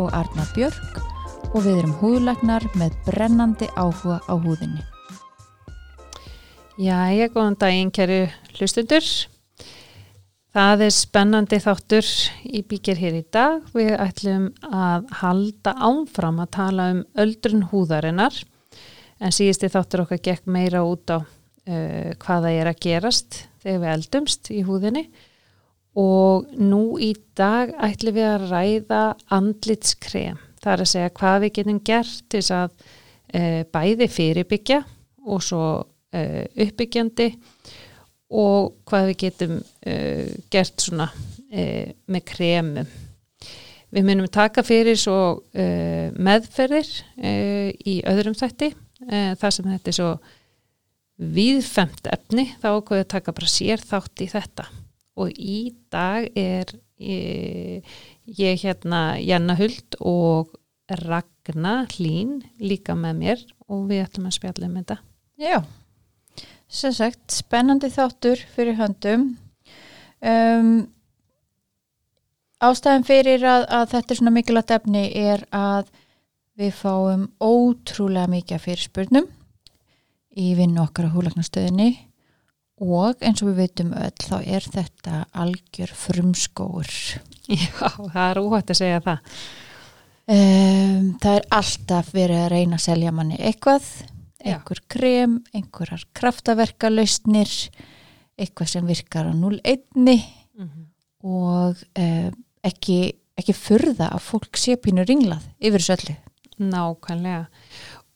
og 0.00 0.14
Arna 0.16 0.46
Björk 0.54 1.00
og 1.50 1.64
við 1.64 1.80
erum 1.80 1.96
húðlagnar 2.00 2.64
með 2.78 2.96
brennandi 3.06 3.68
áhuga 3.76 4.20
á 4.24 4.34
húðinni. 4.38 4.82
Jæja, 6.80 7.28
góðan 7.34 7.58
daginn, 7.60 7.90
kæru 7.92 8.22
hlustundur. 8.56 9.04
Það 10.50 10.84
er 10.86 10.94
spennandi 10.94 11.58
þáttur 11.62 12.06
í 12.48 12.62
bíkir 12.66 12.98
hér 12.98 13.18
í 13.20 13.24
dag. 13.30 13.66
Við 13.76 13.92
ætlum 14.00 14.48
að 14.66 15.10
halda 15.20 15.74
ánfram 15.76 16.40
að 16.42 16.52
tala 16.56 16.88
um 16.94 17.02
öldrun 17.20 17.66
húðarinnar 17.70 18.40
en 19.20 19.34
síðusti 19.36 19.68
þáttur 19.70 20.06
okkar 20.06 20.22
gekk 20.24 20.48
meira 20.50 20.80
út 20.86 21.12
á 21.12 21.20
uh, 21.20 22.10
hvaða 22.22 22.54
er 22.56 22.70
að 22.72 22.80
gerast 22.86 23.44
þegar 23.60 23.82
við 23.82 23.92
eldumst 23.94 24.50
í 24.54 24.62
húðinni 24.66 25.04
og 26.00 26.48
nú 26.56 26.96
í 27.02 27.12
dag 27.36 27.72
ætlum 27.82 28.16
við 28.16 28.28
að 28.28 28.46
ræða 28.50 29.02
andlitskrem. 29.36 30.38
Það 30.60 30.72
er 30.72 30.84
að 30.84 30.90
segja 30.92 31.12
hvað 31.16 31.38
við 31.44 31.52
getum 31.58 31.80
gert 31.84 32.24
til 32.32 32.42
að 32.54 32.68
uh, 32.70 33.62
bæði 33.72 34.08
fyrirbyggja 34.12 34.80
og 35.26 35.44
svo 35.44 35.64
uh, 35.80 36.44
uppbyggjandi 36.64 37.28
og 38.30 38.74
hvað 38.88 39.10
við 39.10 39.20
getum 39.24 39.58
uh, 39.60 40.26
gert 40.52 40.86
svona 40.86 41.10
með 41.50 42.20
kremum. 42.30 42.90
Við 43.90 44.04
munum 44.06 44.28
taka 44.30 44.62
fyrir 44.62 44.94
svo 44.94 45.40
meðferðir 45.50 46.86
í 47.90 47.96
öðrum 48.06 48.36
þætti, 48.38 48.68
þar 49.10 49.56
sem 49.56 49.66
þetta 49.72 49.90
er 49.90 49.96
svo 49.96 50.12
viðfemt 51.18 52.06
efni, 52.14 52.44
þá 52.62 52.68
okkur 52.76 53.02
að 53.02 53.10
taka 53.16 53.34
bara 53.34 53.50
sér 53.50 53.82
þátt 53.82 54.22
í 54.22 54.30
þetta. 54.30 54.68
Og 55.20 55.34
í 55.36 55.74
dag 55.92 56.30
er 56.38 56.72
ég 57.00 58.62
hérna 58.64 59.02
Janna 59.20 59.56
Huld 59.58 59.98
og 60.00 60.54
Ragnar 61.04 61.90
Hlín 61.94 62.40
líka 62.60 62.96
með 62.98 63.20
mér 63.20 63.44
og 63.70 63.84
við 63.90 64.06
ætlum 64.06 64.30
að 64.30 64.38
spjalla 64.38 64.70
um 64.70 64.80
þetta. 64.80 64.98
Já 65.40 65.60
sem 66.70 66.94
sagt, 66.94 67.34
spennandi 67.34 67.90
þáttur 67.90 68.40
fyrir 68.54 68.78
höndum 68.78 69.26
um, 70.22 70.70
ástæðan 72.62 73.06
fyrir 73.08 73.42
að, 73.42 73.66
að 73.66 73.88
þetta 73.96 74.14
er 74.14 74.20
svona 74.20 74.34
mikilvægt 74.36 74.74
efni 74.76 75.04
er 75.18 75.44
að 75.56 75.90
við 76.60 76.76
fáum 76.76 77.26
ótrúlega 77.42 78.30
mikið 78.30 78.64
fyrir 78.66 78.84
spurnum 78.84 79.26
í 80.38 80.52
vinnu 80.58 80.84
okkar 80.84 81.10
á 81.10 81.14
húlagnastöðinni 81.14 81.90
og 82.80 83.20
eins 83.20 83.42
og 83.42 83.50
við 83.50 83.60
veitum 83.64 83.92
öll 83.92 84.24
þá 84.24 84.36
er 84.40 84.66
þetta 84.72 85.24
algjör 85.32 85.92
frumskóur 85.94 86.94
Já, 87.50 87.88
það 88.12 88.24
er 88.28 88.40
óhætt 88.40 88.70
að 88.70 88.78
segja 88.78 89.02
það. 89.04 89.36
Um, 90.30 91.06
Það 91.18 91.36
er 91.36 91.46
alltaf 91.56 92.10
verið 92.14 92.42
að 92.44 92.50
reyna 92.52 92.78
að 92.78 92.84
selja 92.84 93.12
manni 93.14 93.38
eitthvað 93.40 93.88
einhver 94.40 94.80
krem, 94.88 95.40
einhverjar 95.52 96.04
kraftaverkalöstnir 96.16 97.50
eitthvað 98.40 98.70
sem 98.72 98.86
virkar 98.88 99.28
á 99.28 99.34
0-1 99.36 99.82
mm 99.94 100.06
-hmm. 100.56 100.84
og 101.26 101.82
eh, 101.94 102.30
ekki, 102.64 103.12
ekki 103.36 103.52
furða 103.52 104.08
að 104.14 104.24
fólk 104.24 104.56
sé 104.56 104.76
pínu 104.76 105.04
ringlað 105.04 105.44
yfir 105.60 105.80
þessu 105.80 105.96
öllu. 105.96 106.16
Nákvæmlega. 106.70 107.46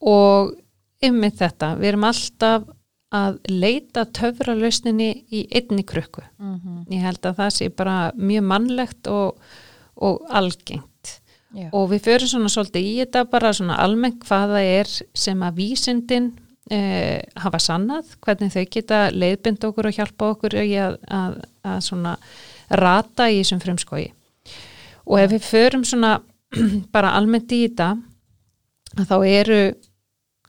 Og 0.01 0.55
ymmið 1.03 1.37
þetta, 1.37 1.75
við 1.75 1.87
erum 1.87 2.03
alltaf 2.03 2.63
að 3.15 3.37
leita 3.51 4.05
töfralösninni 4.15 5.09
í 5.31 5.45
einni 5.55 5.85
krukku 5.87 6.23
mm 6.37 6.55
-hmm. 6.55 6.79
ég 6.93 7.05
held 7.05 7.25
að 7.25 7.37
það 7.41 7.51
sé 7.57 7.69
bara 7.69 8.11
mjög 8.15 8.43
mannlegt 8.43 9.07
og, 9.07 9.37
og 9.95 10.25
algengt 10.29 11.19
Já. 11.55 11.69
og 11.71 11.91
við 11.91 12.01
förum 12.07 12.27
svona 12.27 12.49
svolítið 12.49 12.81
í 12.83 12.95
þetta 12.99 13.25
bara 13.31 13.53
svona 13.53 13.77
almennt 13.79 14.25
hvaða 14.27 14.59
er 14.61 14.87
sem 15.13 15.43
að 15.43 15.55
vísindin 15.55 16.33
eh, 16.71 17.21
hafa 17.35 17.59
sannað, 17.59 18.05
hvernig 18.21 18.51
þau 18.51 18.65
geta 18.71 19.09
leiðbind 19.11 19.63
okkur 19.63 19.87
og 19.87 19.95
hjálpa 19.95 20.29
okkur 20.33 20.55
að, 20.55 20.97
að, 21.07 21.41
að 21.63 21.79
svona 21.81 22.17
rata 22.69 23.29
í 23.29 23.39
þessum 23.39 23.61
fremskogi 23.61 24.11
og 25.05 25.19
ef 25.19 25.31
við 25.31 25.41
förum 25.41 25.83
svona 25.85 26.19
bara 26.95 27.13
almennt 27.15 27.51
í 27.51 27.67
þetta 27.67 27.95
þá 29.05 29.17
eru 29.27 29.61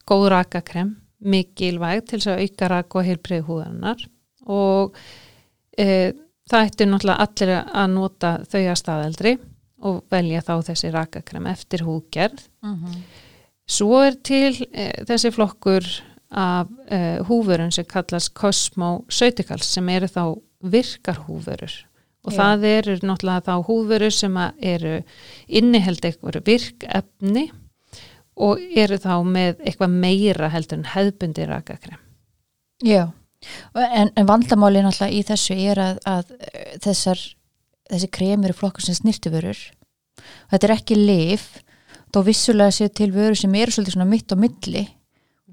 góð 0.07 0.29
rakakrem 0.31 0.97
mikilvæg 1.25 2.05
til 2.07 2.21
þess 2.21 2.33
að 2.33 2.43
auka 2.45 2.71
rak 2.73 2.97
og 2.97 3.07
heilbreyð 3.07 3.45
húðanar 3.49 4.07
og 4.47 4.97
e, 5.79 6.13
það 6.51 6.67
ættir 6.67 6.91
náttúrulega 6.91 7.27
allir 7.27 7.55
að 7.65 7.95
nota 7.95 8.33
þau 8.47 8.61
að 8.63 8.81
staðeldri 8.83 9.37
og 9.87 10.03
velja 10.13 10.43
þá 10.45 10.55
þessi 10.71 10.93
rakakrem 10.95 11.49
eftir 11.51 11.87
húgerð 11.87 12.45
uh 12.63 12.71
mhm. 12.71 12.85
-huh. 12.85 13.25
svo 13.67 14.03
er 14.03 14.15
til 14.23 14.67
e, 14.73 14.93
þessi 15.09 15.33
flokkur 15.33 15.85
af 16.31 16.69
e, 16.91 17.19
húfurun 17.29 17.73
sem 17.73 17.85
kallast 17.85 18.35
Cosmo-Sauticals 18.35 19.65
sem 19.65 19.89
eru 19.89 20.07
þá 20.07 20.41
virkar 20.61 21.17
húfurur 21.27 21.73
og 22.27 22.33
Já. 22.33 22.37
það 22.37 22.65
eru 22.65 22.97
náttúrulega 23.03 23.47
þá 23.47 23.55
húfurur 23.67 24.11
sem 24.11 24.37
eru 24.61 25.03
inniheld 25.47 26.05
eitthvað 26.05 26.43
virkefni 26.45 27.51
og 28.37 28.61
eru 28.77 28.99
þá 29.01 29.15
með 29.25 29.63
eitthvað 29.65 29.95
meira 30.03 30.51
heldur 30.53 30.81
en 30.81 30.91
hefbundi 30.93 31.47
rakakrem. 31.49 32.01
Já, 32.85 33.09
en, 33.75 34.11
en 34.13 34.29
vandamáli 34.29 34.83
náttúrulega 34.85 35.17
í 35.17 35.25
þessu 35.25 35.57
er 35.57 35.81
að, 35.81 36.03
að 36.05 36.35
þessar 36.85 37.23
þessi 37.87 38.11
kremur 38.13 38.53
er 38.53 38.59
flokkur 38.59 38.85
sem 38.85 38.99
snirtiförur 38.99 39.61
þetta 40.51 40.69
er 40.69 40.75
ekki 40.77 40.99
lif 40.99 41.47
þá 42.15 42.21
vissulega 42.27 42.75
séu 42.75 42.93
til 42.93 43.11
vörur 43.15 43.39
sem 43.39 43.55
eru 43.59 43.75
svolítið 43.75 43.97
svona 43.97 44.09
mitt 44.09 44.33
á 44.33 44.37
milli. 44.41 44.85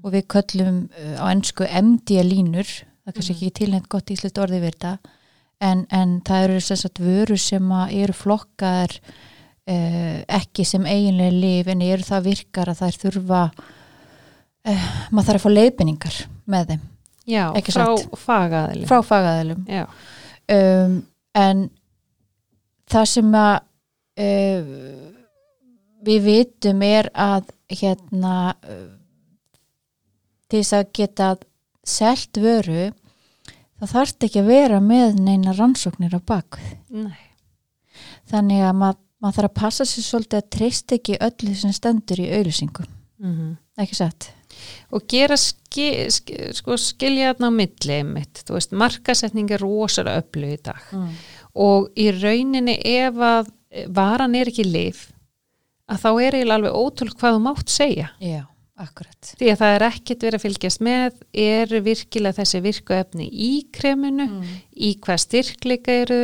Og 0.04 0.12
við 0.12 0.26
köllum 0.32 0.80
uh, 0.92 1.16
á 1.20 1.24
ennsku 1.32 1.66
MD-línur 1.68 2.68
það 2.68 3.10
er 3.10 3.16
kannski 3.16 3.34
mm. 3.34 3.38
ekki 3.38 3.58
tilhengt 3.58 3.90
gott 3.92 4.12
íslitt 4.12 4.40
orði 4.40 4.60
við 4.62 4.74
þetta. 4.74 4.94
En, 5.64 5.84
en 5.94 6.18
það 6.26 6.46
eru 6.48 6.64
sérstaklega 6.64 7.20
vörur 7.20 7.40
sem 7.40 7.70
eru 7.86 8.16
flokkar 8.16 8.96
uh, 9.70 10.18
ekki 10.38 10.66
sem 10.68 10.86
eiginlega 10.88 11.36
lif 11.36 11.70
en 11.72 11.84
eru 11.84 12.06
það 12.06 12.28
virkar 12.30 12.72
að 12.72 12.80
það 12.80 12.90
er 12.90 12.98
þurfa 13.04 13.42
uh, 13.52 14.90
maður 15.10 15.28
þarf 15.28 15.38
að 15.38 15.44
fá 15.44 15.54
leifinningar 15.54 16.18
með 16.54 16.72
þeim. 16.72 16.84
Já, 17.24 17.44
frá 17.72 17.86
fagaðilum. 18.20 18.88
Frá 18.90 18.98
fagaðilum. 19.08 19.64
Um, 20.54 20.98
en 21.40 21.62
það 22.92 23.10
sem 23.14 23.36
að 23.40 23.54
uh, 24.20 24.74
við 26.04 26.26
vitum 26.28 26.84
er 26.84 27.08
að 27.16 27.48
hérna 27.72 28.34
til 30.50 30.60
þess 30.60 30.76
að 30.76 30.90
geta 30.94 31.28
selt 31.84 32.40
vöru 32.40 32.90
þá 33.78 33.86
þarf 33.90 34.12
þetta 34.12 34.28
ekki 34.28 34.42
að 34.42 34.50
vera 34.50 34.80
með 34.84 35.20
neina 35.24 35.54
rannsóknir 35.56 36.16
á 36.16 36.20
bakvið 36.24 36.74
Nei. 37.04 37.24
þannig 38.30 38.64
að 38.64 38.76
mað, 38.80 39.00
maður 39.24 39.38
þarf 39.38 39.50
að 39.50 39.58
passa 39.62 39.88
sér 39.88 40.06
svolítið 40.06 40.40
að 40.40 40.50
treyst 40.58 40.94
ekki 40.98 41.20
öllu 41.24 41.56
sem 41.56 41.72
stendur 41.74 42.20
í 42.20 42.30
auðlýsingum 42.36 42.88
mm 42.90 43.32
-hmm. 43.32 43.52
ekki 43.80 43.98
satt 43.98 44.30
og 44.94 45.06
gera 45.10 45.36
ski, 45.40 45.88
ski, 46.12 46.36
sko, 46.54 46.76
skilja 46.78 47.32
þarna 47.32 47.50
á 47.50 47.58
milli 47.58 47.98
mitt, 48.06 48.44
þú 48.46 48.58
veist, 48.58 48.76
markasetning 48.84 49.50
er 49.50 49.64
rosalega 49.64 50.22
öflug 50.22 50.54
í 50.54 50.62
dag 50.62 50.92
mm. 50.92 51.12
og 51.64 51.88
í 51.98 52.10
rauninni 52.14 52.78
ef 52.78 53.18
að 53.18 53.50
varan 53.90 54.36
er 54.38 54.52
ekki 54.52 54.66
lif 54.66 55.08
að 55.90 56.04
þá 56.04 56.10
er 56.12 56.36
eiginlega 56.36 56.58
alveg 56.60 56.76
ótrúl 56.78 57.14
hvað 57.14 57.36
þú 57.36 57.40
mátt 57.44 57.72
segja 57.72 58.10
Já, 58.22 58.44
akkurat 58.80 59.32
Því 59.40 59.50
að 59.50 59.58
það 59.62 59.74
er 59.74 59.86
ekkert 59.88 60.26
verið 60.26 60.38
að 60.38 60.44
fylgjast 60.46 60.84
með 60.84 61.18
er 61.44 61.74
virkilega 61.88 62.38
þessi 62.38 62.62
virkuefni 62.64 63.26
í 63.32 63.52
kreminu, 63.74 64.28
mm. 64.30 64.54
í 64.76 64.94
hvað 65.02 65.24
styrkleika 65.26 65.98
eru 66.04 66.22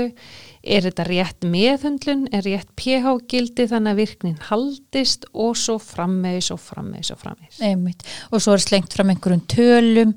er 0.62 0.85
þetta 0.85 1.07
rétt 1.09 1.47
meðhundlun, 1.47 2.27
er 2.35 2.45
rétt 2.45 2.71
pH-gildi 2.79 3.67
þannig 3.71 3.95
að 3.95 4.01
virknin 4.03 4.39
haldist? 4.51 5.27
Og 5.33 5.59
svo 5.59 5.79
frammeðis 5.83 6.51
og 6.55 6.61
frammeðis 6.62 7.12
og 7.15 7.21
frammeðis 7.23 7.61
Einmitt. 7.65 8.05
og 8.31 8.45
svo 8.45 8.57
er 8.57 8.65
slengt 8.65 8.97
fram 8.97 9.12
einhverjum 9.12 9.45
tölum. 9.51 10.17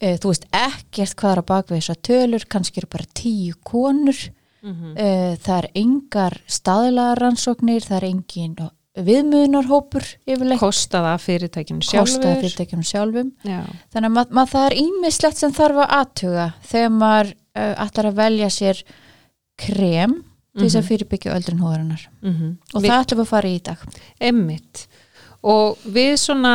E, 0.00 0.16
þú 0.18 0.32
veist 0.32 0.46
ekkert 0.50 1.16
hvað 1.18 1.34
er 1.34 1.42
að 1.42 1.50
baka 1.52 1.74
þessar 1.76 2.00
tölur, 2.08 2.46
kannski 2.48 2.82
eru 2.82 2.92
bara 2.92 3.10
tíu 3.14 3.58
konur. 3.62 4.28
Mm 4.62 4.74
-hmm. 4.74 4.92
uh, 4.94 5.36
það 5.42 5.58
er 5.58 5.68
engar 5.74 6.34
staðlarannsóknir, 6.46 7.82
það 7.82 7.96
er 7.96 8.04
engin 8.04 8.54
viðmunarhópur 8.92 10.04
yfirleitt. 10.28 10.60
Kostaða 10.60 11.14
fyrirtækinu 11.22 11.84
sjálfur. 11.84 12.18
Kostaði 12.18 12.40
fyrirtækjum 12.42 12.82
sjálfum. 12.84 13.30
Já, 13.46 13.62
þannig 13.94 14.10
að 14.10 14.16
mað, 14.18 14.34
mað, 14.36 14.50
það 14.52 14.66
er 14.66 14.76
ímislegt 14.82 15.40
sem 15.40 15.54
þarf 15.56 15.80
að 15.84 15.94
aðtuga 15.98 16.46
þegar 16.68 16.92
maður 16.98 17.32
uh, 17.32 17.72
ætlar 17.86 18.10
að 18.10 18.20
velja 18.20 18.50
sér 18.52 18.84
krem 19.58 20.22
til 20.56 20.66
þess 20.66 20.76
að 20.76 20.82
Mhm. 20.82 20.88
fyrirbyggja 20.88 21.34
öldrun 21.36 21.60
hóðarinnar 21.62 22.06
mm 22.22 22.58
og 22.74 22.82
það 22.82 23.04
ætlum 23.04 23.18
við 23.18 23.24
að 23.24 23.32
fara 23.32 23.48
í 23.48 23.54
í 23.56 23.62
dag. 23.62 23.78
Emmitt 24.20 24.86
og 25.42 25.78
við 25.86 26.12
svona 26.20 26.54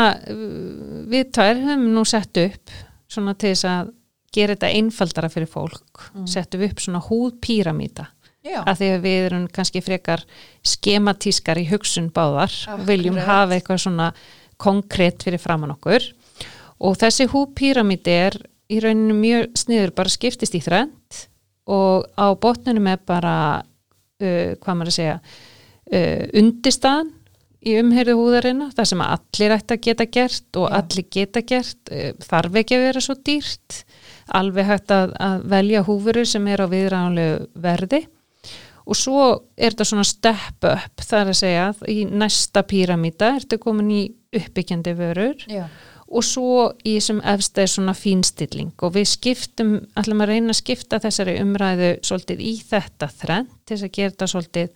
við 1.10 1.32
tvær 1.32 1.56
höfum 1.66 1.88
nú 1.94 2.06
sett 2.06 2.38
upp 2.38 2.70
svona 3.10 3.34
til 3.38 3.50
þess 3.56 3.66
að 3.66 3.94
gera 4.34 4.56
þetta 4.56 4.74
einfaldara 4.76 5.30
fyrir 5.30 5.48
fólk. 5.48 6.12
Mm. 6.16 6.28
settum 6.28 6.60
við 6.62 6.72
upp 6.72 6.80
svona 6.80 7.02
húðpíramíta 7.08 8.08
að 8.48 8.78
því 8.80 8.88
að 8.96 9.02
við 9.02 9.26
erum 9.26 9.48
kannski 9.48 9.82
frekar 9.84 10.24
skematískar 10.64 11.58
í 11.60 11.68
hugsun 11.70 12.12
báðar 12.12 12.52
Akkurat. 12.68 12.86
viljum 12.88 13.18
hafa 13.18 13.56
eitthvað 13.58 13.82
svona 13.82 14.14
konkrétt 14.60 15.24
fyrir 15.24 15.40
framann 15.40 15.72
okkur. 15.76 16.02
Og 16.80 16.96
þessi 16.98 17.28
húðpíramíti 17.28 18.08
er 18.14 18.38
í 18.70 18.80
rauninu 18.80 19.14
mjög 19.18 19.52
sniður 19.58 19.92
bara 19.96 20.10
skiptist 20.10 20.54
í 20.56 20.62
þrend 20.62 21.28
og 21.68 22.08
á 22.16 22.28
botnunum 22.40 22.90
er 22.92 23.00
bara 23.08 23.36
uh, 23.60 24.52
hvað 24.58 24.74
maður 24.74 24.92
að 24.94 24.98
segja 24.98 25.16
uh, 25.20 26.24
undirstaðan 26.42 27.14
í 27.68 27.74
umherðu 27.82 28.16
húðarina, 28.20 28.70
það 28.76 28.90
sem 28.92 29.02
allir 29.04 29.56
ætti 29.58 29.76
að 29.76 29.82
geta 29.88 30.08
gert 30.18 30.60
og 30.62 30.68
Já. 30.68 30.76
allir 30.80 31.08
geta 31.18 31.44
gert. 31.48 31.82
Uh, 31.92 32.12
þarf 32.24 32.60
ekki 32.62 32.78
að 32.78 32.86
vera 32.88 33.04
svo 33.04 33.18
dýrt. 33.28 33.82
Alveg 34.38 34.70
hægt 34.70 34.94
að, 34.94 35.16
að 35.24 35.50
velja 35.56 35.84
húfurur 35.88 36.28
sem 36.28 36.48
er 36.52 36.64
á 36.64 36.68
viðránlegu 36.72 37.50
verði. 37.64 38.04
Og 38.88 38.96
svo 38.96 39.24
er 39.60 39.74
þetta 39.74 39.88
svona 39.90 40.08
step 40.08 40.64
up 40.64 41.04
það 41.04 41.20
er 41.20 41.32
að 41.34 41.40
segja 41.42 41.66
í 41.92 41.98
næsta 42.08 42.64
píramíta 42.64 43.34
ertu 43.36 43.60
komin 43.60 43.92
í 43.92 44.04
uppbyggjandi 44.38 44.94
vörur. 44.96 45.44
Já, 45.52 45.66
og 46.08 46.24
svo 46.24 46.70
í 46.88 46.96
þessum 46.98 47.20
efsta 47.28 47.64
er 47.64 47.72
svona 47.72 47.96
fínstilling 47.98 48.72
og 48.86 48.96
við 48.96 49.10
skiptum, 49.12 49.74
ætlum 50.00 50.24
að 50.24 50.32
reyna 50.32 50.54
að 50.54 50.62
skipta 50.62 51.02
þessari 51.04 51.36
umræðu 51.42 51.92
svolítið 52.08 52.46
í 52.48 52.54
þetta 52.70 53.12
þrenn 53.12 53.52
til 53.66 53.76
þess 53.76 53.88
að 53.90 53.94
gera 53.98 54.14
þetta 54.14 54.30
svolítið 54.34 54.70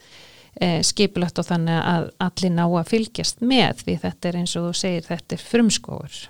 eh, 0.59 0.81
skipulagt 0.87 1.39
og 1.39 1.47
þannig 1.47 1.79
að 1.93 2.09
allir 2.27 2.53
ná 2.57 2.65
að 2.67 2.91
fylgjast 2.91 3.41
með 3.45 3.85
því 3.85 3.97
þetta 4.03 4.29
er 4.29 4.39
eins 4.41 4.55
og 4.59 4.67
þú 4.67 4.75
segir 4.81 5.07
þetta 5.07 5.37
er 5.37 5.49
frumskóur 5.53 6.21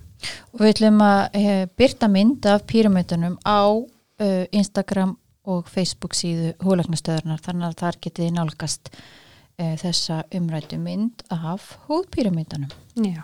og 0.53 0.61
við 0.61 0.73
ætlum 0.75 1.01
að 1.05 1.39
uh, 1.39 1.63
byrta 1.79 2.09
mynd 2.11 2.45
af 2.49 2.67
píramítunum 2.69 3.39
á 3.41 3.61
uh, 3.73 4.45
Instagram 4.51 5.15
og 5.49 5.65
Facebook 5.71 6.13
síðu 6.13 6.53
húlegnastöðurnar 6.61 7.41
þannig 7.41 7.71
að 7.71 7.79
þar 7.81 7.99
getið 8.05 8.33
nálgast 8.35 8.91
uh, 8.93 9.73
þessa 9.81 10.21
umrættu 10.37 10.77
mynd 10.81 11.25
af 11.33 11.73
húðpíramítunum 11.87 12.69
Já. 13.01 13.23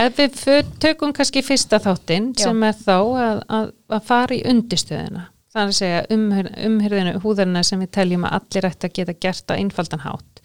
Ef 0.00 0.18
við 0.18 0.72
tökum 0.82 1.14
kannski 1.14 1.44
fyrsta 1.44 1.78
þáttinn 1.82 2.32
sem 2.38 2.66
er 2.66 2.74
þá 2.78 2.96
að, 2.98 3.38
að, 3.46 3.70
að 3.94 4.08
fara 4.08 4.36
í 4.36 4.42
undistöðuna. 4.50 5.28
Það 5.54 5.62
er 5.62 5.70
að 5.70 5.76
segja 5.78 5.98
umhyr, 6.10 6.46
umhyrðinu 6.66 7.18
húðarina 7.22 7.60
sem 7.62 7.82
við 7.84 7.90
teljum 7.94 8.24
að 8.26 8.40
allir 8.40 8.66
ætti 8.66 8.88
að 8.88 8.96
geta 8.96 9.14
gert 9.22 9.50
á 9.50 9.54
einfaldan 9.54 10.02
hátt. 10.02 10.40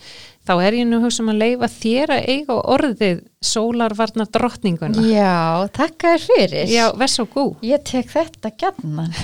Þá 0.46 0.54
er 0.68 0.78
ég 0.78 0.86
nú 0.86 1.00
hugsa 1.02 1.24
um 1.24 1.32
að 1.34 1.42
leifa 1.42 1.70
þér 1.74 2.14
að 2.14 2.28
eiga 2.30 2.58
orðið 2.76 3.24
sólarvarnar 3.50 4.30
drottninguna. 4.30 5.08
Já, 5.10 5.66
takk 5.74 6.06
þér 6.06 6.28
fyrir 6.28 6.70
Já, 6.70 6.84
verð 6.94 7.16
svo 7.16 7.26
gú. 7.34 7.48
Ég 7.66 7.82
tek 7.90 8.14
þetta 8.14 8.54
gætnan 8.54 9.18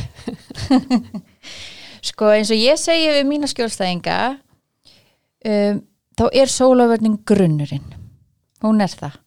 Sko 2.05 2.29
eins 2.33 2.51
og 2.53 2.59
ég 2.59 2.79
segi 2.81 3.11
við 3.13 3.27
mína 3.29 3.49
skjólstæðinga 3.49 4.17
um, 5.49 5.81
þá 6.17 6.25
er 6.31 6.51
sólaverning 6.51 7.21
grunnurinn 7.27 7.87
hún 8.65 8.83
er 8.83 8.93
það 8.93 9.19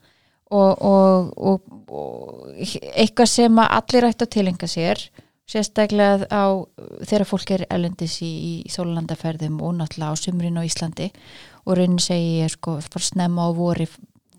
og, 0.50 0.82
og, 0.82 1.32
og, 1.36 1.72
og 1.88 2.52
eitthvað 2.58 3.30
sem 3.30 3.58
að 3.60 3.74
allir 3.78 4.08
ætti 4.08 4.26
að 4.26 4.34
tilenga 4.36 4.68
sér 4.70 5.02
sérstaklega 5.48 6.28
á 6.28 6.60
þegar 7.08 7.24
fólk 7.28 7.52
er 7.56 7.64
elendis 7.72 8.18
í, 8.24 8.32
í 8.64 8.72
sólalandaferðum 8.72 9.62
og 9.64 9.78
náttúrulega 9.78 10.12
á 10.12 10.20
sumrin 10.20 10.60
á 10.60 10.62
Íslandi 10.66 11.08
og 11.64 11.78
raunin 11.78 12.02
segi 12.02 12.42
ég 12.42 12.52
sko 12.52 12.76
fara 12.84 13.04
snemma 13.04 13.48
á 13.48 13.50
vori 13.56 13.88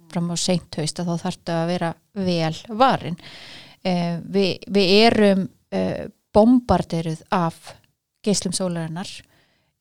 fram 0.09 0.29
á 0.33 0.37
seint 0.37 0.77
haust 0.77 1.01
að 1.01 1.11
þá 1.11 1.25
þarftu 1.25 1.55
að 1.55 1.67
vera 1.69 1.89
vel 2.17 2.55
varin. 2.77 3.17
Eh, 3.85 4.17
við, 4.21 4.65
við 4.69 4.93
erum 5.05 5.43
eh, 5.73 6.09
bombarderuð 6.33 7.21
af 7.33 7.75
geislum 8.25 8.53
sólarinnar 8.53 9.09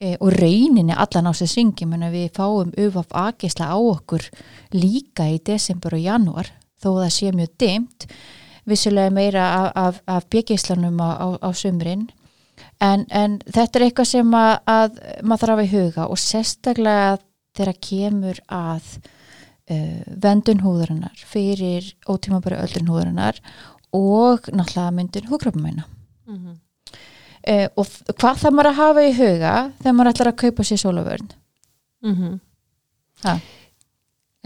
eh, 0.00 0.16
og 0.20 0.32
rauninni 0.32 0.94
allan 0.94 1.30
á 1.30 1.32
sér 1.36 1.50
syngi 1.52 1.86
menn 1.86 2.06
við 2.12 2.30
fáum 2.36 2.72
UFF 2.76 3.12
A-geisla 3.12 3.70
á 3.74 3.78
okkur 3.78 4.28
líka 4.74 5.28
í 5.28 5.38
desember 5.44 5.94
og 5.94 6.04
janúar 6.04 6.52
þó 6.78 6.90
það 7.02 7.12
sé 7.14 7.32
mjög 7.34 7.54
dimt 7.58 8.08
vissulega 8.68 9.10
meira 9.10 9.44
af, 9.56 9.68
af, 9.74 10.00
af 10.06 10.28
bjögeislanum 10.30 11.00
á, 11.00 11.10
á, 11.16 11.28
á 11.40 11.48
sumrin 11.56 12.08
en, 12.80 13.06
en 13.10 13.38
þetta 13.46 13.78
er 13.78 13.86
eitthvað 13.86 14.10
sem 14.12 14.34
að, 14.36 14.52
að 14.68 14.98
maður 15.22 15.44
þarf 15.44 15.62
að 15.62 15.72
huga 15.72 16.08
og 16.08 16.20
sérstaklega 16.22 17.16
þegar 17.58 17.80
kemur 17.88 18.40
að 18.52 18.90
uh, 19.72 20.02
vendun 20.06 20.62
húðurinnar 20.62 21.24
fyrir 21.26 21.88
ótímabæri 22.06 22.60
öllun 22.60 22.92
húðurinnar 22.92 23.40
og 23.96 24.50
náttúrulega 24.52 24.94
myndun 24.94 25.30
húðkröpumæna 25.32 25.88
Mm 26.28 26.36
-hmm. 26.36 26.67
Uh, 27.46 27.66
og 27.78 27.86
hvað 28.18 28.42
það 28.42 28.56
maður 28.58 28.70
að 28.72 28.80
hafa 28.82 29.04
í 29.06 29.12
huga 29.18 29.54
þegar 29.82 29.96
maður 29.98 30.12
ætlar 30.14 30.32
að 30.32 30.40
kaupa 30.44 30.66
sér 30.68 30.82
sólavörn 30.82 31.30
Ha? 33.24 33.32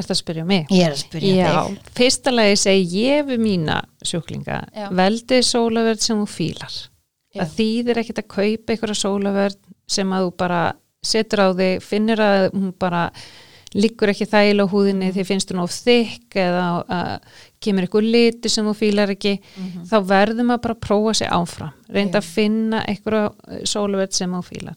Er 0.01 0.07
það 0.07 0.15
að 0.15 0.21
spyrja 0.23 0.45
mig? 0.49 0.71
ég 0.73 0.87
er 0.87 0.95
að 0.95 1.03
spyrja 1.03 1.33
Já, 1.37 1.59
fyrsta 1.99 2.33
lagi 2.33 2.57
segi 2.57 3.03
ég 3.05 3.27
við 3.29 3.43
mína 3.45 3.83
sjúklinga, 4.09 4.63
Já. 4.73 4.87
veldið 4.97 5.43
sólaverð 5.45 6.01
sem 6.01 6.23
þú 6.23 6.29
fílar. 6.33 6.79
Já. 7.33 7.43
Það 7.43 7.53
þýðir 7.59 8.01
ekkert 8.01 8.23
að 8.23 8.31
kaupa 8.33 8.73
einhverja 8.73 8.99
sólaverð 9.03 9.59
sem 9.93 10.13
að 10.17 10.25
þú 10.27 10.33
bara 10.41 10.63
setur 11.05 11.43
á 11.45 11.49
þig, 11.59 11.83
finnir 11.85 12.21
að 12.25 12.47
hún 12.55 12.73
bara 12.81 13.03
liggur 13.75 14.11
ekki 14.13 14.27
þæl 14.29 14.61
á 14.63 14.67
húðinni 14.69 15.13
því 15.15 15.25
finnst 15.27 15.53
hún 15.53 15.63
of 15.63 15.71
þykk 15.73 16.37
eða 16.43 16.65
uh, 16.85 17.17
kemur 17.63 17.87
eitthvað 17.87 18.11
liti 18.13 18.51
sem 18.53 18.67
þú 18.67 18.75
fílar 18.77 19.13
ekki, 19.15 19.37
Mhm. 19.57 19.85
þá 19.89 19.97
verðum 20.11 20.51
að 20.55 20.63
bara 20.67 20.75
prófa 20.75 21.15
sig 21.15 21.29
áfram, 21.29 21.73
reynda 21.89 22.19
Já. 22.19 22.23
að 22.25 22.33
finna 22.35 22.83
einhverja 22.87 23.65
sólaverð 23.65 24.13
sem 24.13 24.33
þú 24.33 24.43
fílar 24.45 24.77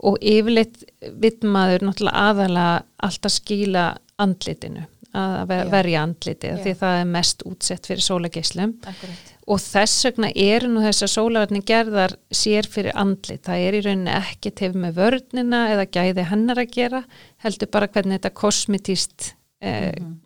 og 0.00 0.18
yfirleitt 0.22 0.84
vitt 1.18 1.42
maður 1.42 1.82
náttúrulega 1.88 2.28
aðalega 2.28 2.82
alltaf 3.02 3.32
skýla 3.34 3.86
andlitinu 4.18 4.84
að 5.18 5.48
verja 5.72 6.02
andlitið 6.04 6.52
Já. 6.52 6.62
því 6.62 6.74
það 6.78 7.00
er 7.00 7.04
mest 7.16 7.42
útsett 7.48 7.86
fyrir 7.88 8.04
sólageislum 8.04 8.74
Akkurat. 8.86 9.34
Og 9.48 9.60
þess 9.64 10.04
vegna 10.04 10.28
eru 10.36 10.68
nú 10.68 10.82
þessar 10.84 11.08
sólaverðni 11.14 11.62
gerðar 11.68 12.14
sér 12.34 12.68
fyrir 12.68 12.92
andlit 13.00 13.46
það 13.48 13.62
er 13.68 13.76
í 13.78 13.84
rauninni 13.86 14.12
ekki 14.18 14.52
tefð 14.60 14.76
með 14.82 14.98
vörnina 15.00 15.62
eða 15.72 15.86
gæði 15.96 16.26
hennar 16.30 16.60
að 16.62 16.74
gera 16.74 17.02
heldur 17.44 17.70
bara 17.72 17.88
hvernig 17.88 18.18
þetta 18.20 18.34
kosmetist 18.42 19.30
eh, 19.62 19.92
Mhm. 19.98 20.18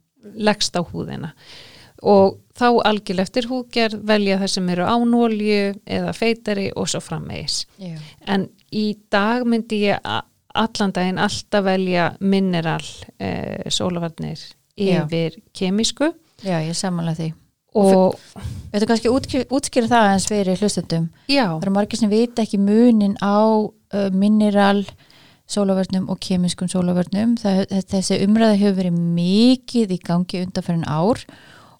leggst 0.46 0.76
á 0.78 0.82
húðina 0.86 1.32
og 2.02 2.38
þá 2.58 2.66
algjörlega 2.86 3.22
eftir 3.28 3.46
húðgerð 3.50 4.02
velja 4.06 4.38
það 4.40 4.50
sem 4.56 4.68
eru 4.74 4.84
ánólju 4.90 5.74
eða 5.86 6.12
feitari 6.14 6.68
og 6.76 6.88
svo 6.90 7.00
framvegis 7.02 7.64
Já. 7.78 7.96
en 8.26 8.48
í 8.72 8.96
dag 9.10 9.44
myndi 9.46 9.80
ég 9.88 9.98
allan 10.54 10.92
daginn 10.92 11.18
alltaf 11.22 11.64
velja 11.64 12.10
mineral 12.20 12.84
eh, 13.18 13.62
sólavarnir 13.70 14.38
Já. 14.76 15.04
yfir 15.06 15.38
kemísku 15.54 16.12
Já, 16.42 16.58
ég 16.66 16.74
samanlega 16.74 17.18
því 17.22 17.32
og 17.74 18.18
Þetta 18.72 18.88
kannski 18.88 19.10
útskýra, 19.12 19.88
það 19.90 20.06
eins 20.14 20.26
fyrir 20.30 20.60
hlustendum. 20.62 21.08
Já, 21.28 21.44
Það 21.44 21.66
eru 21.66 21.72
margir 21.74 22.00
sem 22.00 22.12
vita 22.12 22.44
ekki 22.44 22.60
munin 22.60 23.18
á 23.20 23.68
uh, 23.68 24.06
mineral 24.16 24.86
sólavörnum 25.52 26.06
og 26.08 26.20
kemískum 26.24 26.70
sólavörnum. 26.72 27.34
Þessi 27.36 28.22
umræða 28.24 28.56
hefur 28.56 28.78
verið 28.78 29.02
mikið 29.18 29.92
í 29.92 29.98
gangi 30.00 30.40
undanferðin 30.46 30.88
ár 30.88 31.20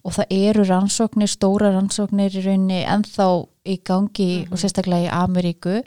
og 0.03 0.13
það 0.19 0.35
eru 0.37 0.67
rannsóknir, 0.69 1.31
stóra 1.31 1.71
rannsóknir 1.73 2.37
í 2.37 2.43
rauninni 2.45 2.83
ennþá 2.83 3.27
í 3.73 3.79
gangi 3.87 4.31
og 4.51 4.61
sérstaklega 4.61 5.07
í 5.07 5.13
Ameríku. 5.17 5.81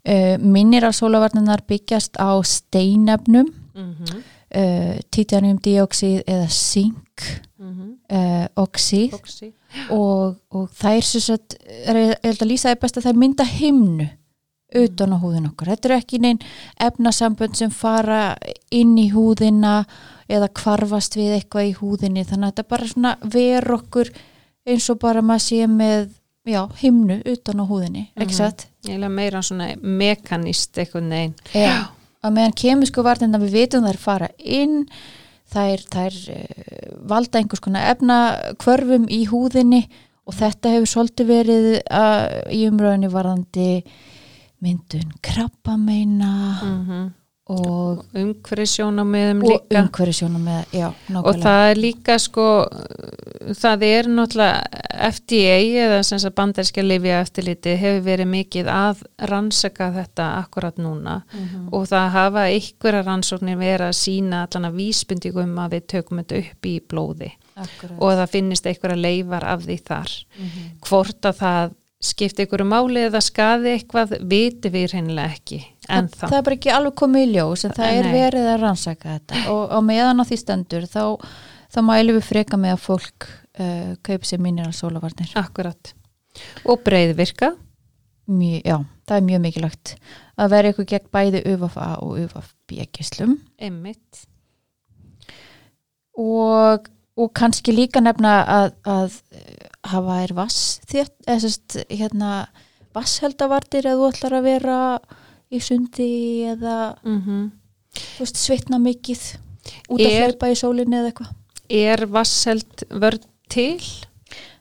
Uh, 0.00 0.40
mineral 0.40 0.94
sólavörnunar 0.96 1.66
byggjast 1.68 2.16
á 2.16 2.40
steinefnum, 2.40 3.52
mm 3.76 4.22
uh, 4.56 4.98
titaniumdioxid 5.10 6.22
eða 6.26 6.48
zink 6.50 7.24
uh, 7.60 8.46
oxid 8.56 9.14
Oxy. 9.14 9.52
og, 9.90 10.36
og 10.50 10.70
þær 10.80 11.00
sem 11.06 11.20
sagt, 11.20 11.56
er, 11.86 11.96
ég 11.96 12.14
held 12.24 12.42
að 12.42 12.50
lýsa 12.50 12.70
það 12.72 12.80
best 12.84 12.98
að 13.00 13.06
þær 13.10 13.20
mynda 13.24 13.44
himnu 13.46 14.08
utan 14.80 15.10
á 15.14 15.18
húðin 15.18 15.48
okkar. 15.50 15.72
Þetta 15.72 15.88
eru 15.88 15.96
ekki 15.98 16.18
neinn 16.22 16.38
efnasambönd 16.78 17.56
sem 17.58 17.72
fara 17.74 18.36
inn 18.70 18.92
í 19.02 19.08
húðina 19.10 19.80
eða 20.30 20.46
kvarfast 20.54 21.16
við 21.18 21.32
eitthvað 21.40 21.70
í 21.72 21.76
húðinni 21.80 22.22
þannig 22.22 22.46
að 22.46 22.52
þetta 22.52 22.68
bara 22.70 22.90
svona 22.92 23.14
ver 23.34 23.66
okkur 23.74 24.12
eins 24.70 24.86
og 24.92 25.00
bara 25.02 25.24
maður 25.26 25.42
sé 25.48 25.66
með 25.66 26.12
já, 26.46 26.62
himnu 26.84 27.16
utan 27.26 27.62
á 27.62 27.64
húðinni 27.66 28.04
ekki 28.14 28.30
Mhm. 28.30 28.36
satt? 28.38 28.66
Ég 28.86 29.02
er 29.02 29.08
meira 29.10 29.42
svona 29.42 29.72
mekanist 29.82 30.78
eitthvað 30.78 31.08
neginn 31.10 31.34
Já. 31.54 31.88
Að 32.20 32.36
meðan 32.36 32.56
kemisku 32.60 33.04
varnirna 33.04 33.40
við 33.40 33.56
vitum 33.56 33.86
þær 33.88 34.00
fara 34.00 34.28
inn 34.38 34.82
þær, 35.50 35.84
þær 35.90 36.18
uh, 36.34 36.96
valda 37.10 37.40
einhvers 37.40 37.64
konar 37.64 37.90
efnakvörfum 37.94 39.08
í 39.10 39.22
húðinni 39.30 39.84
og 40.28 40.36
þetta 40.36 40.74
hefur 40.76 40.92
svolítið 40.92 41.30
verið 41.30 41.70
uh, 41.80 42.26
í 42.52 42.66
umröðinni 42.68 43.10
varðandi 43.12 43.70
myndun 44.60 45.16
krabbameina. 45.24 46.34
Mm 46.60 47.19
og, 47.50 48.04
umhverfisjónamiðum 48.14 49.40
og 49.44 49.50
líka 49.50 49.80
umhverju 49.82 50.14
sjónum 50.20 50.44
með, 50.46 50.60
já, 50.76 50.86
og 50.90 51.14
nákvæmlega 51.14 51.42
það 51.44 51.70
er 51.70 51.80
líka 51.82 52.16
sko 52.22 52.44
það 53.60 53.84
er 53.88 54.08
náttúrulega 54.12 54.84
FDA 55.10 55.56
eða 55.86 56.00
sem 56.06 56.20
sagt 56.22 56.36
banderska 56.38 56.82
lifja 56.84 57.20
eftirliti 57.24 57.74
hefur 57.80 58.04
verið 58.06 58.28
mikið 58.34 58.70
að 58.74 59.02
rannsaka 59.30 59.90
þetta 59.96 60.28
akkurat 60.44 60.76
núna 60.78 61.22
Mhm. 61.32 61.68
og 61.72 61.86
það 61.88 62.08
hafa 62.10 62.44
einhverja 62.50 63.02
rannsóknir 63.06 63.56
verið 63.58 63.88
að 63.88 63.98
sína 64.00 64.46
allan 64.46 64.70
að 64.70 64.76
vísbendingum 64.80 65.54
að 65.64 65.70
við 65.76 65.86
tökum 65.94 66.18
þetta 66.22 66.38
upp 66.44 66.66
í 66.66 66.80
blóði 66.80 67.30
Akkurat. 67.56 67.96
og 67.98 68.10
það 68.18 68.30
finnist 68.30 68.66
einhverja 68.66 69.00
leifar 69.00 69.44
af 69.44 69.60
því 69.66 69.78
þar 69.82 70.10
Mhm. 70.38 70.70
hvort 70.86 71.20
að 71.22 71.36
það 71.40 71.70
skipti 72.00 72.46
einhverju 72.46 72.66
máli 72.68 73.04
eða 73.08 73.20
skaði 73.24 73.74
eitthvað 73.76 74.16
viti 74.28 74.72
við 74.72 74.94
hreinlega 74.94 75.34
ekki 75.34 75.60
en 75.90 76.08
það, 76.10 76.26
það 76.26 76.36
er 76.36 76.44
bara 76.46 76.56
ekki 76.58 76.72
alveg 76.74 76.96
komið 77.00 77.24
í 77.24 77.30
ljós 77.34 77.64
en 77.66 77.74
það 77.76 77.96
er 77.96 78.06
Nei. 78.06 78.12
verið 78.14 78.50
að 78.52 78.60
rannsaka 78.64 79.14
þetta. 79.16 79.40
Og 79.52 79.74
á 79.74 79.78
meðan 79.84 80.22
á 80.22 80.24
því 80.28 80.38
stendur 80.40 80.86
þá, 80.90 81.02
þá 81.72 81.80
mælum 81.86 82.18
við 82.18 82.28
freka 82.28 82.60
með 82.60 82.76
að 82.76 82.84
fólk 82.84 83.26
uh, 83.26 83.90
kaupi 84.06 84.30
sér 84.30 84.42
minnir 84.44 84.70
á 84.70 84.74
sólavarnir 84.76 85.34
akkurat. 85.40 85.92
Og 86.64 86.82
breiðvirka. 86.86 87.54
Mjög, 88.30 88.62
já, 88.62 88.76
það 89.10 89.16
er 89.16 89.26
mjög 89.26 89.40
mikilvægt 89.42 89.94
að 90.40 90.52
vera 90.52 90.70
eitthvað 90.70 90.90
gegn 90.92 91.08
bæði 91.16 91.40
UFA 91.50 91.88
og 92.04 92.20
UFB 92.22 92.76
gislum 92.94 93.34
einmitt. 93.58 94.24
Og, 96.20 96.86
og 97.18 97.32
kannski 97.34 97.74
líka 97.74 98.02
nefna 98.04 98.36
að, 98.44 98.76
að 98.86 99.18
hafa 99.86 100.20
er 100.24 100.34
vass 100.36 100.80
þétt, 100.90 101.14
eða 101.26 101.40
sérst 101.44 101.78
hérna 101.88 102.32
vassheldavartir 102.96 103.86
eða 103.86 104.00
þú 104.00 104.10
ætlar 104.10 104.36
að 104.40 104.48
vera 104.48 104.78
í 105.50 105.60
sundi 105.62 106.10
eða 106.50 106.76
mm 107.04 107.50
þú 107.90 108.22
veist, 108.22 108.38
svitna 108.38 108.78
mikið 108.78 109.22
út 109.90 110.00
að 110.04 110.16
hlaupa 110.20 110.50
í 110.52 110.58
sólinni 110.58 111.00
eða 111.00 111.10
eitthvað 111.10 111.32
er 111.80 112.04
vasselt 112.06 112.84
vörð 112.90 113.26
til? 113.50 113.80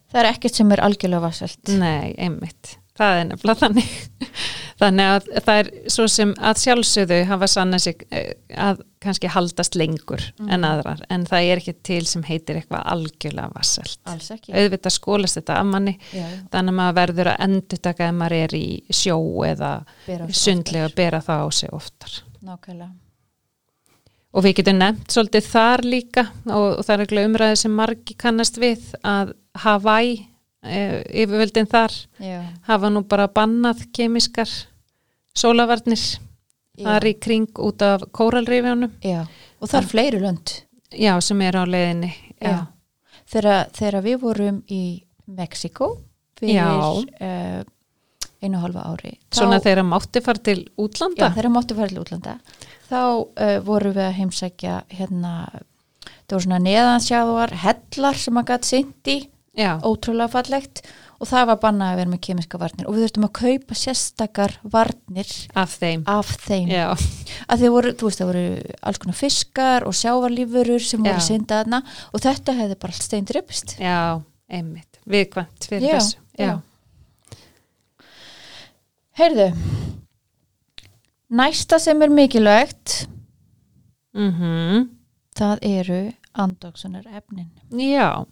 það 0.10 0.22
er 0.24 0.30
ekkert 0.32 0.58
sem 0.58 0.72
er 0.74 0.82
algjörlega 0.86 1.22
vasselt 1.22 1.72
Nei, 1.78 2.16
einmitt. 2.18 2.78
Það 3.00 3.18
er 3.18 3.28
nefnilega 3.30 3.62
þannig. 3.64 3.94
Þannig 4.80 5.10
að 5.12 5.26
það 5.44 5.58
er 5.62 5.70
svo 5.92 6.06
sem 6.12 6.30
að 6.40 6.62
sjálfsögðu 6.62 7.18
hafa 7.28 7.50
sanna 7.52 7.80
sig 7.84 8.06
eh, 8.16 8.30
að 8.56 8.80
kannski 9.04 9.32
haldast 9.32 9.76
lengur 9.80 10.24
en 10.48 10.64
aðrar 10.68 11.02
en 11.12 11.26
það 11.28 11.50
er 11.50 11.62
ekki 11.62 11.74
til 11.88 12.00
sem 12.08 12.24
heitir 12.28 12.62
eitthvað 12.62 12.86
algjörlega 12.94 13.52
vasselt. 13.56 14.00
Auðvitað 14.08 14.96
skólast 14.96 15.40
þetta 15.40 15.60
af 15.60 15.68
manni 15.68 15.98
já, 16.14 16.24
já, 16.24 16.40
þannig 16.56 16.74
að 16.74 16.80
maður 16.80 16.98
verður 17.02 17.32
að 17.34 17.44
endurtaka 17.48 18.08
ef 18.08 18.18
maður 18.22 18.38
er 18.40 18.56
í 18.56 18.64
sjó 19.02 19.20
eða 19.50 19.74
sundlega 20.32 20.88
oftar. 20.88 20.98
bera 21.02 21.22
það 21.28 21.44
á 21.44 21.48
sig 21.60 21.76
oftar. 21.76 22.18
nákvæmlega 22.40 22.92
Og 24.30 24.46
við 24.46 24.60
getum 24.60 24.78
nefnt 24.78 25.10
svolítið 25.10 25.46
þar 25.50 25.84
líka 25.88 26.24
og, 26.46 26.66
og 26.78 26.84
það 26.86 26.96
er 26.96 27.04
ekki 27.08 27.22
umræði 27.26 27.62
sem 27.64 27.74
margi 27.74 28.16
kannast 28.20 28.60
við 28.62 28.92
að 29.02 29.34
Hawaii, 29.64 30.20
yfirvöldin 30.64 31.68
þar, 31.72 31.94
já, 32.20 32.42
hafa 32.68 32.90
nú 32.92 33.04
bara 33.08 33.28
bannað 33.32 33.86
kemiskar 33.96 34.50
sólavarnir 35.38 36.02
þar 36.80 37.08
í 37.10 37.14
kring 37.20 37.48
út 37.64 37.82
af 37.86 38.04
kóralrifjónum, 38.16 38.92
já. 39.04 39.26
og 39.60 39.70
það 39.72 39.80
er 39.82 39.88
fleiri 39.94 40.20
lönd 40.24 40.54
já, 40.96 41.14
sem 41.22 41.42
er 41.42 41.56
á 41.60 41.64
leiðinni. 41.68 42.14
já. 42.42 42.66
Þegar, 43.30 43.68
þegar 43.78 44.02
við 44.04 44.20
vorum 44.24 44.62
í 44.74 44.84
Mexiko 45.30 45.92
fyrir 46.40 46.56
Já. 46.56 46.70
uh, 46.74 47.64
einu 48.42 48.58
halva 48.64 48.88
ári 48.90 49.12
Svona 49.30 49.60
þá- 49.60 49.66
þeirra 49.68 49.84
mátti 49.86 50.22
fara 50.26 50.40
til 50.42 50.64
Já, 50.64 50.72
útlanda. 50.82 51.28
þegar 51.36 51.52
máttu 51.54 51.76
fara 51.78 51.88
til 51.92 52.00
útlanda 52.02 52.34
þá 52.90 52.98
uh, 52.98 53.60
vorum 53.68 53.94
við 53.94 54.06
að 54.08 54.16
heimsækja 54.18 54.78
hérna, 54.98 55.34
það 56.26 56.34
voru 56.34 56.46
svona 56.48 56.60
neðansjáðuar 56.66 57.54
hellar 57.68 58.18
sem 58.18 58.34
maður 58.34 58.56
gæti 58.58 58.80
í 58.82 58.84
Já, 59.60 59.74
ótrúlega 59.84 60.32
fallegt 60.32 60.82
og 61.20 61.28
það 61.28 61.50
var 61.50 61.58
bannað 61.60 61.90
að 61.92 61.98
vera 62.00 62.12
með 62.14 62.22
kemiska 62.30 62.60
varnir 62.62 62.88
og 62.88 62.96
við 62.96 63.04
þurftum 63.06 63.26
að 63.28 63.34
kaupa 63.42 63.76
sérstakar 63.76 64.54
varnir 64.72 65.34
af 65.60 65.74
þeim. 65.82 66.06
af 66.08 66.30
þeim 66.46 66.70
Já, 66.72 66.86
að 67.52 67.64
þið 67.66 67.74
voru, 67.76 67.92
þú 68.00 68.08
veist, 68.10 68.22
það 68.22 68.30
voru 68.32 68.46
alls 68.88 69.02
konar 69.04 69.18
fiskar 69.20 69.88
og 69.90 69.98
sjávarlífurur 70.00 70.86
sem 70.88 71.04
voru 71.04 71.20
Já. 71.20 71.28
syndaðna 71.28 71.82
og 72.14 72.24
þetta 72.24 72.56
hefði 72.62 72.80
bara 72.80 72.96
allt 72.96 73.08
stein 73.10 73.28
drifst 73.28 73.76
já, 73.84 74.00
einmitt. 74.48 75.02
Viðkvæmt 75.10 75.68
fyrir 75.68 75.90
Já, 75.90 75.98
þessu. 75.98 76.18
Já. 76.40 76.46
já. 76.48 76.56
Heyrðu 79.20 79.50
næsta 81.30 81.80
sem 81.84 82.02
er 82.02 82.10
mikilvægt 82.14 83.02
Mm 84.16 84.88
það 85.40 85.60
eru 85.64 86.00
andoksunar 86.34 87.06
efnin 87.16 87.52
Já, 87.80 88.26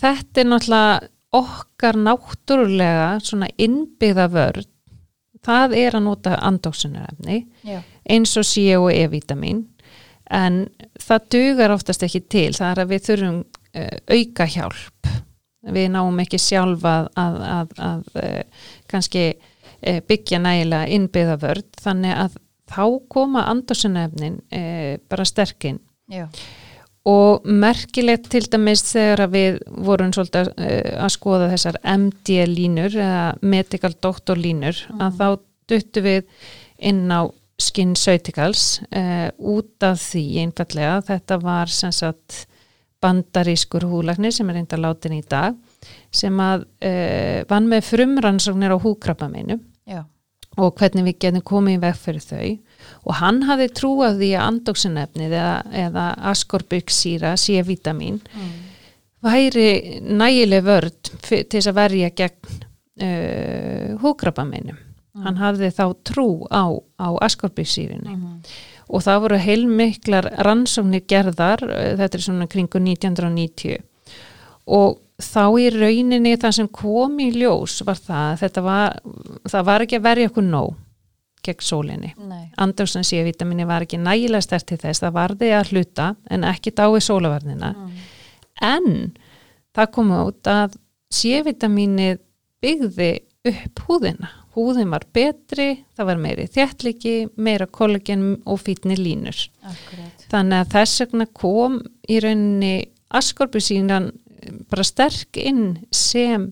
þetta 0.00 0.42
er 0.42 0.50
náttúrulega 0.50 1.10
okkar 1.40 1.98
náttúrulega 2.00 3.08
svona 3.22 3.48
innbyggða 3.60 4.26
vörð 4.32 4.68
það 5.46 5.76
er 5.78 5.96
að 5.96 6.06
nota 6.08 6.38
andóksunarefni 6.44 7.44
eins 8.10 8.34
og 8.36 8.46
C 8.48 8.64
og 8.76 8.90
E-vitamin 8.92 9.62
en 10.30 10.64
það 11.00 11.26
dugar 11.34 11.74
oftast 11.74 12.04
ekki 12.06 12.22
til. 12.30 12.50
Það 12.54 12.70
er 12.72 12.82
að 12.82 12.92
við 12.92 13.06
þurfum 13.08 13.40
uh, 13.42 13.96
auka 14.14 14.46
hjálp. 14.54 15.10
Við 15.76 15.88
náum 15.92 16.22
ekki 16.22 16.40
sjálfa 16.40 16.94
að, 17.02 17.08
að, 17.20 17.40
að, 17.54 17.74
að 17.88 18.22
uh, 18.22 18.68
kannski 18.90 19.24
uh, 19.34 20.00
byggja 20.08 20.40
nægilega 20.44 20.94
innbyggða 20.96 21.36
vörð 21.42 21.82
þannig 21.82 22.16
að 22.24 22.38
þá 22.70 22.84
koma 23.10 23.48
andóksunarefnin 23.50 24.36
bara 25.10 25.24
sterkinn 25.26 25.80
já, 26.06 26.28
og 27.08 27.46
merkilegt 27.48 28.28
til 28.32 28.44
dæmis 28.52 28.82
þegar 28.90 29.30
við 29.32 29.60
vorum 29.86 30.12
svolítið 30.12 30.50
að 31.00 31.12
skoða 31.14 31.48
þessar 31.54 31.78
MD 31.96 32.42
línur 32.50 32.92
eða 32.92 33.22
medical 33.40 33.94
doctor 34.04 34.36
línur 34.36 34.76
að 35.00 35.16
þá 35.20 35.28
duttu 35.70 36.04
við 36.04 36.26
inn 36.90 37.06
á 37.08 37.24
Skin 37.60 37.92
Sauticals 37.98 38.80
uh, 38.96 39.28
út 39.36 39.84
af 39.84 40.00
því 40.00 40.24
einfallega 40.44 41.00
þetta 41.08 41.36
var 41.42 41.72
sem 41.72 41.92
sagt 41.92 42.46
bandarískur 43.00 43.84
húlæknir 43.88 44.32
sem 44.32 44.48
er 44.50 44.60
reynda 44.60 44.78
látin 44.80 45.16
í 45.18 45.22
dag 45.28 45.56
sem 46.12 46.36
að 46.40 46.66
uh, 46.84 47.40
vann 47.50 47.68
með 47.70 47.86
frumrannsóknir 47.90 48.76
á 48.76 48.78
húkrabba 48.80 49.28
já, 49.88 50.04
og 50.56 50.74
hvernig 50.76 51.08
við 51.08 51.18
getum 51.24 51.46
komið 51.52 51.78
í 51.78 51.82
veg 51.84 52.00
fyrir 52.00 52.26
þau 52.26 52.48
og 53.04 53.14
hann 53.20 53.42
hafði 53.48 53.68
trúað 53.76 54.18
því 54.20 54.32
að 54.36 54.46
andóksinefnið 54.46 55.36
eða, 55.36 55.54
eða 55.86 56.06
askorbyggssýra, 56.32 57.36
C-vitamin 57.40 58.20
væri 59.24 60.00
nægileg 60.00 60.64
vörd 60.64 61.12
til 61.22 61.44
þess 61.44 61.70
að 61.70 61.80
verja 61.80 62.10
gegn 62.16 62.60
uh, 63.04 63.98
húkrabameinum 64.00 64.78
hann 65.24 65.36
hafði 65.40 65.70
þá 65.74 65.84
trú 66.06 66.28
á, 66.48 66.70
á 66.96 67.08
askorbyggssýrinni 67.26 68.16
og 68.90 69.04
það 69.04 69.22
voru 69.24 69.38
heilmiklar 69.38 70.26
rannsóknir 70.46 71.04
gerðar, 71.06 71.62
þetta 71.98 72.18
er 72.18 72.24
svona 72.24 72.48
kringu 72.50 72.80
1990 72.82 73.80
og 74.70 75.00
þá 75.20 75.44
í 75.60 75.66
rauninni 75.74 76.36
það 76.40 76.56
sem 76.56 76.70
kom 76.72 77.18
í 77.20 77.30
ljós 77.34 77.80
var 77.86 77.98
það 78.00 78.28
að 78.30 78.38
þetta 78.44 78.64
var, 78.64 78.96
það 79.52 79.66
var 79.68 79.84
ekki 79.84 79.98
að 79.98 80.06
verja 80.06 80.30
okkur 80.30 80.46
nóg 80.46 80.70
gegn 81.46 81.64
sólinni. 81.64 82.12
Andróksan 82.60 83.06
C-vitaminni 83.06 83.66
var 83.68 83.86
ekki 83.86 84.00
nægilega 84.00 84.44
stert 84.44 84.68
til 84.70 84.80
þess, 84.80 85.02
það 85.04 85.16
varði 85.16 85.52
að 85.56 85.72
hluta 85.74 86.10
en 86.30 86.46
ekki 86.48 86.74
dái 86.76 87.00
sólavarnina. 87.04 87.72
En 88.60 89.12
það 89.76 89.92
kom 89.96 90.12
út 90.18 90.50
að 90.50 90.76
C-vitaminni 91.10 92.12
byggði 92.62 93.12
upp 93.50 93.84
húðina. 93.88 94.30
Húðin 94.50 94.90
var 94.90 95.04
betri, 95.14 95.84
það 95.94 96.08
var 96.08 96.18
meiri 96.20 96.46
þjættliki, 96.50 97.14
meira 97.38 97.68
kollagen 97.70 98.40
og 98.50 98.58
fítni 98.64 98.96
línur. 98.98 99.38
akkurat 99.62 100.24
Þannig 100.30 100.64
að 100.64 100.72
þess 100.74 101.04
vegna 101.04 101.26
kom 101.38 101.78
í 102.10 102.18
rauninni 102.22 102.74
askorpusínan 103.14 104.10
bara 104.70 104.84
sterk 104.86 105.38
inn 105.40 105.78
sem 105.94 106.50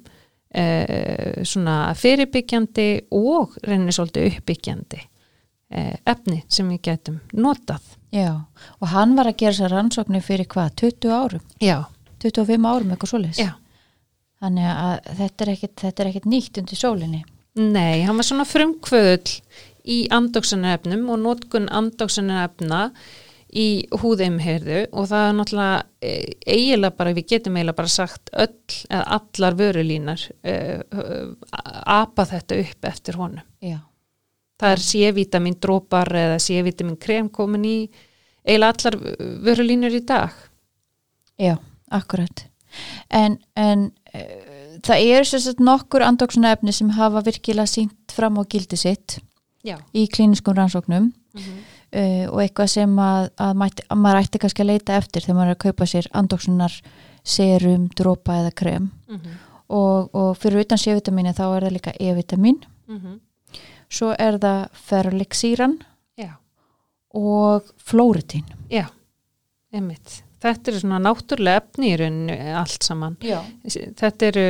svona 1.44 1.76
fyrirbyggjandi 1.98 2.88
og 3.14 3.56
rauninni 3.66 3.92
svolítið 3.92 4.30
uppbyggjandi 4.38 5.00
uh, 5.04 5.94
efni 6.08 6.38
sem 6.48 6.68
við 6.72 6.80
getum 6.88 7.18
notað. 7.36 7.84
já, 8.14 8.30
og 8.80 8.88
hann 8.94 9.12
var 9.18 9.28
að 9.28 9.36
gera 9.42 9.52
þessar 9.58 9.74
rannsóknir 9.76 10.24
fyrir 10.24 10.48
hvað, 10.48 10.70
20 10.80 11.12
árum 11.12 11.42
Já, 11.60 11.76
25 12.24 12.68
árum 12.72 12.94
eitthvað 12.94 13.12
svoleiðis 13.12 13.42
já. 13.44 13.50
þannig 14.40 14.70
að 14.72 14.94
þetta 15.20 15.44
er 15.44 15.52
ekkit, 15.54 15.74
þetta 15.84 16.02
er 16.04 16.10
ekkit 16.14 16.30
nýtt 16.32 16.62
undir 16.62 16.80
sólinni 16.80 17.24
Nei, 17.58 18.04
hann 18.06 18.16
var 18.16 18.24
svona 18.24 18.44
frumkvöðull 18.46 19.36
í 19.88 20.00
andóksunarefnum 20.14 21.08
og 21.10 21.18
notkun 21.24 21.68
andóksunarefna 21.74 22.92
í 23.48 23.68
húðeimherðu 24.02 24.80
og 24.92 25.06
það 25.08 25.26
er 25.26 25.36
náttúrulega 25.38 25.76
e, 26.04 26.10
eiginlega 26.44 26.96
bara, 26.98 27.14
við 27.16 27.28
getum 27.32 27.56
eiginlega 27.56 27.78
bara 27.78 27.92
sagt 27.92 28.32
öll 28.32 28.80
eða 28.90 29.04
allar 29.18 29.56
vörulínar 29.58 30.24
uh, 30.44 31.30
apa 31.88 32.26
þetta 32.28 32.58
upp 32.64 32.90
eftir 32.90 33.20
honum. 33.20 33.46
já, 33.64 33.78
Það 34.58 34.74
er 34.74 34.84
C-vitamin 34.84 35.56
drópar 35.62 36.12
eða 36.18 36.38
C-vitamin 36.42 36.98
krem 37.00 37.30
komin 37.30 37.64
í 37.64 37.78
eiginlega 38.44 38.74
allar 38.74 38.98
vörulínur 39.46 39.96
í 39.96 40.04
dag. 40.04 40.34
já, 41.38 41.56
akkurat 41.90 42.44
en, 43.08 43.38
en 43.56 43.88
uh, 44.12 44.78
það 44.84 45.24
sem 45.30 45.40
sagt 45.40 45.64
nokkur 45.64 46.04
andóksuna 46.04 46.52
efni 46.52 46.72
sem 46.72 46.90
hafa 46.98 47.24
virkilega 47.24 47.66
sínt 47.66 48.12
fram 48.12 48.36
á 48.36 48.44
gildi 48.44 48.76
sitt 48.76 49.18
Já. 49.64 49.78
í 49.92 50.06
klíniskum 50.06 50.54
rannsóknum 50.54 51.12
Mm 51.38 51.44
-hmm. 51.44 51.77
Uh, 51.94 52.24
og 52.30 52.40
eitthvað 52.42 52.72
sem 52.74 52.96
að, 53.02 53.30
að, 53.40 53.54
mætti, 53.62 53.86
að 53.88 54.02
maður 54.04 54.20
ætti 54.22 54.42
kannski 54.42 54.64
að 54.64 54.70
leita 54.72 54.98
eftir 54.98 55.26
þegar 55.26 55.38
maður 55.38 55.52
er 55.52 55.56
að 55.56 55.62
kaupa 55.66 55.88
sér 55.92 56.10
andóksunar 56.20 56.80
serum, 57.28 57.88
dropa 57.96 58.38
eða 58.42 58.52
krem 58.56 58.90
og, 59.68 60.14
og 60.16 60.30
fyrir 60.40 60.64
utan 60.64 60.80
C-vitamini 60.80 61.34
þá 61.36 61.44
er 61.48 61.66
það 61.66 61.74
líka 61.74 61.96
E-vitamin 62.00 62.60
svo 63.88 64.14
er 64.16 64.38
það 64.40 64.62
ferlixíran 64.88 65.76
Já. 66.16 66.30
og 67.16 67.68
flóritín 67.84 68.46
Já, 68.72 68.86
einmitt. 69.72 70.22
Þetta 70.38 70.70
eru 70.70 70.80
svona 70.82 71.00
náttúrulega 71.02 71.64
efni 71.64 71.90
í 71.90 71.96
rauninu 71.98 72.34
allt 72.60 72.84
saman. 72.86 73.16
Já. 73.26 73.40
Þetta 73.66 74.28
eru 74.28 74.46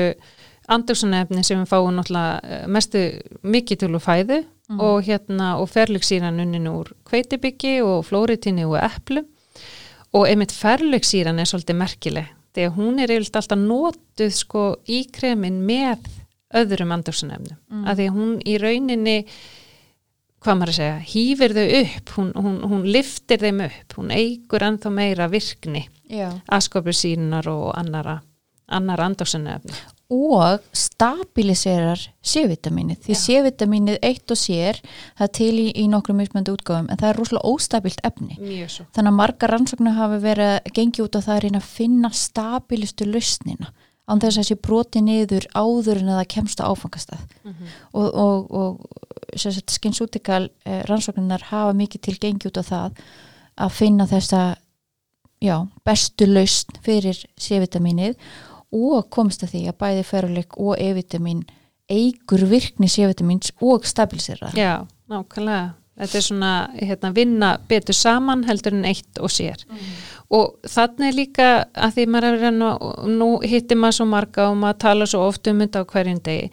andursunefni 0.68 1.44
sem 1.46 1.62
við 1.62 1.70
fáum 1.70 1.94
náttúrulega 1.96 2.40
eh, 2.44 2.66
mestu 2.68 3.04
mikið 3.48 3.82
til 3.82 3.94
úr 3.94 4.04
fæðu 4.04 4.42
Mhm. 4.68 4.80
og 4.80 5.02
hérna 5.04 5.56
og 5.60 5.68
ferlugsýran 5.72 6.40
unnin 6.42 6.66
úr 6.68 6.92
kveitibyggi 7.08 7.80
og 7.82 8.04
flóritíni 8.04 8.66
og 8.68 8.76
eplu 8.82 9.22
og 10.12 10.26
einmitt 10.28 10.52
ferlugsýran 10.52 11.38
er 11.40 11.44
svolítið 11.48 11.76
merkileg 11.76 12.26
þegar 12.54 12.74
hún 12.76 12.98
er 13.00 13.08
eiginlega 13.08 13.40
alltaf 13.40 13.58
notuð 13.58 14.32
sko 14.34 14.76
í 14.88 15.06
kremin 15.12 15.62
með 15.66 15.98
öðrum 16.54 16.92
andursunefnum 16.92 17.56
Mm. 17.70 17.84
að 17.86 17.96
því 17.96 18.08
hún 18.10 18.42
í 18.44 18.58
rauninni 18.60 19.24
hvað 20.40 20.56
maður 20.58 20.70
að 20.72 20.78
segja, 20.78 20.98
hýfir 21.12 21.54
þau 21.56 21.66
upp 21.82 22.10
hún, 22.16 22.32
hún, 22.34 22.56
hún 22.70 22.84
liftir 22.92 23.38
þeim 23.42 23.60
upp 23.66 23.94
hún 23.98 24.10
eigur 24.14 24.60
ennþá 24.68 24.90
meira 24.94 25.28
virkni 25.28 25.88
Já. 26.10 26.30
askopur 26.48 26.92
sínar 26.94 27.46
og 27.50 27.74
annara 27.76 28.20
annar 28.68 29.00
andursunefni 29.00 29.72
og 30.08 30.62
stabiliserar 30.72 32.00
C-vitamínið. 32.24 33.00
Því 33.04 33.14
Já. 33.14 33.20
C-vitamínið 33.22 33.98
eitt 34.08 34.32
og 34.32 34.40
sér 34.40 34.78
það 35.18 35.24
er 35.26 35.32
til 35.36 35.50
í, 35.60 35.66
í 35.76 35.84
nokkrum 35.92 36.16
mismöndu 36.22 36.54
útgáfum 36.56 36.88
en 36.88 37.00
það 37.00 37.10
er 37.10 37.20
rosalega 37.20 37.52
óstabilt 37.52 38.00
efni. 38.08 38.38
Þannig 38.96 39.12
að 39.12 39.18
margar 39.18 39.52
rannsóknar 39.52 39.98
hafa 39.98 40.20
verið 40.22 40.54
að 40.54 40.72
gengi 40.78 41.04
út 41.04 41.18
á 41.18 41.20
það 41.20 41.34
að 41.34 41.42
reyna 41.44 41.60
að 41.60 41.68
finna 41.74 42.12
stabilistu 42.16 43.08
lausnina 43.08 43.72
án 44.08 44.22
þess 44.22 44.40
að 44.40 44.48
sé 44.48 44.56
broti 44.64 45.02
niður 45.04 45.44
áður 45.52 46.00
en 46.00 46.12
að 46.14 46.20
það 46.22 46.30
kemst 46.32 46.62
á 46.64 46.68
áfangastað. 46.72 47.24
Og, 47.92 48.06
og, 48.08 48.46
og 48.56 49.68
skynsútikal 49.68 50.46
eh, 50.64 50.80
rannsóknar 50.88 51.44
hafa 51.50 51.74
mikið 51.76 52.06
til 52.06 52.16
gengi 52.22 52.48
út 52.48 52.60
á 52.60 52.64
það 52.64 53.02
að 53.58 53.74
finna 53.76 54.06
þessa 54.08 54.42
já, 55.44 55.56
bestu 55.84 56.28
lausn 56.30 56.80
fyrir 56.84 57.20
C-vitamínið 57.36 58.16
og 58.72 59.08
komst 59.14 59.42
að 59.46 59.54
því 59.54 59.62
að 59.70 59.78
bæði 59.82 60.04
feruleik 60.08 60.58
og 60.60 60.76
E-vitamin 60.82 61.44
eigur 61.88 62.42
virkni 62.50 62.88
C-vitamins 62.92 63.52
og 63.64 63.86
stabilisera. 63.88 64.50
Já, 64.56 64.84
nákvæmlega. 65.08 65.74
Þetta 65.98 66.18
er 66.20 66.22
svona 66.22 66.50
hérna, 66.78 67.08
vinna 67.16 67.48
betur 67.68 67.96
saman 67.96 68.44
heldur 68.46 68.76
en 68.76 68.84
eitt 68.86 69.18
og 69.18 69.32
sér. 69.34 69.64
Og 70.30 70.60
þannig 70.68 71.16
líka 71.16 71.46
að 71.74 71.96
því 71.96 72.04
maður 72.12 72.26
er 72.28 72.42
reyna 72.44 72.68
og 72.76 73.08
nú 73.10 73.30
hittir 73.42 73.80
maður 73.80 73.96
svo 73.96 74.06
marga 74.12 74.44
og 74.52 74.60
maður 74.60 74.78
tala 74.84 75.08
svo 75.10 75.24
oft 75.26 75.48
um 75.50 75.58
þetta 75.64 75.82
á 75.82 75.90
hverjum 75.90 76.20
degi 76.28 76.50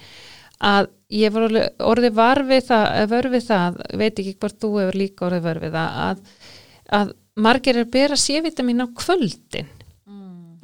að 0.65 0.87
ég 1.13 1.33
var 1.35 1.45
orðið- 1.49 1.85
orðið 1.91 2.13
var 2.17 2.41
við 2.47 2.63
það, 2.71 2.87
vör 3.11 3.27
við 3.35 3.43
það, 3.51 3.79
veit 4.01 4.19
ekki 4.23 4.33
hvort 4.39 4.57
þú 4.63 4.69
hefur 4.79 4.97
líka 5.03 5.25
orðið 5.27 5.43
vör 5.45 5.59
við 5.61 5.75
það, 5.75 5.99
að, 6.07 6.17
að 6.99 7.13
margir 7.35 7.75
er 7.77 7.83
að 7.85 7.91
bera 7.91 8.15
sévitamin 8.17 8.81
á 8.81 8.87
kvöldin 8.95 9.67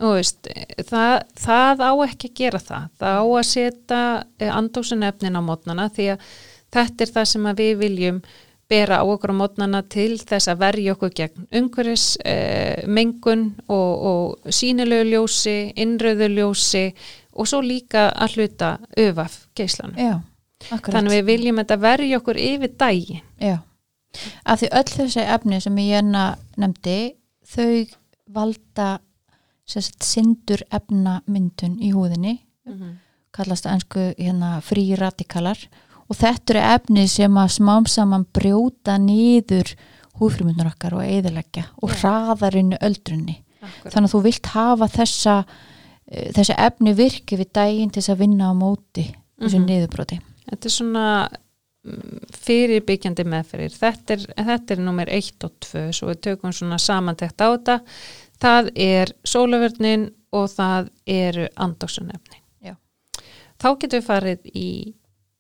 veist, 0.01 0.47
það, 0.89 1.17
það 1.39 1.83
á 1.85 1.91
ekki 2.07 2.29
að 2.31 2.37
gera 2.41 2.61
það, 2.61 2.87
það 3.01 3.19
á 3.21 3.25
að 3.25 3.49
setja 3.49 4.53
andósunefnin 4.61 5.37
á 5.37 5.41
mótnana 5.45 5.89
því 5.93 6.07
að 6.15 6.31
þetta 6.71 7.05
er 7.05 7.13
það 7.17 7.29
sem 7.33 7.51
við 7.59 7.75
viljum 7.81 8.23
bera 8.71 9.01
á 9.01 9.05
okkur 9.05 9.33
á 9.35 9.41
mótnana 9.41 9.81
til 9.91 10.15
þess 10.19 10.47
að 10.51 10.61
verja 10.63 10.95
okkur 10.95 11.13
gegn 11.15 11.47
umhverfis 11.59 12.05
eh, 12.23 12.83
mengun 12.87 13.49
og, 13.67 13.91
og 14.11 14.53
sínilegu 14.53 15.09
ljósi, 15.11 15.57
innröðu 15.75 16.29
ljósi 16.37 16.85
og 17.35 17.49
svo 17.49 17.61
líka 17.65 18.09
að 18.15 18.37
hluta 18.37 18.77
öfaf 18.99 19.41
akkurat. 20.69 20.95
Þannig 20.95 21.17
við 21.17 21.27
viljum 21.27 21.61
þetta 21.61 21.77
verja 21.81 22.21
okkur 22.21 22.39
yfir 22.39 22.73
daginn. 22.79 23.23
Já, 23.41 23.57
af 24.45 24.61
því 24.61 24.71
öll 24.79 24.91
þessi 24.95 25.27
efni 25.35 25.61
sem 25.63 25.79
ég 25.83 26.11
nefndi, 26.11 26.99
þau 27.47 27.87
valda 28.31 28.89
sérst, 29.71 29.97
sindur 30.03 30.62
efna 30.71 31.19
myndun 31.31 31.77
í 31.81 31.91
húðinni, 31.95 32.38
kallast 33.31 33.65
það 33.65 33.73
ennsku 33.77 34.03
hérna, 34.17 34.49
frí 34.65 34.84
radikalar 34.99 35.60
og 36.10 36.17
þetta 36.19 36.53
eru 36.53 36.63
efni 36.75 37.05
sem 37.07 37.38
að 37.39 37.53
smám 37.55 37.86
saman 37.88 38.25
brjóta 38.36 38.97
niður 38.99 39.71
húðfrumunar 40.19 40.73
okkar 40.73 40.97
og 40.99 41.05
eðilegja 41.07 41.63
og 41.81 41.93
hraðarinu 41.95 42.77
öldrunni. 42.84 43.38
Akkurat. 43.62 43.93
Þannig 43.93 44.10
að 44.10 44.13
þú 44.15 44.21
vilt 44.25 44.49
hafa 44.55 44.88
þessa, 44.91 45.36
eh, 46.12 46.31
þessi 46.36 46.55
efni 46.57 46.93
virki 46.97 47.38
við 47.39 47.51
daginn 47.53 47.91
til 47.93 48.01
þess 48.01 48.13
að 48.15 48.21
vinna 48.25 48.51
á 48.51 48.53
móti 48.53 49.05
þessu 49.39 49.60
Mhm. 49.62 49.67
niðurbroti. 49.69 50.19
Þetta 50.49 50.65
er 50.65 50.75
svona 50.75 51.05
mm, 51.86 52.19
fyrirbyggjandi 52.45 53.23
meðferðir. 53.25 53.73
Þetta 53.73 54.13
er, 54.13 54.25
þetta 54.45 54.71
er 54.75 54.81
nummer 54.86 55.05
1 55.10 55.43
og 55.47 55.51
2, 55.65 55.88
svo 55.95 56.12
við 56.12 56.19
tökum 56.27 56.51
svona 56.53 56.77
samantekt 56.77 57.41
á 57.41 57.47
þetta. 57.55 57.79
Það 58.41 58.71
er 58.75 59.13
sólavörnin 59.27 60.10
og 60.34 60.47
það 60.54 60.89
eru 61.10 61.49
andóksunefni. 61.60 62.39
Já. 62.63 62.75
Þá 63.62 63.67
getum 63.82 63.99
við 63.99 64.08
farið 64.08 64.56
í 64.56 64.71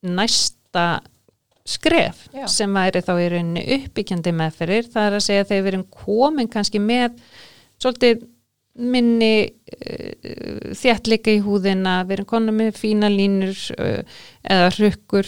næsta 0.01 0.85
skref 1.67 2.25
Já. 2.33 2.45
sem 2.49 2.73
væri 2.73 3.03
þá 3.05 3.13
í 3.21 3.29
rauninni 3.31 3.63
uppbyggjandi 3.77 4.33
meðferðir. 4.35 4.91
Það 4.91 5.07
er 5.07 5.17
að 5.17 5.25
segja 5.27 5.47
þegar 5.47 5.63
við 5.63 5.73
erum 5.73 5.87
komin 6.03 6.51
kannski 6.51 6.81
með 6.81 7.17
svolítið 7.81 8.23
minni 8.81 9.35
uh, 9.51 10.71
þjættleika 10.79 11.33
í 11.35 11.41
húðina, 11.43 12.01
við 12.07 12.15
erum 12.17 12.29
konum 12.29 12.61
með 12.61 12.77
fína 12.79 13.09
línur 13.11 13.57
uh, 13.75 14.21
eða 14.47 14.69
hrukkur 14.77 15.27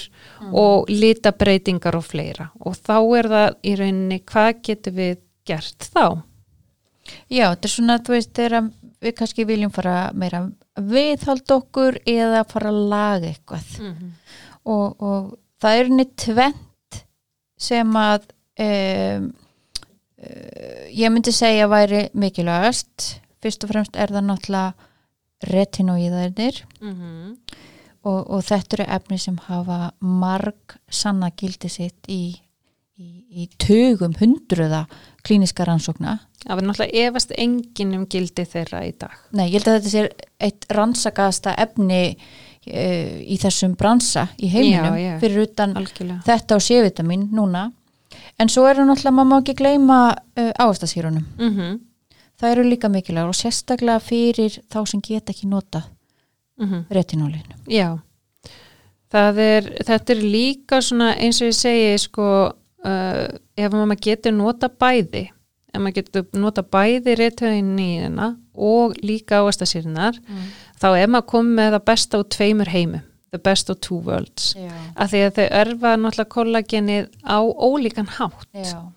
og 0.56 0.92
litabreitingar 0.92 1.98
og 2.00 2.06
fleira 2.08 2.48
og 2.64 2.78
þá 2.80 2.96
er 3.20 3.30
það 3.34 3.58
í 3.68 3.76
rauninni 3.82 4.20
hvað 4.32 4.62
getum 4.70 4.96
við 5.02 5.18
gert 5.50 5.90
þá? 5.92 6.24
Já, 7.30 7.50
þetta 7.50 7.68
er 7.68 7.74
svona, 7.74 7.98
þú 8.00 8.16
veist, 8.16 8.34
þegar 8.36 8.70
við 9.04 9.16
kannski 9.20 9.46
viljum 9.46 9.72
fara 9.72 10.12
meira 10.16 10.46
viðhald 10.80 11.52
okkur 11.52 12.00
eða 12.10 12.44
fara 12.50 12.70
að 12.72 12.84
laga 12.94 13.32
eitthvað. 13.32 13.74
Og, 14.64 15.02
og 15.04 15.34
það 15.62 15.80
er 15.80 15.90
henni 15.90 16.06
tvent 16.16 17.02
sem 17.60 17.98
að 18.00 18.30
um, 18.64 19.28
uh, 20.24 20.86
ég 20.92 21.12
myndi 21.12 21.32
segja 21.36 21.68
væri 21.72 22.08
mikilvægast. 22.14 23.20
Fyrst 23.44 23.64
og 23.66 23.74
fremst 23.74 24.00
er 24.00 24.14
það 24.14 24.28
náttúrulega 24.30 24.90
retinoíðarnir 25.44 26.64
Mm 26.80 26.94
-hmm. 26.94 27.38
og, 28.04 28.30
og 28.30 28.44
þetta 28.44 28.76
eru 28.78 28.86
efni 28.96 29.18
sem 29.18 29.38
hafa 29.38 29.92
marg 30.00 30.78
sanna 30.90 31.30
gildi 31.32 31.70
sitt 31.70 32.08
í, 32.08 32.36
í, 32.98 33.08
í 33.30 33.50
tugum 33.58 34.14
hundruða 34.20 34.88
klíniska 35.24 35.66
rannsókna 35.68 36.20
Það 36.44 36.58
verður 36.58 36.68
náttúrulega 36.68 37.04
efast 37.08 37.30
enginn 37.40 37.94
um 37.96 38.08
gildi 38.12 38.44
þeirra 38.52 38.82
í 38.84 38.92
dag. 39.00 39.14
Nei, 39.32 39.46
ég 39.48 39.62
held 39.62 39.70
að 39.72 39.78
þetta 39.78 39.92
sé 39.94 40.02
eitt 40.44 40.66
rannsakasta 40.76 41.54
efni 41.64 42.02
uh, 42.12 43.14
í 43.24 43.38
þessum 43.40 43.78
bransa 43.80 44.28
í 44.36 44.50
heiminum 44.52 44.98
Já, 45.00 45.06
já. 45.06 45.14
fyrir 45.22 45.46
utan 45.46 45.78
Algjörlega. 45.80 46.20
þetta 46.28 46.60
og 46.60 46.66
C-vitamin 46.68 47.30
núna 47.32 47.70
en 48.40 48.52
svo 48.52 48.66
eru 48.68 48.84
náttúrulega, 48.84 49.16
maður 49.16 49.32
má 49.32 49.38
ekki 49.40 49.58
gleyma 49.62 50.04
uh, 50.12 50.52
ávastasýrunum. 50.60 51.26
Mm 51.40 51.82
Það 52.44 52.52
eru 52.52 52.64
líka 52.66 52.90
mikilvægur 52.90 53.30
og 53.30 53.38
sérstaklega 53.38 54.00
fyrir 54.04 54.56
þá 54.68 54.80
sem 54.90 55.02
geta 55.06 55.32
ekki 55.32 55.48
nota 55.48 55.84
-hmm. 56.60 56.84
retinólin. 56.90 57.46
Já, 57.68 58.00
það 59.12 59.40
er, 59.40 59.70
þetta 59.86 60.14
er 60.14 60.22
líka 60.24 60.76
eins 60.76 61.42
og 61.42 61.48
ég 61.48 61.56
segi 61.56 61.98
sko, 61.98 62.54
uh, 62.86 63.28
ef 63.58 63.72
maður 63.74 64.02
getur 64.08 64.36
nota 64.36 64.70
bæði, 64.70 65.26
ef 65.74 65.82
maður 65.82 65.98
getur 66.02 66.28
nota 66.40 66.64
bæði 66.64 67.16
reytöðin 67.20 67.74
í 67.80 67.90
hérna 68.02 68.32
og 68.54 68.94
líka 69.02 69.42
ávastasýrnar, 69.42 70.20
Mm. 70.30 70.46
þá 70.82 70.88
er 71.00 71.08
maður 71.10 71.30
komið 71.34 71.56
með 71.60 71.72
það 71.78 71.86
besta 71.90 72.20
úr 72.22 72.30
tveimur 72.30 72.70
heimum, 72.70 73.02
the 73.32 73.40
best 73.40 73.70
of 73.70 73.80
two 73.82 73.98
worlds. 74.06 74.54
Já. 74.56 74.70
Af 74.96 75.10
því 75.12 75.22
að 75.26 75.38
þau 75.40 75.48
örfa 75.64 75.96
náttúrulega 75.98 76.30
kollagenið 76.36 77.08
á 77.26 77.38
ólíkan 77.42 78.08
hátt. 78.20 78.48
Já. 78.54 78.92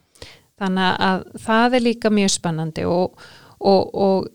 þannig 0.56 1.00
að 1.04 1.24
það 1.44 1.74
er 1.76 1.82
líka 1.84 2.08
mjög 2.10 2.30
spennandi 2.32 2.84
og, 2.88 3.18
og, 3.60 3.90
og 3.94 4.28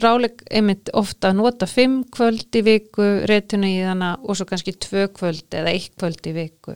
ráleik 0.00 0.40
einmitt 0.50 0.88
ofta 0.96 1.28
að 1.28 1.36
nota 1.42 1.66
fimm 1.68 2.04
kvöld 2.12 2.56
í 2.56 2.62
viku 2.64 3.04
réttuna 3.28 3.68
í 3.68 3.82
þannig 3.84 4.24
og 4.24 4.36
svo 4.36 4.46
kannski 4.48 4.72
tvö 4.80 5.06
kvöld 5.12 5.44
eða 5.52 5.72
eitt 5.74 5.92
kvöld 6.00 6.24
í 6.28 6.32
viku 6.36 6.72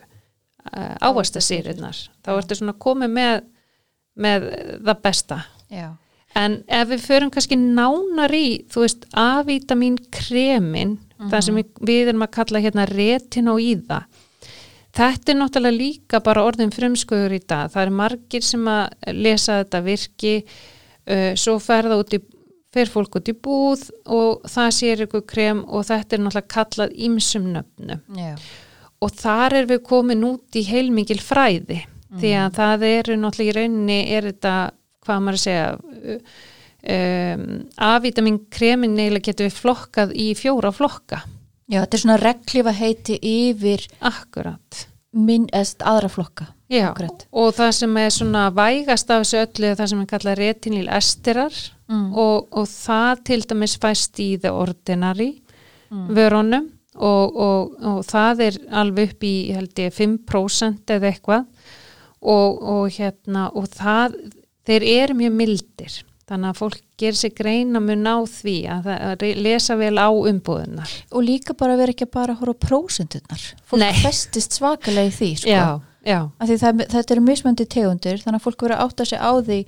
uh, 0.70 0.94
ávasta 1.02 1.42
sýrunar 1.42 1.98
þá 2.24 2.32
ertu 2.36 2.58
svona 2.58 2.76
komið 2.78 3.12
með 3.18 3.42
með 4.12 4.48
það 4.84 4.98
besta. 5.06 5.38
Já. 5.72 5.86
en 6.36 6.58
ef 6.68 6.88
við 6.90 7.04
förum 7.06 7.30
kannski 7.32 7.56
nánar 7.56 8.32
í 8.36 8.66
þú 8.68 8.82
veist 8.84 9.06
A-vitamin 9.16 9.96
kremin 10.12 10.98
það 11.30 11.46
sem 11.46 11.56
við, 11.60 11.70
við 11.80 12.10
erum 12.10 12.26
að 12.26 12.34
kalla 12.36 12.60
hérna 12.60 12.84
retin 12.90 13.48
og 13.48 13.62
í 13.62 13.72
það 13.88 14.20
þetta 14.92 15.32
er 15.32 15.38
náttúrulega 15.38 15.78
líka 15.78 16.20
bara 16.24 16.44
orðin 16.44 16.72
frumskuður 16.74 17.36
í 17.36 17.40
dag. 17.40 17.70
Það 17.72 17.86
er 17.86 17.94
margir 18.02 18.44
sem 18.44 18.68
að 18.68 19.12
lesa 19.16 19.62
þetta 19.62 19.82
virki 19.86 20.34
uh, 20.42 21.32
svo 21.38 21.56
fer 21.62 21.88
það 21.88 22.04
út 22.04 22.16
í 22.18 22.22
fer 22.72 22.88
fólk 22.88 23.18
út 23.20 23.28
í 23.28 23.34
búð 23.36 23.86
og 24.08 24.44
það 24.48 24.74
sér 24.78 25.04
ykkur 25.06 25.24
krem 25.28 25.64
og 25.68 25.84
þetta 25.88 26.16
er 26.16 26.22
náttúrulega 26.24 26.52
kallað 26.54 26.94
ímsum 27.08 27.50
nöfnu 27.52 27.98
Já. 28.16 28.32
Og 29.02 29.10
þar 29.18 29.56
er 29.60 29.66
við 29.72 29.82
komin 29.88 30.22
út 30.28 30.58
í 30.58 30.62
heilmikil 30.68 31.18
fræði 31.24 31.80
því 32.12 32.30
að 32.36 32.56
það 32.58 32.82
eru 32.90 33.14
náttúrulega 33.16 33.52
í 33.52 33.56
rauninni 33.56 33.98
er 34.12 34.26
þetta, 34.30 34.54
hvað 35.06 35.22
maður 35.24 35.38
að 35.38 35.44
segja 35.46 35.68
um, 36.92 37.44
A-vitamin 37.88 38.40
kremin 38.52 38.96
neila 38.98 39.20
getur 39.24 39.48
við 39.48 39.56
flokkað 39.62 40.12
í 40.18 40.32
fjóra 40.38 40.72
flokka 40.76 41.22
Já, 41.72 41.78
þetta 41.86 41.96
er 41.96 42.02
svona 42.02 42.18
reglifa 42.20 42.72
heiti 42.76 43.14
yfir 43.24 43.84
akkurat 44.04 44.82
minn, 45.12 45.44
eða 45.52 45.86
aðra 45.92 46.08
flokka. 46.08 46.46
Já, 46.72 46.86
Akkurat. 46.90 47.26
og 47.36 47.50
það 47.56 47.70
sem 47.76 47.96
er 48.00 48.10
svona 48.12 48.42
vægast 48.56 49.10
af 49.12 49.22
þessu 49.22 49.40
öllu 49.44 49.66
er 49.70 49.76
það 49.76 49.90
sem 49.92 50.00
er 50.04 50.10
kallað 50.14 50.38
retinil 50.42 50.88
esterar 50.88 51.62
Mm. 51.92 52.14
og, 52.16 52.46
og 52.56 52.64
það 52.70 53.18
til 53.28 53.40
dæmis 53.44 53.74
fæst 53.76 54.16
í 54.22 54.28
the 54.40 54.48
ordinary 54.48 55.42
vörunum 55.90 56.70
og, 56.94 57.36
og, 57.36 57.74
og 57.80 58.00
það 58.08 58.44
er 58.48 58.60
alveg 58.82 59.12
upp 59.12 59.26
í 59.26 59.34
held 59.56 59.80
ég 59.80 59.94
5% 59.96 60.94
eða 60.96 61.12
eitthvað 61.12 61.44
og, 62.22 62.58
og 62.62 62.88
hérna 62.92 63.48
og 63.56 63.68
það, 63.72 64.18
þeir 64.68 64.88
eru 64.92 65.18
mjög 65.18 65.38
mildir 65.40 66.00
þannig 66.32 66.52
að 66.52 66.58
fólk 66.60 66.82
gerir 67.00 67.18
sig 67.18 67.34
greina 67.36 67.80
mun 67.82 68.06
á 68.06 68.16
því 68.28 68.56
að, 68.70 68.88
það, 68.88 69.06
að 69.10 69.40
lesa 69.44 69.76
vel 69.80 69.94
á 69.98 70.08
umbúðunar 70.08 70.92
Og 71.10 71.24
líka 71.26 71.56
bara 71.58 71.78
vera 71.80 71.94
ekki 71.94 72.08
bara 72.12 72.36
að 72.36 72.44
horfa 72.44 72.54
á 72.56 72.62
prósenturnar. 72.68 73.46
Fólk 73.68 73.82
Nei. 73.82 73.92
festist 74.00 74.56
svakalega 74.56 75.10
í 75.10 75.14
því, 75.16 75.30
sko. 75.42 75.50
já, 75.50 75.64
já, 76.06 76.18
Af 76.38 76.50
því 76.50 76.58
það, 76.62 76.84
þetta 76.94 77.16
eru 77.16 77.24
mismöndi 77.26 77.66
tegundir, 77.74 78.20
þannig 78.22 78.40
að 78.40 78.46
fólk 78.46 78.66
verður 78.66 78.76
að 78.78 78.84
átta 78.86 79.08
sig 79.10 79.22
á 79.22 79.32
því 79.48 79.58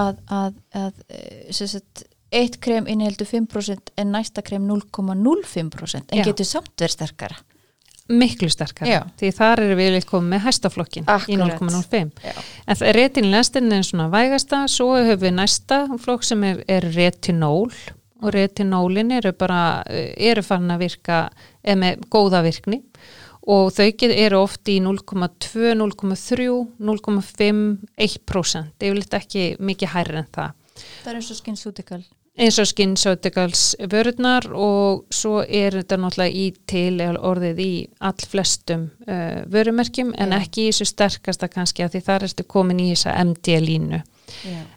að, 0.00 0.22
að, 0.40 0.60
að 0.82 1.02
eh, 1.08 1.58
sagt, 1.58 2.06
eitt 2.36 2.58
krem 2.62 2.86
inniheldur 2.90 3.28
5% 3.28 3.92
en 3.98 4.14
næsta 4.14 4.44
krem 4.46 4.66
0,05% 4.68 6.12
en 6.12 6.20
Já. 6.20 6.24
getur 6.28 6.48
samt 6.48 6.72
verið 6.76 6.94
sterkara. 6.96 7.36
miklu 8.06 8.46
sterkar 8.50 8.86
Já. 8.86 9.00
því 9.18 9.32
þar 9.34 9.60
eru 9.64 9.76
við 9.80 9.88
komið 10.06 10.28
með 10.30 10.44
hæstaflokkin 10.44 11.06
í 11.06 11.10
Akkurat. 11.10 11.60
0,05 11.60 12.10
Já. 12.22 12.34
en 12.66 12.76
það 12.78 12.88
er 12.90 13.00
svona 13.88 14.08
vægasta 14.12 14.60
svo 14.70 14.92
höfum 14.94 15.24
við 15.24 15.34
næsta 15.40 15.78
flokk 15.98 16.22
sem 16.22 16.44
er, 16.44 16.62
er 16.68 16.86
retinól 16.94 17.72
og 18.22 18.32
retinólin 18.32 19.10
eru 19.12 19.32
bara 19.32 19.82
eru 19.90 20.42
farin 20.46 20.70
að 20.70 20.84
virka 20.86 21.30
eða 21.64 21.80
með 21.82 22.06
góða 22.14 22.44
virkni 22.46 22.82
og 23.46 23.72
þau 23.74 23.90
eru 24.14 24.38
oft 24.38 24.68
í 24.68 24.78
0,2, 24.82 25.74
0,3 25.74 26.46
0,5, 26.78 27.66
1% 27.98 28.86
yfirleitt 28.86 29.18
ekki 29.18 29.56
mikið 29.58 29.92
hærri 29.94 30.22
en 30.22 30.30
það 30.34 30.54
Það 30.76 31.10
er 31.10 31.18
eins 31.20 31.32
og 31.32 31.38
skinsutikal. 31.40 32.02
Eins 32.36 32.58
og 32.60 32.66
SkinCeuticals 32.68 33.62
vörurnar 33.92 34.44
og 34.52 35.04
svo 35.14 35.38
er 35.48 35.78
þetta 35.78 35.96
náttúrulega 36.02 36.36
í 36.36 36.46
til 36.68 37.00
orðið 37.16 37.62
í 37.64 37.70
all 38.04 38.26
flestum 38.28 38.90
uh, 39.08 39.40
vörumerkjum 39.52 40.12
en 40.20 40.34
Já. 40.34 40.40
ekki 40.44 40.66
í 40.66 40.70
þessu 40.72 40.88
sterkasta 40.90 41.48
kannski 41.48 41.86
að 41.86 41.96
því 41.96 42.02
þar 42.10 42.26
ertu 42.28 42.44
komin 42.44 42.80
í 42.84 42.90
þessa 42.92 43.14
MD-línu 43.24 44.02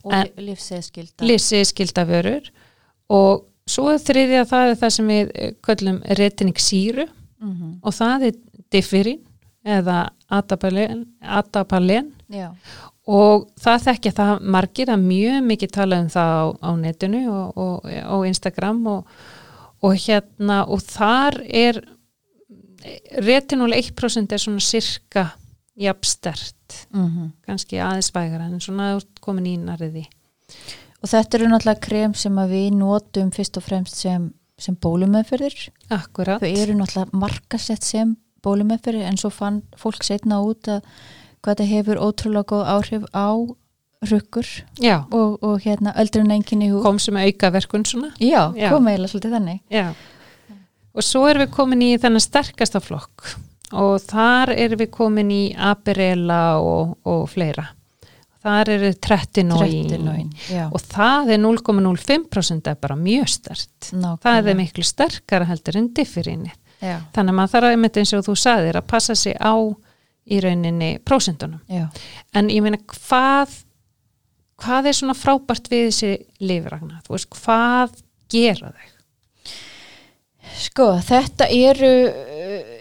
Og 0.04 0.14
En- 0.14 0.28
en, 0.38 0.46
lífseðskilda. 0.46 1.26
lisi 1.26 1.64
skilda 1.66 2.06
vörur 2.08 2.48
og 3.10 3.46
svo 3.70 3.92
þriðja 3.98 4.46
það 4.50 4.70
er 4.72 4.78
það 4.84 4.94
sem 4.96 5.08
við 5.12 5.32
eh, 5.36 5.52
köllum 5.66 6.02
retinik 6.20 6.60
síru 6.64 7.08
Mm 7.40 7.78
og 7.84 7.94
það 7.96 8.24
er 8.28 8.34
differin 8.72 9.20
eða 9.66 10.10
adapalen, 10.30 11.06
adapalen 11.24 12.10
Já. 12.30 12.50
Og 13.10 13.48
það 13.60 13.86
þekkja 13.88 14.16
það 14.20 14.48
margir 14.56 14.94
að 14.94 15.06
mjög 15.06 15.40
mikið 15.50 15.74
tala 15.76 16.02
um 16.04 16.10
það 16.14 16.34
á, 16.38 16.46
á 16.62 16.72
netinu 16.78 17.24
og, 17.34 17.58
og 17.58 17.88
á 17.90 18.16
Instagram 18.30 18.82
og, 18.92 19.16
og 19.82 19.96
hérna 20.06 20.62
og 20.70 20.84
þar 20.86 21.40
er 21.46 21.82
retinól 23.26 23.74
1% 23.76 24.36
er 24.36 24.42
svona 24.42 24.64
sirka 24.64 25.30
jafnstert. 25.80 26.56
Mm 26.94 27.32
kannski 27.48 27.80
aðeins 27.82 28.12
vægara 28.14 28.46
en 28.46 28.62
svona 28.62 28.92
komin 29.22 29.48
í 29.50 29.58
nariði 29.58 30.06
Og 31.00 31.08
þetta 31.08 31.38
eru 31.38 31.50
náttúrulega 31.50 31.84
krem 31.84 32.16
sem 32.18 32.40
við 32.50 32.74
notum 32.76 33.30
fyrst 33.32 33.60
og 33.60 33.64
fremst 33.64 34.02
sem, 34.02 34.30
sem 34.60 34.76
bólumöðferðir. 34.76 35.70
akkurat. 35.90 36.44
Þau 36.44 36.50
eru 36.50 36.76
náttúrulega 36.76 37.22
markasett 37.22 37.88
sem 37.88 38.18
bólumöðferðir 38.44 39.08
en 39.08 39.20
svo 39.20 39.32
fann 39.32 39.62
fólk 39.80 40.04
setna 40.04 40.42
út 40.44 40.68
að 40.68 40.84
hvað 41.42 41.56
þetta 41.56 41.68
hefur 41.74 42.02
ótrúlega 42.04 42.50
góð 42.54 42.70
áhrif 42.76 43.08
á 43.16 43.28
rukkur 44.10 44.48
og, 45.12 45.44
og 45.44 45.58
hérna 45.66 45.92
öldrun 46.00 46.32
enginn 46.32 46.64
í 46.64 46.70
hú. 46.72 46.82
kom 46.84 47.00
sem 47.00 47.18
auka 47.20 47.50
verkun 47.52 47.84
svona 47.86 48.14
Já, 48.20 48.54
Já. 48.56 48.70
kom 48.72 48.88
eiginlega 48.88 49.12
svolítið 49.12 49.36
þannig. 49.36 49.60
já. 49.72 49.94
og 50.96 51.04
svo 51.04 51.26
erum 51.28 51.44
við 51.46 51.52
komin 51.56 51.82
í 51.84 51.90
þennan 52.00 52.24
sterkasta 52.24 52.80
flokk 52.80 53.34
og 53.76 54.00
þar 54.02 54.54
erum 54.56 54.80
við 54.80 54.90
komin 54.96 55.32
í 55.32 55.44
aperela 55.56 56.60
og, 56.64 56.96
og 57.06 57.28
fleira 57.30 57.68
þar 58.40 58.70
eru 58.72 58.94
trettinóin 58.96 59.90
Trettinóin, 59.90 60.30
já. 60.48 60.70
og 60.72 60.80
það 60.80 61.34
er 61.36 61.44
0,05% 61.44 62.72
er 62.72 62.80
bara 62.80 62.96
mjög 62.96 63.28
stert 63.28 63.92
Nákvæmlega. 63.92 64.24
það 64.24 64.48
er 64.54 64.60
miklu 64.62 64.84
sterkara 64.88 65.50
heldur 65.50 65.78
en 65.78 65.92
differinni 65.94 66.54
þannig 66.80 67.34
að 67.34 67.36
maður 67.36 67.52
þarf 67.54 67.70
að 67.76 68.00
eins 68.00 68.14
og 68.16 68.26
þú 68.30 68.36
sagðir 68.40 68.80
að 68.80 68.88
passa 68.88 69.16
sig 69.20 69.36
á 69.36 69.54
í 70.30 70.40
rauninni 70.44 70.92
prósentunum 71.06 71.62
já. 71.70 71.88
en 72.34 72.52
ég 72.54 72.64
meina 72.66 72.80
hvað 72.86 73.56
hvað 74.60 74.90
er 74.90 74.98
svona 74.98 75.16
frábært 75.16 75.70
við 75.72 75.86
þessi 75.88 76.12
lifragna, 76.44 77.00
þú 77.06 77.16
veist 77.16 77.30
hvað 77.38 78.02
gera 78.32 78.74
þau? 78.74 78.96
Sko, 80.60 80.88
þetta 81.06 81.48
eru 81.54 81.94
uh, 82.10 82.76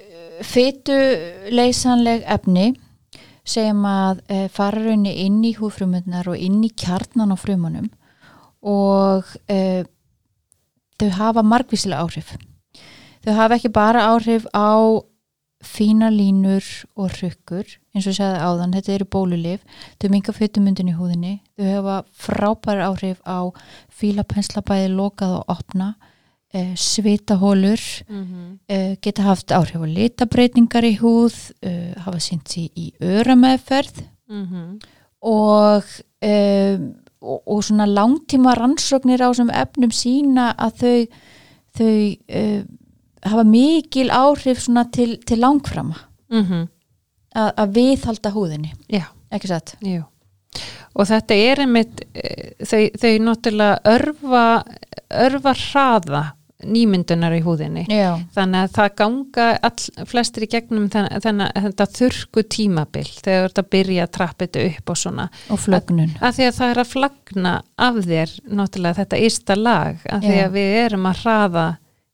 fytuleysanleg 0.49 2.25
efni 2.27 2.73
sem 3.49 3.79
að 3.89 4.21
fara 4.53 4.83
raunni 4.83 5.15
inn 5.25 5.39
í 5.47 5.55
húfrumundnar 5.57 6.27
og 6.29 6.37
inn 6.37 6.61
í 6.67 6.69
kjarnan 6.77 7.33
á 7.33 7.37
frumunum 7.41 7.87
og 8.61 9.25
uh, 9.49 9.83
þau 10.99 11.11
hafa 11.17 11.45
margvísilega 11.47 12.03
áhrif. 12.03 12.35
Þau 13.25 13.35
hafa 13.39 13.59
ekki 13.59 13.71
bara 13.75 14.09
áhrif 14.13 14.47
á 14.53 15.01
fína 15.65 16.09
línur 16.11 16.63
og 16.97 17.11
hrukkur 17.17 17.67
eins 17.95 18.07
og 18.07 18.13
ég 18.13 18.19
sagði 18.21 18.43
áðan, 18.47 18.75
þetta 18.77 18.93
eru 18.95 19.05
bólulif 19.11 19.61
þau 19.99 20.11
minga 20.13 20.33
fytumundin 20.33 20.89
í 20.93 20.95
húðinni 20.95 21.33
þau 21.59 21.67
hafa 21.73 21.97
frábæri 22.15 22.85
áhrif 22.87 23.19
á 23.27 23.51
fílapensla 23.91 24.63
bæði 24.63 24.93
lokað 24.95 25.35
og 25.41 25.45
opna 25.57 25.95
eh, 26.55 26.75
svitahólur 26.77 27.81
Mm 28.09 28.25
-hmm. 28.25 28.59
uh, 28.71 28.97
geta 29.03 29.23
haft 29.23 29.51
áhrif 29.53 29.83
á 29.83 29.87
litabreitingar 29.87 30.85
í 30.85 30.97
húð, 30.99 31.53
uh, 31.67 31.93
hafa 32.05 32.19
sínt 32.19 32.49
sér 32.49 32.71
í 32.77 32.93
örameðferð 33.01 34.03
Mhm. 34.29 34.79
og, 35.23 35.83
um, 36.23 36.95
og, 37.21 37.43
og 37.47 37.65
svona 37.65 37.87
langtíma 37.87 38.55
rannsóknir 38.55 39.21
á 39.21 39.29
þessum 39.33 39.51
efnum 39.51 39.91
sína 39.91 40.55
að 40.57 40.73
þau, 40.81 41.07
þau 41.79 42.17
uh, 42.31 42.65
hafa 43.25 43.45
mikil 43.45 44.11
áhrif 44.11 44.61
svona 44.65 44.85
til, 44.93 45.17
til 45.27 45.39
langframa 45.41 45.97
Mhm. 46.31 46.69
að, 47.37 47.53
að 47.57 47.73
viðhalda 47.75 48.31
húðinni, 48.35 48.73
Já, 48.93 49.05
ekki 49.33 49.49
satt? 49.49 49.75
jú. 49.83 50.05
Og 50.99 51.07
þetta 51.07 51.35
er 51.37 51.61
einmitt, 51.63 52.01
eh, 52.15 52.51
þau, 52.65 52.91
þau 52.99 53.19
náttúrulega 53.23 53.79
örfa, 53.85 54.65
örfa 55.11 55.53
hraða 55.55 56.23
nýmyndunar 56.65 57.37
í 57.37 57.43
húðinni. 57.45 57.85
Já, 57.87 58.19
Þannig 58.35 58.65
að 58.67 58.73
það 58.75 58.95
ganga 58.99 59.45
all, 59.63 60.07
flestir 60.11 60.43
í 60.43 60.49
gegnum 60.51 60.89
þennan, 60.91 61.21
þennan, 61.23 61.53
þetta 61.55 61.87
þurrku 61.95 62.43
tímabil 62.51 63.07
þegar 63.23 63.53
að 63.63 63.69
byrja 63.71 64.03
að 64.09 64.11
trappa 64.17 64.47
þetta 64.49 64.65
upp 64.67 64.91
og 64.91 64.97
svona. 64.97 65.29
og 65.51 65.59
flögnun 65.63 66.17
Að 66.21 66.35
því 66.35 66.49
að 66.49 66.57
það 66.59 66.71
er 66.75 66.81
að 66.83 66.91
flagna 66.93 67.53
af 67.79 67.95
þér 67.95 68.33
náttúrulega 68.51 68.99
þetta 69.05 69.21
ysta 69.29 69.55
lag, 69.57 69.97
að 70.11 70.21
því 70.27 70.35
Já. 70.37 70.47
að 70.49 70.53
við 70.59 70.75
erum 70.85 71.07
að 71.07 71.17
hraða 71.23 71.67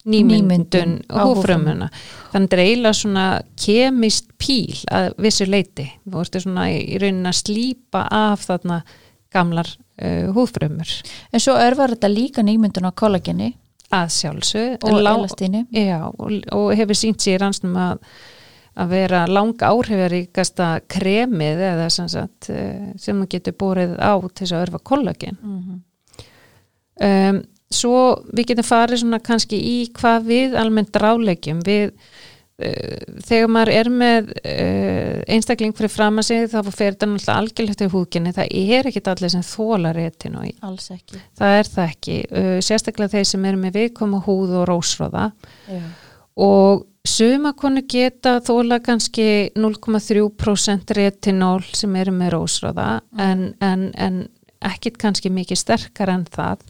nýmyndun 0.04 0.98
á 1.08 1.22
húfrumuna 1.24 1.88
þannig 2.32 2.52
er 2.56 2.62
eiginlega 2.64 2.98
svona 2.98 3.26
kemist 3.56 4.30
píl 4.40 4.76
að 4.92 5.14
vissu 5.24 5.48
leiti 5.48 5.88
þú 6.04 6.20
ertu 6.24 6.44
svona 6.44 6.68
í 6.72 6.98
rauninni 7.00 7.30
að 7.30 7.40
slípa 7.40 8.04
af 8.12 8.44
þarna 8.48 8.82
gamlar 9.34 9.68
uh, 10.02 10.30
húfrumur 10.36 10.90
En 11.32 11.42
svo 11.42 11.56
örvar 11.58 11.96
þetta 11.96 12.12
líka 12.12 12.44
nýmyndun 12.44 12.90
á 12.90 12.92
kollageni 12.92 13.54
að 13.94 14.12
sjálfsög 14.14 14.84
og. 14.84 15.66
Já, 15.74 15.98
og, 16.08 16.38
og 16.54 16.70
hefur 16.78 16.98
sínt 16.98 17.24
sér 17.24 17.42
rannsnum 17.42 17.76
að, 17.78 18.04
að 18.80 18.94
vera 18.94 19.24
langa 19.30 19.70
áhrifaríkasta 19.70 20.68
kremið 20.90 21.64
eða 21.70 21.88
sem, 21.94 22.10
sagt, 22.10 22.50
eh, 22.52 22.92
sem 23.00 23.18
maður 23.18 23.34
getur 23.36 23.58
borið 23.60 23.96
á 24.00 24.14
til 24.26 24.44
þess 24.44 24.54
að 24.54 24.64
örfa 24.68 24.84
kollagen. 24.92 25.40
Mhm. 25.42 25.82
Um, 27.04 27.42
svo 27.72 28.20
við 28.32 28.52
getum 28.52 28.66
farið 28.68 29.02
svona 29.02 29.20
kannski 29.24 29.58
í 29.58 29.80
hvað 29.96 30.28
við 30.28 30.54
almennt 30.60 30.96
rálegjum. 31.00 31.60
Við, 31.66 31.92
uh, 32.60 33.18
þegar 33.26 33.52
maður 33.56 33.72
er 33.74 33.90
með 33.90 34.30
uh, 34.38 35.18
einstakling 35.34 35.74
fyrir 35.76 35.92
fram 35.92 36.22
að 36.22 36.28
sig 36.30 36.48
þá 36.52 36.58
fer 36.70 36.94
þetta 36.94 37.10
náttúrulega 37.10 37.36
algjörlegt 37.40 37.84
í 37.84 37.90
húkinni. 37.96 38.34
Það 38.36 38.56
er 38.78 38.90
ekkit 38.90 39.12
allir 39.14 39.34
sem 39.34 39.44
þóla 39.48 39.92
retin 39.96 40.40
og 40.40 40.64
Alls 40.70 40.90
ekki. 40.94 41.20
það 41.40 41.58
er 41.58 41.70
það 41.76 41.92
ekki. 41.92 42.18
Uh, 42.30 42.56
sérstaklega 42.64 43.16
þeir 43.18 43.30
sem 43.34 43.46
eru 43.50 43.62
með 43.64 43.78
viðkoma 43.80 44.24
húð 44.26 44.58
og 44.62 44.68
rósróða 44.70 45.30
Já. 45.68 45.84
og 46.46 46.84
suma 47.04 47.52
konu 47.52 47.82
geta 47.88 48.38
þóla 48.44 48.78
kannski 48.84 49.50
0,3% 49.56 50.94
retinól 50.96 51.60
sem 51.76 51.96
eru 52.00 52.14
með 52.16 52.32
rósróða 52.38 52.88
en, 53.20 53.50
en, 53.60 53.90
en 54.00 54.22
ekkit 54.64 54.96
kannski 55.00 55.32
mikið 55.32 55.60
sterkar 55.60 56.12
en 56.14 56.24
það 56.32 56.64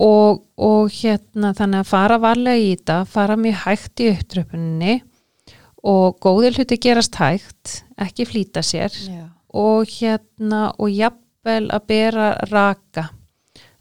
og, 0.00 0.42
og 0.58 0.92
hérna 0.92 1.52
þannig 1.56 1.84
að 1.84 1.90
fara 1.90 2.18
varlega 2.22 2.60
í 2.60 2.70
þetta 2.74 2.98
fara 3.10 3.36
mjög 3.40 3.60
hægt 3.64 4.02
í 4.02 4.10
upptröpuninni 4.12 4.94
og 5.84 6.18
góðir 6.24 6.58
hluti 6.58 6.80
gerast 6.82 7.18
hægt 7.20 7.80
ekki 8.00 8.26
flýta 8.28 8.64
sér 8.64 8.94
Já. 8.94 9.28
og 9.54 9.90
hérna 9.90 10.66
og 10.78 10.90
jafnvel 10.90 11.68
að 11.70 11.88
bera 11.90 12.28
raka 12.50 13.08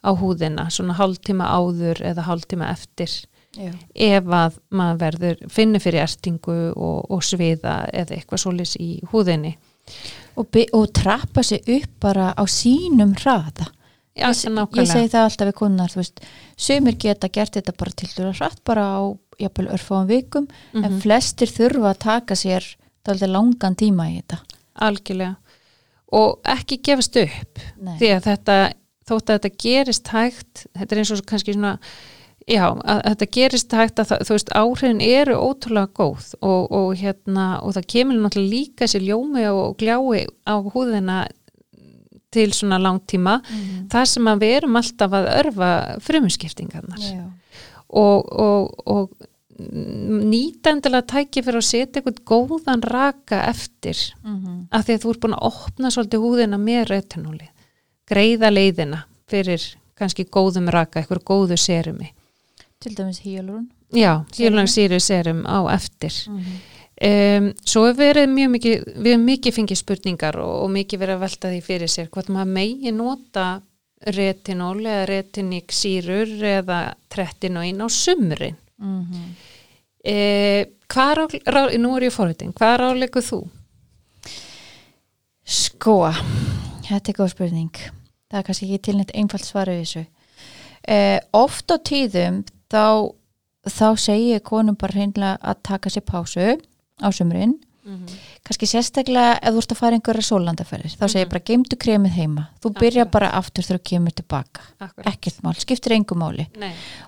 á 0.04 0.12
húðina 0.20 0.68
svona 0.70 0.98
hálftíma 1.00 1.48
áður 1.48 2.04
eða 2.04 2.28
hálftíma 2.28 2.70
eftir 2.74 3.12
Já. 3.54 3.72
ef 3.96 4.28
að 4.28 4.58
maður 4.74 5.00
verður 5.06 5.46
finnur 5.54 5.82
fyrir 5.82 6.04
ertingu 6.04 6.58
og, 6.74 7.06
og 7.10 7.24
sviða 7.24 7.84
eða 7.94 8.18
eitthvað 8.18 8.44
svolis 8.46 8.76
í 8.82 8.98
húðinni 9.12 9.56
Og, 10.40 10.48
og 10.74 10.88
trappa 10.96 11.44
sig 11.44 11.62
upp 11.70 12.00
bara 12.02 12.32
á 12.34 12.44
sínum 12.50 13.14
hraða. 13.20 13.68
Já, 14.16 14.28
ég, 14.30 14.90
segi 14.94 15.10
það 15.10 15.24
alltaf 15.28 15.48
við 15.50 15.56
kunnar, 15.58 15.90
þú 15.90 16.02
sömur 16.58 16.98
geta 17.02 17.30
gert 17.34 17.56
þetta 17.58 17.74
bara 17.78 17.92
til 17.98 18.10
dæra 18.14 18.34
hratt 18.38 18.60
bara 18.64 18.84
á 18.94 19.02
jafnvel 19.42 19.68
örfáum 19.74 20.08
vikum, 20.08 20.48
en 20.76 20.84
Mhm. 20.84 21.00
flestir 21.02 21.48
þurfa 21.50 21.94
að 21.96 22.00
taka 22.00 22.36
sér 22.36 22.76
langan 23.28 23.76
tíma 23.76 24.10
í 24.12 24.22
þetta. 24.22 24.38
algjörlega 24.80 25.36
og 26.14 26.40
ekki 26.46 26.78
gefast 26.82 27.16
upp 27.18 27.60
Nei. 27.82 27.98
því 28.00 28.10
að 28.16 28.24
þetta, 28.30 28.74
þótt 29.10 29.30
að 29.30 29.40
þetta 29.40 29.58
gerist 29.64 30.08
hægt 30.08 30.66
þetta 30.78 30.92
er 30.92 30.98
eins 31.02 31.12
og 31.12 31.26
kannski 31.26 31.54
svona 31.54 31.80
já, 32.48 32.66
að 32.86 33.02
þetta 33.10 33.28
gerist 33.32 33.72
hægt 33.72 34.00
að 34.00 34.08
það, 34.12 34.24
þú 34.28 34.34
veist, 34.38 34.50
áhrifin 34.56 35.02
eru 35.02 35.36
ótrúlega 35.36 35.92
góð 35.94 36.34
og, 36.42 36.72
og 36.72 36.96
hérna, 36.98 37.64
og 37.64 37.74
það 37.74 37.88
kemur 37.88 38.16
náttúrulega 38.22 38.54
líka 38.54 38.86
sér 38.88 39.06
ljómi 39.08 39.46
og 39.52 39.78
gljái 39.78 40.28
á 40.48 40.56
húðina 40.74 41.28
til 42.34 42.50
svona 42.56 42.80
langtíma 42.82 43.38
Mhm. 43.44 43.88
það 43.94 44.06
sem 44.14 44.26
að 44.32 44.40
við 44.44 44.56
erum 44.58 44.76
alltaf 44.82 45.12
að 45.20 45.30
örfa 45.40 45.70
frumuskiptingarnar 46.02 47.00
Já. 47.00 47.24
og, 47.90 48.34
og, 48.34 48.88
og 48.88 49.30
nýta 49.64 50.72
endilega 50.74 51.06
tæki 51.14 51.44
fyrir 51.46 51.60
að 51.62 51.68
setja 51.68 52.02
eitthvað 52.02 52.24
góðan 52.28 52.82
raka 52.90 53.44
eftir 53.52 53.96
Mhm. 54.24 54.68
af 54.72 54.86
því 54.88 54.94
að 54.98 55.02
þú 55.04 55.10
ert 55.14 55.20
búin 55.22 55.36
að 55.38 55.48
opna 55.52 55.92
svolítið 55.94 56.24
húðina 56.26 56.58
með 56.60 56.86
retinóli 56.90 57.48
greiða 58.10 58.50
leiðina 58.52 59.04
fyrir 59.30 59.62
kannski 59.96 60.26
góðum 60.26 60.70
raka, 60.74 61.00
eitthvað 61.02 61.24
góðu 61.24 61.58
serumi 61.58 62.12
Til 62.80 62.96
dæmis 62.96 63.20
híalurun. 63.22 63.68
já, 63.94 64.26
Serum. 64.32 64.54
hjólangsýri 64.54 65.00
serum 65.00 65.44
á 65.46 65.70
eftir 65.74 66.12
Mm 66.28 66.44
um, 67.02 67.52
svo 67.66 67.86
hefur 67.88 68.00
verið 68.00 68.34
mjög 68.34 68.52
mikið 68.56 68.88
við 68.96 69.12
hefum 69.12 69.30
mikið 69.30 69.58
fengið 69.60 69.82
spurningar 69.82 70.40
og, 70.44 70.54
og 70.64 70.74
mikið 70.74 71.04
verið 71.04 71.16
að 71.18 71.24
velta 71.28 71.54
því 71.54 71.62
fyrir 71.66 71.94
sér 71.94 72.12
hvort 72.14 72.34
maður 72.34 72.54
megi 72.60 72.94
nota 72.96 73.48
retinól 74.14 74.80
eða 74.84 75.08
retiník 75.08 75.72
sírur 75.72 76.30
eða 76.44 76.84
trettinóin 77.10 77.82
á 77.82 77.88
sumrin 77.88 78.58
-hmm. 78.80 79.34
Eh, 80.04 80.68
rá, 80.92 81.28
rá, 81.46 81.62
nú 81.80 81.96
er 81.96 82.04
ég 82.04 82.12
fórhættin, 82.12 82.52
hvað 82.52 82.74
ráleikur 82.82 83.24
þú? 83.24 83.38
Sko, 85.44 86.12
þetta 86.84 87.12
er 87.12 87.16
góð 87.16 87.32
spurning. 87.32 87.80
Það 88.28 88.40
er 88.40 88.44
kannski 88.44 88.68
ekki 88.68 88.84
tilnætt 88.84 89.14
einfalt 89.16 89.48
svaru 89.48 89.72
við 89.72 89.86
þessu. 89.86 90.06
Eh, 90.84 91.20
oft 91.32 91.72
á 91.72 91.80
tíðum 91.80 92.44
þá, 92.68 93.16
þá 93.64 93.88
segi 93.96 94.34
ég 94.34 94.44
konum 94.44 94.76
bara 94.76 94.98
hreinlega 94.98 95.38
að 95.40 95.62
taka 95.64 95.90
sér 95.90 96.04
pásu 96.04 96.60
á 97.04 97.10
sumrin. 97.12 97.60
Kannski 98.44 98.68
sérstaklega 98.68 99.40
ef 99.44 99.52
þú 99.56 99.60
ert 99.60 99.74
að 99.74 99.80
fara 99.80 99.98
einhverja 99.98 100.24
sólandaferðir. 100.24 100.94
Þá 100.96 101.04
segi 101.04 101.24
ég 101.24 101.32
bara 101.32 101.44
geimdu 101.50 101.78
kremið 101.80 102.14
heima. 102.16 102.44
Þú 102.64 102.72
byrja 102.80 103.06
bara 103.12 103.32
aftur 103.36 103.66
þegar 103.68 103.82
þú 103.82 103.88
kemur 103.90 104.16
tilbaka. 104.16 104.64
Akkurat. 104.80 105.10
Ekkert 105.12 105.42
mál, 105.44 105.54
skiptir 105.60 105.96
engu 105.98 106.16
máli. 106.20 106.46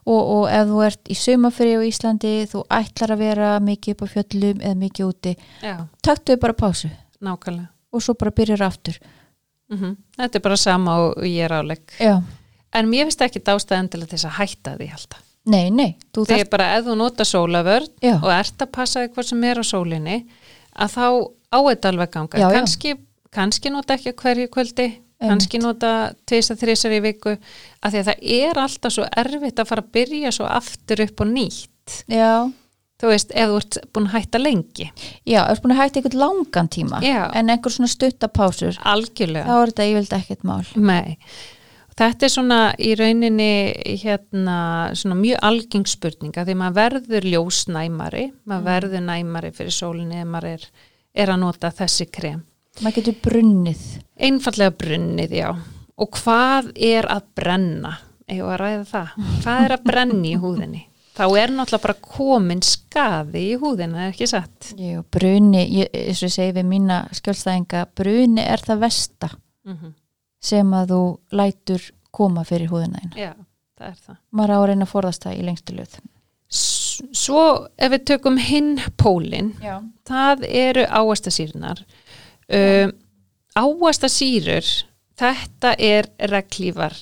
Og, 0.03 0.19
og 0.19 0.43
ef 0.51 0.67
þú 0.71 0.81
ert 0.83 1.11
í 1.11 1.17
sumafri 1.19 1.75
á 1.75 1.81
Íslandi, 1.87 2.33
þú 2.51 2.63
ætlar 2.79 3.15
að 3.15 3.23
vera 3.23 3.51
mikið 3.63 3.95
upp 3.95 4.03
á 4.03 4.07
fjöllum 4.15 4.63
eða 4.63 4.79
mikið 4.83 5.11
úti, 5.11 5.35
já, 5.63 5.75
taktu 6.03 6.37
bara 6.43 6.57
pásu 6.59 6.91
nákvæmlega. 7.23 7.71
og 7.91 8.03
svo 8.03 8.15
bara 8.19 8.35
byrjar 8.35 8.67
aftur. 8.67 8.99
Mm 9.71 9.95
Þetta 10.17 10.37
er 10.37 10.41
bara 10.41 10.57
sama 10.57 10.97
og 10.97 11.23
ég 11.23 11.51
er. 11.51 11.77
Já. 11.99 12.21
En 12.73 12.89
mér 12.89 13.07
finnst 13.07 13.21
ekki 13.21 13.39
dástæðan 13.39 13.89
til 13.89 14.03
þess 14.03 14.25
að 14.25 14.37
hætta 14.39 14.75
því 14.77 14.91
alltaf. 14.91 15.24
Nei, 15.45 15.69
nei, 15.69 15.91
þú 16.15 16.25
Þegar 16.25 16.49
bara 16.49 16.67
ef 16.79 16.85
þú 16.87 16.95
nota 16.97 17.25
sólavörn 17.27 17.89
Já. 18.01 18.15
og 18.17 18.31
ert 18.33 18.63
að 18.65 18.71
passa 18.73 19.03
eitthvað 19.05 19.27
sem 19.29 19.43
er 19.45 19.61
á 19.61 19.63
sólinni, 19.63 20.15
að 20.73 20.95
þá 20.97 21.05
á 21.53 21.57
þetta 21.69 21.91
alveg 21.93 22.11
ganga. 22.15 22.39
Já, 22.41 22.47
já. 22.49 22.55
Kanski, 22.59 22.95
kannski 23.35 23.69
nota 23.73 23.93
ekki 23.99 24.15
hverju 24.23 24.49
kvöldi, 24.49 24.87
kannski 25.21 25.61
nota 25.61 25.91
tveist 26.25 26.51
að 26.55 26.61
þrísar 26.65 26.97
í 26.97 26.99
viku, 27.05 27.35
af 27.85 27.93
því 27.93 28.01
að 28.01 28.09
það 28.09 28.27
er 28.41 28.61
alltaf 28.65 28.95
svo 28.97 29.05
erfitt 29.23 29.61
að 29.61 29.69
fara 29.69 29.85
að 29.85 29.91
byrja 29.99 30.31
svo 30.35 30.49
aftur 30.49 31.05
upp 31.05 31.21
og 31.25 31.33
nýtt. 31.35 32.03
Já, 32.09 32.51
Þú 32.95 33.09
veist, 33.11 33.31
ef 33.35 33.49
þú 33.51 33.55
ert 33.59 33.77
búin 33.91 34.05
að 34.07 34.13
hætta 34.15 34.39
lengi. 34.39 34.85
já, 35.27 35.41
ef 35.43 35.49
þú 35.49 35.51
ert 35.57 35.63
búin 35.65 35.73
að 35.75 35.79
hætta 35.81 35.99
einhvern 35.99 36.19
langan 36.21 36.69
tíma 36.71 37.01
Já. 37.03 37.25
en 37.35 37.49
einhver 37.51 37.73
svona 37.75 37.89
stuttapásur 37.91 38.77
Algjörlega. 38.87 39.43
þá 39.43 39.55
er 39.59 39.71
þetta 39.73 39.87
yfirlega 39.89 40.19
ekkert 40.23 40.45
mál. 40.47 40.63
Nei, 40.79 41.17
þetta 41.99 42.27
er 42.27 42.31
svona 42.31 42.59
í 42.81 42.93
rauninni 42.99 43.51
hérna 44.01 44.57
svona 44.97 45.17
mjög 45.19 45.45
algeng 45.49 45.87
spurninga 45.89 46.45
því 46.47 46.57
maður 46.59 46.77
verður 46.79 47.29
ljósnæmari, 47.33 48.25
maður 48.49 48.67
verður 48.69 49.05
næmari 49.07 49.53
fyrir 49.55 49.75
sólinni 49.75 50.19
ef 50.23 50.27
maður 50.31 50.49
er, 50.55 50.65
er 51.15 51.31
að 51.33 51.41
nota 51.45 51.71
þessi 51.75 52.09
krem. 52.11 52.41
Maður 52.83 52.97
getur 52.99 53.21
brunnið. 53.23 53.85
Einfallega 54.27 54.75
brunnið, 54.75 55.37
já. 55.39 55.47
Og 55.95 56.11
hvað 56.19 56.73
er 56.75 57.07
að 57.07 57.29
brenna? 57.39 57.93
Eða 58.27 58.51
að 58.51 58.59
ræða 58.59 58.83
það? 58.89 59.15
Hvað 59.45 59.63
er 59.63 59.75
að 59.75 59.87
brenni 59.87 60.33
í 60.33 60.41
húðinni? 60.41 60.83
Þá 61.15 61.25
er 61.39 61.51
náttúrulega 61.55 61.85
bara 61.85 62.15
komin 62.17 62.61
skaði 62.65 63.43
í 63.53 63.59
húðina, 63.61 64.01
er 64.03 64.11
ekki 64.11 64.27
satt? 64.27 64.73
Jú, 64.75 65.05
bruni, 65.15 65.61
eins 65.85 66.19
og 66.19 66.27
ég 66.27 66.33
segi 66.33 66.55
við 66.57 66.67
mína 66.67 66.97
skjólstæðinga, 67.15 67.85
bruni 67.95 68.43
er 68.43 68.63
það 68.65 68.83
versta 68.83 69.31
Mm 69.65 69.77
sem 70.45 70.73
að 70.77 70.93
þú 70.93 71.01
lætur 71.41 71.89
koma 72.15 72.45
fyrir 72.47 72.71
húðina 72.71 73.01
þín. 73.03 73.15
Já, 73.19 73.31
það 73.79 73.87
er 73.89 74.01
það. 74.07 74.19
Maður 74.31 74.55
á 74.55 74.57
að 74.57 74.67
reyna 74.71 74.87
að 74.87 74.93
forðast 74.93 75.25
það 75.25 75.39
í 75.39 75.45
lengstu 75.49 75.77
löð. 75.77 75.95
Svo 76.55 77.45
ef 77.75 77.91
við 77.91 78.03
tökum 78.11 78.37
hinn 78.39 78.75
pólinn, 79.01 79.51
það 80.07 80.45
eru 80.47 80.85
áastasýrnar 80.87 81.81
um, 82.47 82.93
áastasýrur 83.55 84.69
þetta 85.19 85.73
er 85.81 86.09
reglífar 86.31 86.95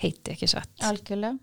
heiti 0.00 0.34
ekki 0.34 0.48
satt 0.50 0.84
Algjörlega. 0.86 1.36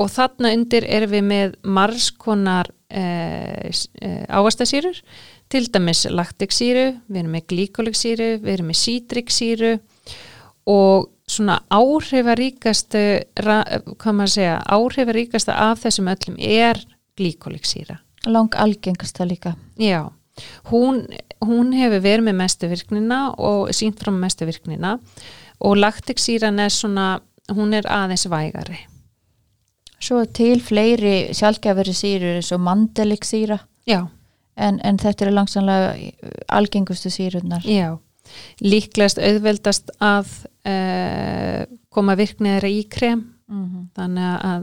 og 0.00 0.10
þarna 0.12 0.52
undir 0.56 0.86
erum 0.88 1.14
við 1.14 1.26
með 1.30 1.56
margskonar 1.64 2.70
uh, 2.70 3.82
áastasýrur 4.28 5.00
til 5.52 5.66
dæmis 5.70 6.04
laktiksýru, 6.10 6.86
við 7.06 7.20
erum 7.20 7.34
með 7.36 7.48
glíkoliksýru, 7.52 8.30
við 8.42 8.54
erum 8.56 8.70
með 8.72 8.80
sítriksýru 8.80 9.74
og 10.66 11.10
svona 11.28 11.58
áhrifaríkastu 11.72 13.02
ra- 13.44 13.64
hvað 13.96 14.12
maður 14.16 14.28
að 14.28 14.34
segja, 14.34 14.56
áhrifaríkasta 14.68 15.56
af 15.70 15.82
þessum 15.84 16.10
öllum 16.12 16.36
er 16.38 16.80
glíkoliksýra 17.18 17.98
Lang 18.26 18.54
algengasta 18.56 19.24
líka. 19.28 19.54
Já, 19.76 20.08
hún, 20.72 21.02
hún 21.44 21.74
hefur 21.76 22.00
verið 22.00 22.24
með 22.24 22.38
mestu 22.38 22.68
virknina 22.70 23.34
og 23.36 23.68
sínt 23.76 24.00
fram 24.00 24.16
mestu 24.20 24.46
virknina 24.48 24.94
og 25.60 25.76
laktiksýran 25.76 26.58
er 26.64 26.72
svona, 26.72 27.20
hún 27.52 27.74
er 27.76 27.84
aðeins 27.84 28.24
vægari. 28.32 28.78
Svo 30.00 30.24
til 30.24 30.60
fleiri 30.64 31.34
sjálfgefari 31.36 31.92
sýrur 31.96 32.38
eins 32.38 32.50
og 32.52 32.60
mandelik 32.64 33.24
sýra 33.28 33.60
já, 33.88 34.06
en, 34.56 34.80
en 34.84 34.96
þetta 34.98 35.26
eru 35.26 35.34
langsamlega 35.36 35.94
algengustu 36.48 37.12
sýrurnar. 37.12 37.64
já 37.64 37.98
líklegast 38.64 39.18
auðveldast 39.20 39.90
að 40.00 40.30
uh, 40.66 41.64
koma 41.94 42.16
virknið 42.16 42.56
þeirra 42.56 42.74
í 42.74 42.84
krem 42.90 43.30
Mm 43.44 43.64
-hmm. 43.64 43.88
þannig 43.92 44.44
að, 44.48 44.62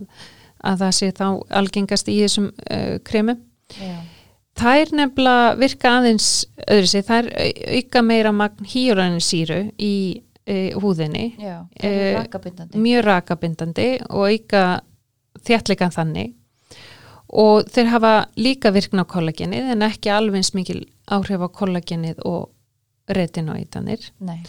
að 0.66 0.80
það 0.80 0.92
sé 0.98 1.12
þá 1.12 1.26
algengast 1.60 2.08
í 2.10 2.16
þessum 2.24 2.48
uh, 2.50 2.98
kremum 3.06 3.38
Já. 3.78 4.00
Það 4.58 4.80
er 4.82 4.90
nefnilega 5.00 5.56
virka 5.56 5.92
aðeins 5.98 6.28
öðru 6.68 6.88
sig, 6.88 7.06
það 7.08 7.18
er 7.18 7.78
auka 7.78 8.02
meira 8.02 8.32
magn 8.36 8.66
hýraninsýru 8.68 9.60
í 9.80 10.22
e, 10.46 10.74
húðinni, 10.76 11.36
er 11.80 12.18
rakabindandi. 12.18 12.78
mjög 12.78 13.06
rakabindandi 13.06 13.88
og 14.10 14.28
auka 14.28 14.82
þjættleikan 15.48 15.96
þannig 15.96 16.34
og 17.32 17.70
þeir 17.72 17.92
hafa 17.94 18.14
líka 18.36 18.74
virkna 18.76 19.08
á 19.08 19.12
kollagenið 19.14 19.72
en 19.72 19.88
ekki 19.88 20.12
alveg 20.12 20.42
eins 20.42 20.54
mikil 20.54 20.84
áhrif 21.08 21.42
á 21.42 21.48
kollagenið 21.48 22.20
og 22.28 22.52
retinoidanir 23.08 24.12
Nei, 24.20 24.44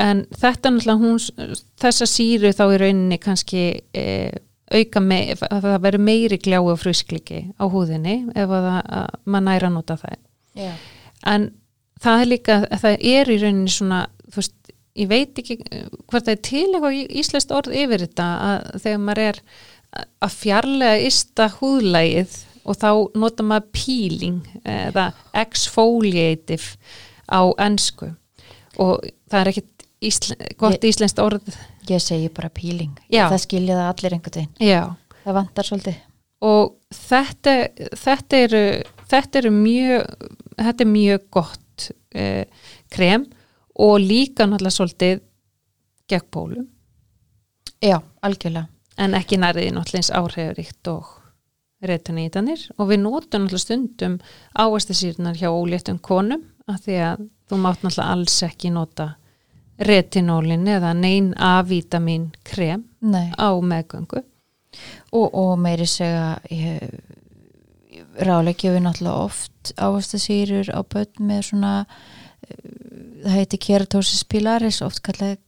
en 0.00 0.22
þetta 0.40 0.70
náttúrulega 0.72 1.00
hún 1.02 1.56
þessa 1.82 2.06
síru 2.08 2.52
þá 2.56 2.62
í 2.74 2.78
rauninni 2.84 3.18
kannski 3.20 3.64
e, 3.92 4.04
auka 4.70 5.02
með, 5.02 5.42
að 5.50 5.64
það 5.66 5.80
verður 5.86 6.04
meiri 6.06 6.38
glái 6.40 6.60
og 6.62 6.78
fruskliki 6.80 7.40
á 7.58 7.64
húðinni 7.72 8.16
ef 8.38 8.52
að, 8.54 8.68
að 8.80 9.08
maður 9.26 9.46
næra 9.50 9.72
nota 9.74 9.96
það 10.00 10.16
já, 10.60 10.70
en 11.34 11.48
það 12.00 12.22
er 12.24 12.30
líka 12.30 12.58
það 12.80 12.96
er 13.14 13.32
í 13.34 13.38
rauninni 13.42 13.74
svona 13.74 14.04
þú 14.30 14.38
veist, 14.40 14.54
ég 15.00 15.10
veit 15.10 15.40
ekki 15.42 15.58
eh, 15.70 15.88
hvort 16.10 16.24
það 16.28 16.32
er 16.36 16.44
til 16.48 16.62
eitthvað 16.70 16.96
í- 17.00 17.10
íslenskt 17.22 17.52
orð 17.56 17.74
yfir 17.82 18.04
þetta 18.06 18.28
að 18.46 18.70
þegar 18.84 19.02
maður 19.08 19.24
er 19.26 19.42
að 20.22 20.34
fjarlæga 20.38 21.02
ysta 21.10 21.48
húðlægið 21.58 22.38
og 22.70 22.76
þá 22.78 22.90
nota 23.18 23.42
maður 23.42 23.70
peeling 23.74 24.40
eða 24.68 25.08
exfoliative 25.40 26.76
á 27.30 27.40
ensku. 27.66 28.10
Og 28.78 29.00
það 29.30 29.40
er 29.40 29.50
ekkit 29.52 29.79
ísl, 30.02 30.34
gott 30.58 30.84
íslenskt 30.84 31.18
orð 31.22 31.48
ég 31.90 32.00
segi 32.02 32.28
bara 32.34 32.48
peeling. 32.54 32.92
Já. 33.10 33.26
Það 33.32 33.42
skilja 33.44 33.76
það 33.78 33.88
allir 33.92 34.16
einhvern 34.16 34.38
veginn. 34.40 34.54
já 34.60 34.82
Það 35.24 35.34
vantar 35.36 35.64
svolítið. 35.68 35.96
og 36.40 36.70
þetta, 36.96 37.54
þetta 38.00 38.36
eru 38.46 38.62
þetta 39.10 39.38
eru 39.42 39.50
mjög 39.52 40.28
þetta 40.60 40.84
er 40.86 40.90
mjög 40.94 41.26
gott 41.30 41.90
eh, 42.14 42.44
krem 42.90 43.26
og 43.80 43.98
líka 44.00 44.46
náttúrulega 44.48 44.76
svolítið 44.78 45.20
gegn 46.08 46.28
pólum 46.32 46.68
Já, 47.84 48.00
algjörlega. 48.22 48.66
en 48.98 49.14
ekki 49.16 49.36
nærið 49.40 49.70
náttúrulega 49.76 50.00
eins 50.00 50.10
áhrifuríkt 50.16 50.88
og 50.92 51.06
retinítanir 51.84 52.64
og 52.78 52.90
við 52.90 53.00
notum 53.04 53.44
náttúrulega 53.46 53.64
stundum 53.64 54.18
áastasýrnar 54.58 55.38
hjá 55.40 55.48
óléttum 55.52 56.00
konum 56.04 56.42
af 56.68 56.82
því 56.84 56.98
að 57.06 57.22
þú 57.50 57.60
mátt 57.62 57.84
náttúrulega 57.84 58.12
alls 58.16 58.36
ekki 58.48 58.72
nota 58.74 59.06
retinólin 59.80 60.66
eða 60.68 60.92
nein 60.96 61.32
A-vitamin 61.36 62.30
krem 62.44 62.84
Nei. 63.00 63.30
á 63.34 63.50
meðgöngu. 63.56 64.22
Og, 65.10 65.26
og 65.34 65.56
meiri 65.58 65.86
segja 65.88 66.36
ráleikja 68.20 68.74
við 68.74 68.84
náttúrulega 68.84 69.26
oft 69.26 69.72
ávastasýrur 69.80 70.70
á 70.72 70.80
börn 70.82 71.26
með 71.26 71.42
svona 71.50 71.72
eh, 71.84 72.54
það 73.24 73.36
heiti 73.36 73.60
keratosis 73.66 74.24
pilaris 74.30 74.80
oft 74.84 75.02
kallað 75.04 75.38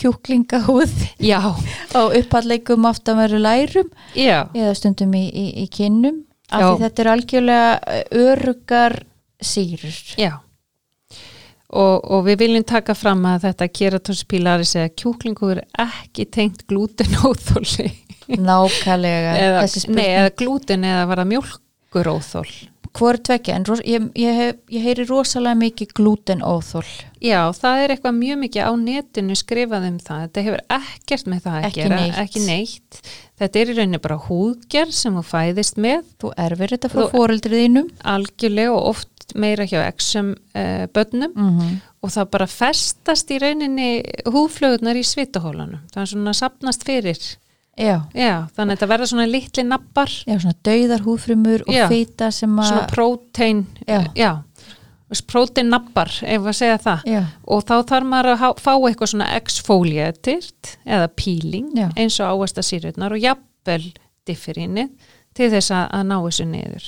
kjúklingahúð 0.00 0.94
já, 1.22 1.40
á 1.98 2.00
uppalleikum 2.02 2.88
ofta 2.90 3.16
veru 3.18 3.40
lærum 3.42 3.90
já, 4.14 4.48
eða 4.54 4.74
stundum 4.78 5.14
í, 5.18 5.26
í, 5.28 5.46
í 5.64 5.70
kinnum. 5.72 6.24
Af 6.50 6.64
því 6.64 6.78
þetta 6.82 7.02
er 7.02 7.12
algjörlega 7.12 7.74
eh, 7.94 8.22
örugar 8.26 9.02
sýrur. 9.40 10.00
Já 10.18 10.32
og, 11.70 12.04
og 12.10 12.24
við 12.26 12.38
viljum 12.44 12.64
taka 12.66 12.94
fram 12.98 13.22
að 13.30 13.44
þetta 13.48 13.68
keratospilaris 13.78 14.74
eða 14.80 14.92
kjúklingur 15.02 15.60
er 15.60 15.64
ekki 15.86 16.26
tengt 16.34 16.66
glútenóþóli 16.70 17.90
nákvæmlega 18.40 19.36
nei, 19.96 20.08
eða 20.16 20.34
glúten 20.38 20.84
eða 20.86 21.06
var 21.10 21.22
það 21.22 21.32
mjólkuróþól 21.34 22.50
hvort 22.90 23.22
tvekja 23.22 23.54
en 23.54 23.64
ros, 23.68 23.80
ég, 23.86 24.06
ég, 24.18 24.56
ég 24.74 24.82
heyri 24.82 25.04
rosalega 25.06 25.54
mikið 25.60 25.92
glúten 25.94 26.40
óþól 26.42 26.82
Já, 27.22 27.52
það 27.54 27.82
er 27.84 27.92
eitthvað 27.94 28.14
mjög 28.16 28.38
mikið 28.40 28.64
á 28.66 28.72
netinu 28.80 29.34
skrifað 29.36 29.86
um 29.90 29.98
það, 30.00 30.20
þetta 30.24 30.44
hefur 30.46 30.62
ekkert 30.76 31.26
með 31.28 31.42
það 31.44 31.56
að 31.58 31.66
Ekki 31.68 31.82
gera, 31.82 31.98
neitt. 32.00 32.20
ekki 32.22 32.42
neitt. 32.46 33.00
Þetta 33.40 33.60
er 33.60 33.70
í 33.70 33.74
rauninni 33.76 34.00
bara 34.06 34.16
húðgerð 34.24 34.94
sem 34.96 35.18
þú 35.18 35.24
fæðist 35.28 35.76
með. 35.84 36.06
Þú 36.24 36.30
erfir 36.46 36.72
þetta 36.74 36.90
frá 36.94 37.02
Þú- 37.02 37.10
fóreldrið 37.12 37.60
þínum. 37.66 37.90
Algjörlega 38.14 38.72
og 38.72 38.88
oft 38.94 39.09
meira 39.34 39.66
hjá 39.68 39.82
exum 39.86 40.32
uh, 40.54 40.86
bönnum 40.94 41.32
mm 41.34 41.58
-hmm. 41.58 41.76
og 42.02 42.10
það 42.10 42.30
bara 42.30 42.46
festast 42.46 43.30
í 43.30 43.38
rauninni 43.38 44.02
húðflögurnar 44.26 44.96
í 44.96 45.04
svitahólanum 45.04 45.80
það 45.92 46.02
er 46.02 46.12
svona 46.14 46.34
sapnast 46.34 46.84
fyrir. 46.84 47.18
Já, 47.80 48.02
Já, 48.12 48.48
þannig 48.56 48.74
að 48.74 48.76
þetta 48.76 48.86
verða 48.90 49.06
svona 49.06 49.26
litli 49.26 49.62
nappar. 49.64 50.12
Já, 50.26 50.36
svona 50.42 50.58
dauðar 50.66 51.04
húðfrumur 51.04 51.62
og 51.66 51.78
feita 51.88 52.30
sem 52.30 52.58
að 52.58 52.68
svona 52.68 52.86
prótein 52.90 53.66
Já. 53.86 54.02
já. 54.14 54.42
Prótein 55.26 55.70
nappar, 55.72 56.10
ef 56.22 56.44
að 56.46 56.54
segja 56.54 56.78
það. 56.78 57.06
Já, 57.08 57.22
og 57.50 57.64
þá 57.66 57.74
þarf 57.88 58.06
maður 58.06 58.28
að 58.34 58.60
fá 58.62 58.72
eitthvað 58.74 59.12
svona 59.12 59.30
exfoliatirt 59.38 60.74
eða 60.84 61.08
peeling 61.18 61.72
eins 61.96 62.20
og 62.20 62.44
áastasýrurnar 62.44 63.16
og 63.16 63.24
jafnvel 63.24 63.92
differinni 64.28 64.86
til 65.34 65.50
þess 65.50 65.72
að, 65.74 66.04
ná 66.06 66.16
þessu 66.20 66.46
niður. 66.50 66.86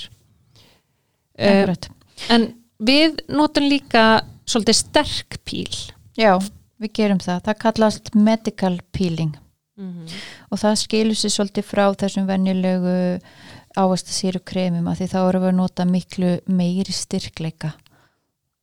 Akkurat 1.38 1.90
en 2.30 2.48
við 2.78 3.22
notum 3.28 3.68
líka 3.70 4.22
svolítið 4.46 4.78
sterk 4.78 5.38
píl. 5.44 5.72
Já, 6.18 6.36
við 6.82 6.92
gerum 6.98 7.22
það, 7.22 7.42
það 7.46 7.62
kallast 7.66 8.14
medical 8.14 8.76
peeling. 8.92 9.34
Mm 9.76 10.06
og 10.52 10.58
það 10.60 10.74
skilur 10.76 11.16
sér 11.16 11.32
svolítið 11.32 11.64
frá 11.64 11.94
þessum 11.96 12.26
venjulegu 12.28 13.18
ávastasýru 13.72 14.42
kremum 14.44 14.88
að 14.90 14.98
því 15.00 15.06
þá 15.08 15.20
erum 15.28 15.42
við 15.42 15.48
að 15.48 15.56
nota 15.56 15.84
miklu 15.88 16.32
meiri 16.46 16.92
styrkleika 16.92 17.72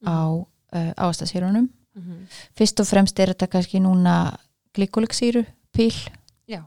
á 0.05 0.29
uh, 0.29 0.91
ávastasýrunum. 0.97 1.69
-hmm. 1.99 2.27
fyrst 2.55 2.79
og 2.79 2.87
fremst 2.87 3.19
er 3.19 3.33
þetta 3.33 3.47
kannski 3.47 3.79
núna 3.79 4.37
glíkulegsýru 4.73 5.45
píl. 5.71 5.93
Já. 6.47 6.63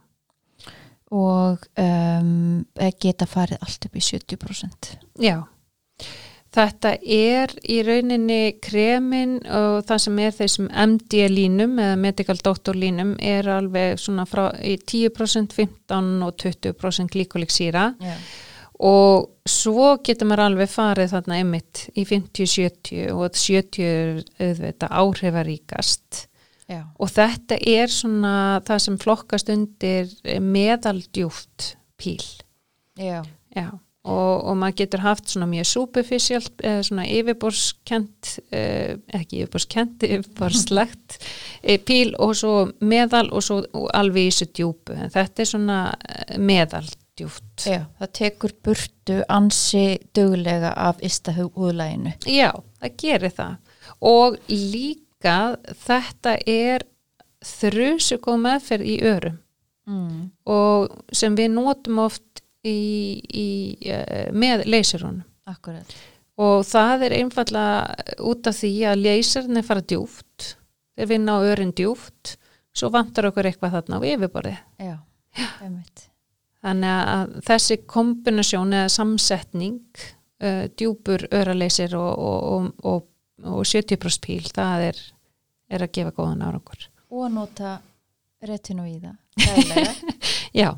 og 1.10 1.58
um, 1.76 2.64
geta 3.00 3.26
farið 3.26 3.58
allt 3.60 3.86
upp 3.86 3.96
í 3.96 4.00
70% 4.00 4.96
Já, 5.20 5.42
þetta 6.52 6.92
er 7.00 7.52
í 7.64 7.78
rauninni 7.86 8.56
kremin 8.62 9.38
og 9.46 9.82
það 9.88 10.00
sem 10.04 10.22
er 10.22 10.34
þessum 10.36 10.70
MD 10.84 11.26
línum 11.32 11.78
eða 11.80 11.98
medical 12.00 12.38
doctor 12.44 12.76
línum 12.78 13.14
er 13.18 13.48
alveg 13.48 14.00
svona 14.00 14.26
frá 14.28 14.50
í 14.60 14.76
10%, 14.78 15.54
15 15.56 16.26
og 16.26 16.34
20% 16.42 17.14
glíkulik 17.14 17.52
síra 17.52 17.92
Já. 18.02 18.16
og 18.84 19.30
svo 19.48 19.94
getur 20.04 20.28
maður 20.28 20.46
alveg 20.50 20.72
farið 20.72 21.14
þarna 21.14 21.40
einmitt 21.40 21.86
í 21.96 22.04
50-70 22.08 23.08
og 23.16 23.38
70 23.38 23.88
er 23.88 24.22
auðvitað 24.42 24.98
áhrifaríkast 25.00 26.26
Já. 26.68 26.82
og 26.96 27.12
þetta 27.12 27.58
er 27.58 27.92
svona 27.92 28.34
það 28.66 28.84
sem 28.86 28.98
flokkast 29.00 29.52
undir 29.52 30.12
meðaldjúft 30.40 31.76
píl. 32.00 32.22
Já. 32.98 33.22
Já, 33.52 33.68
og, 34.02 34.44
og 34.50 34.56
maður 34.58 34.78
getur 34.80 35.02
haft 35.04 35.30
svona 35.30 35.46
mjög 35.50 35.68
superficial 35.70 36.42
eða 36.58 36.80
svona 36.88 37.04
yfirborskent 37.06 38.32
eh, 38.50 38.96
ekki 39.14 39.42
yfirborskent, 39.44 40.02
yfirborslegt 40.16 41.18
eh, 41.62 41.78
píl 41.78 42.14
og 42.18 42.34
svo 42.38 42.54
meðal 42.82 43.28
og 43.30 43.44
svo 43.46 43.60
og 43.62 43.86
alveg 43.94 44.26
í 44.26 44.32
þessu 44.32 44.48
djúpu 44.58 44.96
en 44.96 45.12
þetta 45.14 45.44
er 45.44 45.50
svona 45.52 45.78
eh, 45.92 46.38
meðaldjúpt 46.42 47.68
Já, 47.68 47.84
það 48.00 48.12
tekur 48.18 48.56
burtu 48.66 49.20
ansi 49.30 49.84
duglega 50.16 50.72
af 50.74 50.98
ysta 51.04 51.36
húðlæginu. 51.36 52.16
Já, 52.26 52.50
það 52.82 52.96
gerir 53.04 53.36
það 53.36 53.54
og 54.02 54.40
líka 54.50 55.38
þetta 55.84 56.34
er 56.50 56.88
þrusu 57.42 58.18
góð 58.22 58.44
meðferð 58.48 58.90
í 58.90 58.98
örum 59.14 59.38
Mm. 59.82 60.28
og 60.46 60.92
sem 61.10 61.34
við 61.34 61.48
notum 61.56 61.96
oft 62.04 62.42
í, 62.64 62.78
í, 63.26 63.48
eh, 63.88 64.30
með 64.32 64.64
leysurunum 64.70 65.22
Akkurat. 65.50 65.94
og 66.38 66.62
það 66.68 67.06
er 67.08 67.16
einfallega 67.18 68.16
út 68.30 68.46
af 68.46 68.58
því 68.60 68.72
að 68.92 69.02
leysurinn 69.06 69.58
er 69.60 69.66
fara 69.66 69.82
djúft 69.82 70.54
þeir 70.96 71.10
vinna 71.10 71.38
á 71.38 71.46
örin 71.52 71.74
djúft 71.74 72.36
svo 72.72 72.90
vantar 72.94 73.28
okkur 73.30 73.50
eitthvað 73.50 73.76
þarna 73.78 73.98
á 73.98 74.06
yfirborði 74.12 74.54
Já, 74.80 74.96
einmitt. 75.60 76.06
þannig 76.62 76.98
að 77.16 77.34
þessi 77.50 77.80
kombinasjón 77.90 78.76
eða 78.78 78.92
samsetning 78.94 79.80
uh, 80.42 80.68
djúpur 80.78 81.26
öraleysir 81.34 81.96
og, 81.98 82.12
og, 82.14 82.38
og, 82.52 82.70
og, 82.84 83.08
og 83.58 83.66
70% 83.66 84.22
píl 84.24 84.46
það 84.54 84.88
er, 84.92 85.02
er 85.68 85.86
að 85.86 85.94
gefa 85.98 86.14
góðan 86.16 86.46
árangur 86.46 86.88
Og 87.12 87.26
nota 87.28 87.74
retinoíða. 88.40 89.10
Daglega. 89.36 89.90
já, 90.60 90.70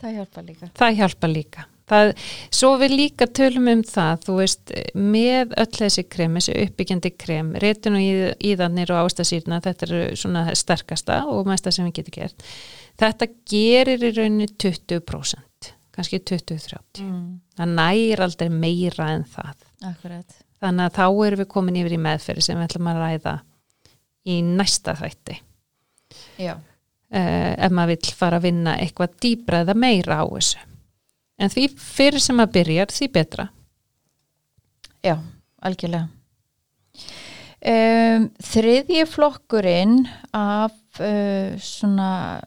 það 0.00 0.16
hjálpa 0.18 0.46
líka. 0.46 0.70
Það 0.78 0.96
hjálpa 1.00 1.30
líka. 1.30 1.66
Það, 1.90 2.12
svo 2.54 2.68
við 2.78 2.92
líka 2.94 3.26
tölum 3.34 3.66
um 3.72 3.80
það 3.82 4.20
þú 4.28 4.34
veist, 4.38 4.72
með 4.94 5.56
öll 5.58 5.72
þessi 5.74 6.04
krem 6.06 6.36
þessi 6.38 6.54
uppbyggjandi 6.68 7.10
krem, 7.18 7.48
réttin 7.64 7.98
og 7.98 8.36
íðanir 8.46 8.92
og 8.94 9.08
ástasýrna, 9.08 9.58
þetta 9.64 9.88
eru 9.88 10.02
svona 10.20 10.44
sterkasta 10.54 11.24
og 11.32 11.50
mesta 11.50 11.72
sem 11.74 11.88
við 11.88 11.98
getum 11.98 12.16
gert. 12.20 12.46
Þetta 13.00 13.30
gerir 13.50 14.06
í 14.06 14.12
rauninni 14.14 14.46
20% 14.54 15.74
kannski 16.00 16.20
20-30 16.22 17.02
mm. 17.02 17.26
það 17.58 17.74
nægir 17.76 18.22
aldrei 18.24 18.48
meira 18.52 19.10
en 19.16 19.26
það. 19.28 19.66
Akkurat. 19.90 20.40
Þannig 20.60 20.86
að 20.86 20.96
þá 20.96 21.04
erum 21.26 21.40
við 21.40 21.48
komin 21.50 21.78
yfir 21.80 21.96
í 21.96 22.00
meðferði 22.04 22.44
sem 22.44 22.58
við 22.58 22.68
ætlum 22.68 22.90
að 22.90 23.00
ræða 23.00 23.36
í 24.28 24.40
næsta 24.44 24.94
þætti. 24.98 25.38
Já, 26.40 26.54
uh, 27.14 27.52
ef 27.56 27.74
maður 27.74 27.96
vill 27.96 28.16
fara 28.18 28.40
að 28.40 28.48
vinna 28.48 28.76
eitthvað 28.80 29.16
dýbra 29.22 29.64
eða 29.64 29.76
meira 29.78 30.20
á 30.22 30.24
þessu. 30.26 30.66
En 31.40 31.52
því 31.52 31.66
fyrir 31.80 32.20
sem 32.20 32.40
að 32.42 32.54
byrjar 32.58 32.92
því 32.92 33.08
betra. 33.14 33.46
Já, 35.00 35.16
algjörlega. 35.64 36.08
Um, 37.60 38.30
þriðji 38.40 39.04
flokkurinn 39.08 39.98
af 40.36 40.76
uh, 41.00 41.56
svona 41.60 42.40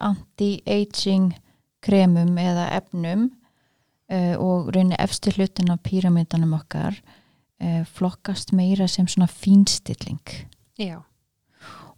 anti-aging 0.00 1.30
kremum 1.84 2.36
eða 2.40 2.66
efnum 2.76 3.28
uh, 4.12 4.36
og 4.36 4.68
raunin 4.74 4.96
efstu 5.00 5.32
hlutin 5.36 5.72
af 5.72 5.80
píramítanum 5.84 6.52
okkar 6.58 6.96
uh, 6.96 7.84
flokkast 7.88 8.52
meira 8.56 8.88
sem 8.88 9.08
svona 9.08 9.28
fínstilling. 9.32 10.20
Já, 10.80 11.00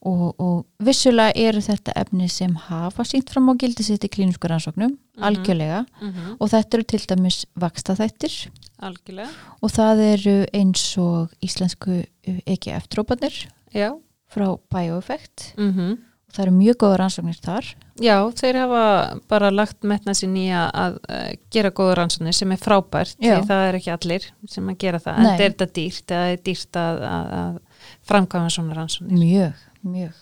og, 0.09 0.41
og 0.43 0.85
vissulega 0.85 1.35
eru 1.39 1.63
þetta 1.63 1.95
efni 2.01 2.29
sem 2.33 2.55
hafa 2.69 3.07
sínt 3.07 3.31
fram 3.31 3.51
á 3.51 3.55
gildi 3.61 3.87
sitt 3.87 4.05
í 4.07 4.11
klínisku 4.13 4.51
rannsóknum, 4.51 4.97
algjörlega. 5.23 5.85
Mm 6.03 6.37
og 6.39 6.51
þetta 6.51 6.79
eru 6.79 6.89
til 6.91 7.03
dæmis 7.13 7.43
vakstaþættir 7.61 8.39
algjörlega. 8.83 9.31
Og 9.63 9.73
það 9.73 10.07
eru 10.11 10.39
eins 10.57 10.87
og 11.01 11.35
íslensku 11.45 12.03
EGF-trópanir 12.27 13.45
já, 13.75 13.93
frá 14.33 14.49
BioEffect. 14.73 15.53
Mm 15.59 16.01
og 16.33 16.39
það 16.39 16.47
eru 16.47 16.53
mjög 16.57 16.77
góða 16.81 16.97
rannsóknir 16.97 17.41
þar. 17.45 17.67
Já, 18.01 18.15
þeir 18.41 18.57
hafa 18.63 18.85
bara 19.29 19.51
lagt 19.53 19.85
metna 19.85 20.15
sín 20.17 20.33
í 20.41 20.47
að, 20.49 20.95
eh, 21.13 21.35
gera 21.53 21.69
góða 21.71 21.99
rannsóknir 21.99 22.33
sem 22.33 22.53
er 22.53 22.57
frábært 22.57 23.19
Já. 23.21 23.37
því 23.37 23.49
það 23.51 23.65
er 23.69 23.75
ekki 23.77 23.93
allir 23.93 24.25
sem 24.49 24.71
að 24.73 24.79
gera 24.79 24.99
það. 24.99 25.19
En 25.19 25.23
Nei. 25.23 25.37
þetta 25.37 25.45
er 25.45 25.53
þetta 25.53 25.75
dýrt, 25.77 26.07
eða 26.09 26.33
er 26.33 26.41
dýrt 26.49 26.81
að, 26.81 27.03
að, 27.11 27.27
að 27.43 27.61
framkvæma 28.09 28.49
svona 28.49 28.79
rannsóknir? 28.79 29.19
Mjög, 29.21 29.53
mjög. 29.87 30.13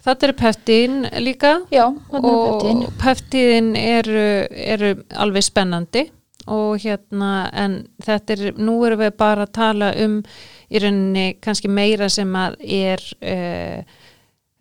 Þetta 0.00 0.26
eru 0.26 0.36
peftín 0.40 0.94
líka 1.20 1.50
já, 1.68 1.84
er 2.16 2.24
og 2.24 2.86
peftíðin 3.02 3.74
eru, 3.76 4.22
eru 4.48 4.94
alveg 5.20 5.44
spennandi 5.44 6.06
og 6.50 6.78
hérna 6.80 7.50
en 7.52 7.74
þetta 8.02 8.32
er, 8.32 8.44
nú 8.56 8.78
erum 8.88 9.02
við 9.02 9.10
bara 9.20 9.44
að 9.44 9.52
tala 9.58 9.90
um 10.00 10.14
í 10.72 10.80
rauninni 10.80 11.26
kannski 11.44 11.68
meira 11.68 12.08
sem 12.08 12.32
að 12.40 12.56
er 12.64 13.04
uh, 13.20 13.82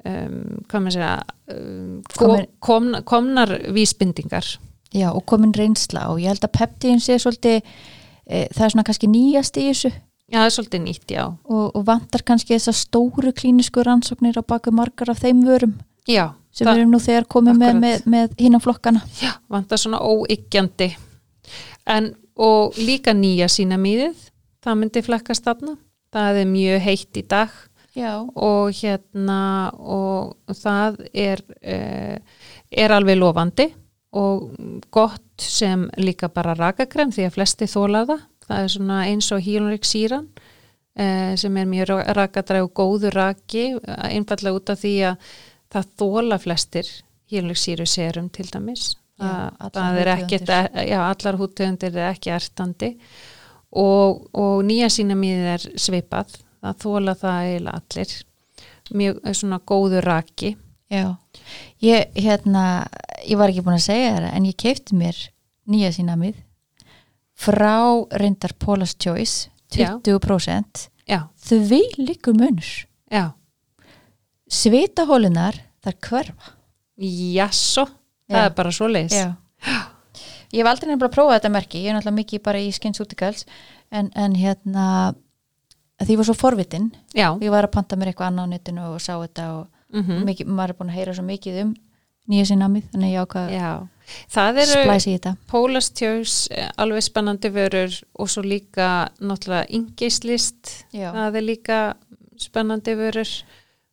um, 0.04 0.60
hvað 0.68 0.84
maður 0.84 0.98
segja 0.98 1.14
um, 1.56 2.02
kom, 2.04 2.28
Komin- 2.28 2.50
kom, 2.60 2.92
komnar 3.08 3.56
vísbendingar. 3.74 4.58
Já, 4.92 5.12
og 5.14 5.24
komin 5.30 5.54
reynsla 5.56 6.08
og 6.12 6.20
ég 6.20 6.34
held 6.34 6.44
að 6.48 6.56
peptín 6.58 7.00
sé 7.00 7.16
svolítið 7.22 7.60
e, 7.62 8.48
það 8.50 8.64
er 8.66 8.72
svona 8.74 8.86
kannski 8.88 9.10
nýjast 9.12 9.60
í 9.62 9.68
þessu 9.70 9.92
Já, 10.30 10.38
það 10.38 10.48
er 10.48 10.56
svolítið 10.56 10.82
nýtt, 10.86 11.06
já. 11.12 11.24
Og, 11.50 11.66
og 11.74 11.86
vantar 11.88 12.24
kannski 12.26 12.54
þessar 12.54 12.78
stóru 12.78 13.34
klínisku 13.34 13.84
rannsóknir 13.86 14.38
á 14.38 14.44
baku 14.46 14.74
margar 14.76 15.10
af 15.14 15.24
þeim 15.24 15.42
vörum 15.48 15.74
Já, 16.10 16.32
sem 16.54 16.68
það 16.68 16.76
við 16.76 16.84
erum 16.84 16.94
nú 16.94 17.00
þegar 17.04 17.28
komið 17.34 17.58
með, 17.58 17.70
Akkurat. 17.70 17.84
með, 17.84 18.10
með 18.14 18.44
hinna 18.46 18.60
flokkana. 18.64 19.02
Já, 19.22 19.32
vantar 19.50 19.82
svona 19.82 20.02
óyggjandi. 20.06 20.90
En 21.90 22.14
og 22.40 22.78
líka 22.80 23.14
nýja 23.18 23.50
sína 23.52 23.80
mýðið 23.82 24.30
það 24.64 24.80
myndi 24.80 25.04
flekkast 25.06 25.48
þarna. 25.48 25.76
Það 26.14 26.40
er 26.42 26.50
mjög 26.50 26.80
heitt 26.86 27.20
í 27.20 27.26
dag. 27.30 27.58
Já, 27.98 28.14
og 28.22 28.70
hérna 28.78 29.42
og 29.74 30.56
það 30.62 31.00
er 31.10 31.42
eh, 31.60 32.20
er 32.70 32.94
alveg 32.94 33.18
lofandi 33.18 33.66
og 34.16 34.54
gott 34.94 35.42
sem 35.42 35.88
líka 35.98 36.30
bara 36.34 36.56
rakakrem 36.58 37.12
því 37.14 37.28
að 37.28 37.36
flesti 37.36 37.68
þóla 37.70 38.06
það 38.50 38.64
er 38.64 38.74
svona 38.74 39.02
eins 39.08 39.30
og 39.36 39.44
hílunrik 39.46 39.86
síran 39.88 40.28
eh, 40.98 41.36
sem 41.40 41.58
er 41.58 41.70
mjög 41.70 42.02
rakadræg 42.18 42.66
og 42.66 42.74
góður 42.78 43.16
raki 43.18 43.66
eh, 43.78 44.08
einfallega 44.16 44.58
út 44.58 44.74
af 44.74 44.82
því 44.82 44.96
að 45.12 45.30
það 45.70 45.92
þóla 46.02 46.40
flestir 46.42 46.90
hílunrik 47.30 47.62
síru 47.62 47.86
serum 47.90 48.30
til 48.34 48.48
dæmis. 48.50 48.96
Já, 49.20 49.52
það, 49.76 49.98
er 50.00 50.10
ekkert 50.14 50.48
húðtegundir. 50.48 50.88
já, 50.88 51.00
allar 51.04 51.38
húttegundir 51.42 51.98
er 51.98 52.14
ekki 52.14 52.32
ertandi. 52.32 52.94
Og, 53.70 54.24
og 54.34 54.64
nýja 54.66 54.88
sína 54.90 55.18
mýðið 55.20 55.50
er 55.54 55.66
svipað. 55.78 56.40
Það 56.64 56.80
þóla 56.84 57.16
það 57.20 57.50
eiginlega 57.50 57.82
allir. 57.82 58.14
Mjög 59.00 59.20
eh, 59.22 59.36
svona 59.38 59.60
góður 59.70 60.08
raki. 60.08 60.56
Já. 60.90 61.06
Ég, 61.86 62.16
hérna, 62.18 62.64
ég 63.28 63.38
var 63.38 63.52
ekki 63.52 63.62
búin 63.66 63.78
að 63.78 63.90
segja 63.92 64.16
það 64.16 64.32
en 64.32 64.48
ég 64.50 64.58
keipti 64.58 64.98
mér 64.98 65.20
nýja 65.70 65.92
sína 65.94 66.16
mið 66.18 66.40
frá 67.40 67.76
reyndar 68.20 68.54
Paula's 68.60 68.96
Choice 69.00 69.50
Já. 69.70 69.94
20% 70.04 70.88
já, 71.10 71.20
þau 71.38 71.82
líkur 72.02 72.34
munur 72.38 72.70
já, 73.10 73.32
svitahólunar 74.50 75.58
þar 75.84 75.98
hverfa 76.06 76.56
jasso 77.00 77.86
það 78.30 78.40
Já. 78.42 78.46
er 78.46 78.56
bara 78.58 78.74
svo 78.76 78.90
leis 78.90 79.16
Já. 79.16 79.36
Ég 80.50 80.64
hef 80.64 80.68
aldrei 80.72 80.90
nefnilega 80.90 81.14
prófað 81.14 81.36
þetta 81.36 81.50
merki, 81.54 81.80
ég 81.84 81.92
er 81.92 81.96
náttúrulega 81.98 82.18
mikið 82.24 82.42
bara 82.42 82.62
í 82.64 82.72
skynsútikals 82.74 83.44
en, 83.94 84.08
en 84.18 84.34
hérna 84.34 84.86
því 86.02 86.16
ég 86.16 86.20
var 86.22 86.28
svo 86.30 86.36
forvitin 86.38 86.88
já, 87.14 87.28
ég 87.38 87.54
var 87.54 87.68
að 87.68 87.76
panta 87.76 88.00
mér 88.00 88.12
eitthvað 88.12 88.32
annað 88.32 88.50
á 88.50 88.52
netinu 88.56 88.88
og 88.88 89.04
sá 89.04 89.14
þetta 89.20 89.46
og 89.60 89.68
mhm, 89.94 90.24
mikið, 90.26 90.50
maður 90.50 90.74
er 90.74 90.80
búin 90.80 90.90
að 90.90 90.98
heyra 90.98 91.16
svo 91.18 91.26
mikið 91.28 91.62
um 91.68 91.76
nýja 92.30 92.48
sín 92.50 92.62
namið, 92.64 92.88
þannig 92.94 93.14
ég 93.14 93.26
ákvað 93.26 93.54
já. 93.54 93.70
Það 94.32 94.62
eru 94.64 95.38
Pólastjós, 95.52 96.36
alveg 96.80 97.06
spennandi 97.06 97.52
vörur 97.54 97.96
og 98.20 98.32
svo 98.32 98.44
líka 98.46 99.10
náttúrulega 99.22 99.70
yngislist, 99.80 100.74
það 100.94 101.40
er 101.42 101.46
líka 101.46 101.80
spennandi 102.40 102.96
vörur. 103.00 103.34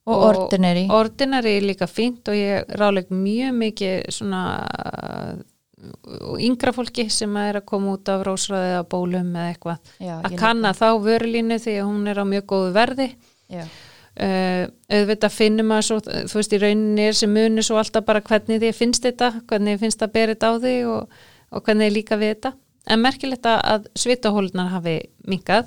Og 0.07 0.23
ordinary. 0.23 0.85
Ordinary 0.95 1.57
er 1.59 1.67
líka 1.67 1.89
fínt 1.91 2.29
og 2.31 2.39
ég 2.39 2.69
ráleik 2.79 3.09
mjög 3.11 3.57
mikið 3.59 4.05
svona 4.15 4.43
yngra 6.41 6.73
fólki 6.73 7.09
sem 7.13 7.35
er 7.41 7.59
að 7.61 7.67
koma 7.69 7.97
út 7.97 8.09
af 8.09 8.23
rósraði 8.27 8.71
eða 8.77 8.85
bólum 8.91 9.35
eða 9.35 9.49
eitthvað. 9.53 9.91
Að 10.17 10.37
kanna 10.41 10.73
þá 10.77 10.87
vörulínu 11.05 11.59
því 11.63 11.75
að 11.81 11.89
hún 11.91 12.07
er 12.13 12.23
á 12.23 12.25
mjög 12.27 12.47
góðu 12.53 12.71
verði. 12.77 13.09
Já, 13.53 13.67
uh, 14.21 14.67
auðvitað 14.93 15.33
finnum 15.35 15.73
að 15.77 15.83
svo, 15.89 15.99
þú 16.07 16.39
veist 16.41 16.53
í 16.57 16.61
rauninni 16.63 17.07
er 17.11 17.17
sem 17.19 17.33
munur 17.33 17.67
svo 17.67 17.79
alltaf 17.81 18.05
bara 18.07 18.21
hvernig 18.25 18.61
því 18.63 18.71
finnst 18.77 19.03
þetta, 19.09 19.33
hvernig 19.51 19.81
finnst 19.83 20.01
það 20.03 20.13
berið 20.19 20.47
á 20.47 20.51
því 20.63 20.75
og, 20.93 21.19
og 21.53 21.65
hvernig 21.67 21.91
er 21.91 21.97
líka 21.97 22.19
við 22.21 22.35
þetta. 22.37 22.53
En 22.87 23.03
merkilegt 23.03 23.47
að- 23.51 23.65
að 23.75 23.87
svitahólunar 23.99 24.69
hafi 24.71 24.97
minkað 25.27 25.67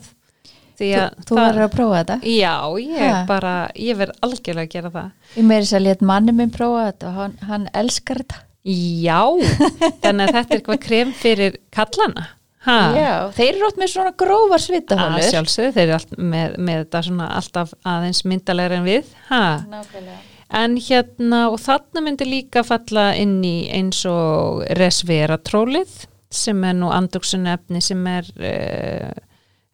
því 0.79 0.89
þú, 0.93 0.99
að 1.03 1.25
þú 1.27 1.35
verður 1.35 1.65
að 1.65 1.73
prófa 1.75 1.97
þetta? 2.03 2.17
Já, 2.31 2.53
ég 2.79 2.99
Ha. 3.11 3.23
bara, 3.27 3.53
ég 3.75 3.97
verð 3.99 4.15
algjörlega 4.23 4.67
að 4.69 4.73
gera 4.77 4.91
það. 4.93 5.09
Ég 5.35 5.43
meiri 5.49 5.65
sér 5.67 5.79
að 5.81 5.87
let 5.89 6.01
manni 6.01 6.31
minn 6.37 6.51
prófa 6.55 6.85
þetta 6.93 7.07
og 7.09 7.13
hann, 7.19 7.37
hann 7.49 7.67
elskar 7.73 8.21
þetta. 8.23 8.39
Já, 8.69 9.19
þannig 10.03 10.23
að 10.29 10.33
þetta 10.37 10.53
er 10.53 10.59
eitthvað 10.61 10.79
krem 10.87 11.11
fyrir 11.15 11.57
kallana 11.75 12.27
ha. 12.67 12.79
já, 12.97 13.13
þeir 13.37 13.51
eru 13.53 13.69
átt 13.69 13.79
með 13.81 13.93
svona 13.93 14.15
grófar 14.19 14.59
að 14.59 14.65
svitahólur 14.65 15.29
sjálfsögðu, 15.29 15.75
þeir 15.77 15.85
eru 15.85 15.97
allt, 15.99 16.17
með, 16.17 16.57
með 16.57 16.81
þetta 16.83 17.05
svona 17.09 17.29
alltaf 17.37 17.77
aðeins 17.87 18.25
myndalega 18.27 18.81
en 18.81 18.89
við 18.89 19.13
ha. 19.29 19.43
nákvæmlega 19.69 20.19
en 20.49 20.77
hérna 20.81 21.43
og 21.51 21.59
þarna 21.61 22.03
myndi 22.03 22.27
líka 22.27 22.63
falla 22.65 23.11
inn 23.17 23.39
í 23.45 23.69
eins 23.73 24.01
og 24.09 24.63
resveratrólið 24.79 26.05
sem 26.33 26.63
er 26.65 26.77
nú 26.77 26.89
andugsun 26.93 27.47
efni 27.49 27.81
sem 27.81 28.01
er 28.09 28.29
uh, 28.37 29.13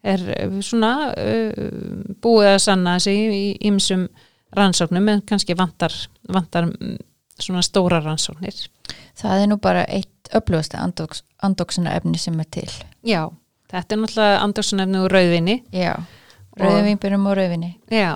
er 0.06 0.24
svona 0.64 0.92
uh, 1.16 2.14
búið 2.22 2.52
að 2.52 2.62
sanna 2.68 2.96
sig 3.02 3.32
í 3.32 3.44
ymsum 3.68 4.06
rannsóknum 4.56 5.08
en 5.10 5.24
kannski 5.26 5.56
vantar, 5.58 5.94
vantar 6.32 6.68
mm, 6.68 6.98
svona 7.40 7.64
stóra 7.64 8.00
rannsóknir 8.04 8.60
það 9.16 9.42
er 9.42 9.50
nú 9.50 9.58
bara 9.60 9.84
eitt 9.88 10.30
upplöfasta 10.36 10.84
andóksuna 11.46 11.96
efni 11.96 12.20
sem 12.20 12.38
er 12.42 12.48
til. 12.58 12.68
Já, 13.06 13.22
þetta 13.72 13.96
er 13.96 14.02
náttúrulega 14.02 14.38
andugsun 14.44 14.82
efni 14.84 15.02
úr 15.02 15.14
rauðvinni 15.16 15.56
já, 15.74 15.92
rauðvinbjörnum 16.60 17.28
og 17.30 17.36
rauðvinni 17.38 17.70
Já, 17.92 18.10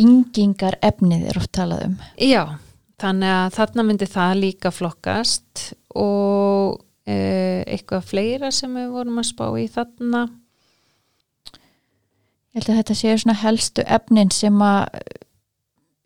yngingar 0.00 0.78
efnið 0.84 1.30
er 1.30 1.40
oft 1.40 1.52
talað 1.56 1.86
um. 1.88 1.96
Já, 2.16 2.42
þannig 3.02 3.34
að 3.36 3.56
þarna 3.58 3.86
myndi 3.88 4.10
það 4.10 4.36
líka 4.44 4.74
flokkast 4.74 5.64
og 5.98 6.80
e, 7.08 7.16
eitthvað 7.66 8.06
fleira 8.12 8.52
sem 8.54 8.74
við 8.76 8.92
vorum 8.94 9.20
að 9.22 9.30
spá 9.32 9.46
í 9.60 9.66
þarna. 9.70 10.26
ég 12.50 12.60
held 12.60 12.70
að 12.70 12.80
þetta 12.80 12.98
séu 12.98 13.18
svona 13.22 13.40
helstu 13.42 13.86
efnin 13.86 14.32
sem 14.34 14.62
að 14.64 15.00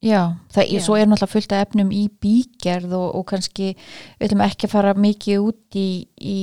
Já, 0.04 0.20
það, 0.52 0.72
Já. 0.74 0.80
svo 0.84 0.96
er 1.00 1.06
náttúrulega 1.08 1.32
fullt 1.32 1.52
af 1.56 1.66
efnum 1.66 1.92
í 1.96 2.02
bígerð 2.20 2.96
og, 2.98 3.06
og 3.16 3.22
kannski 3.30 3.70
við 3.72 4.26
ætlum 4.28 4.42
ekki 4.44 4.68
að 4.68 4.74
fara 4.74 4.96
mikið 5.00 5.46
út 5.48 5.78
í, 5.80 5.88
í 6.20 6.38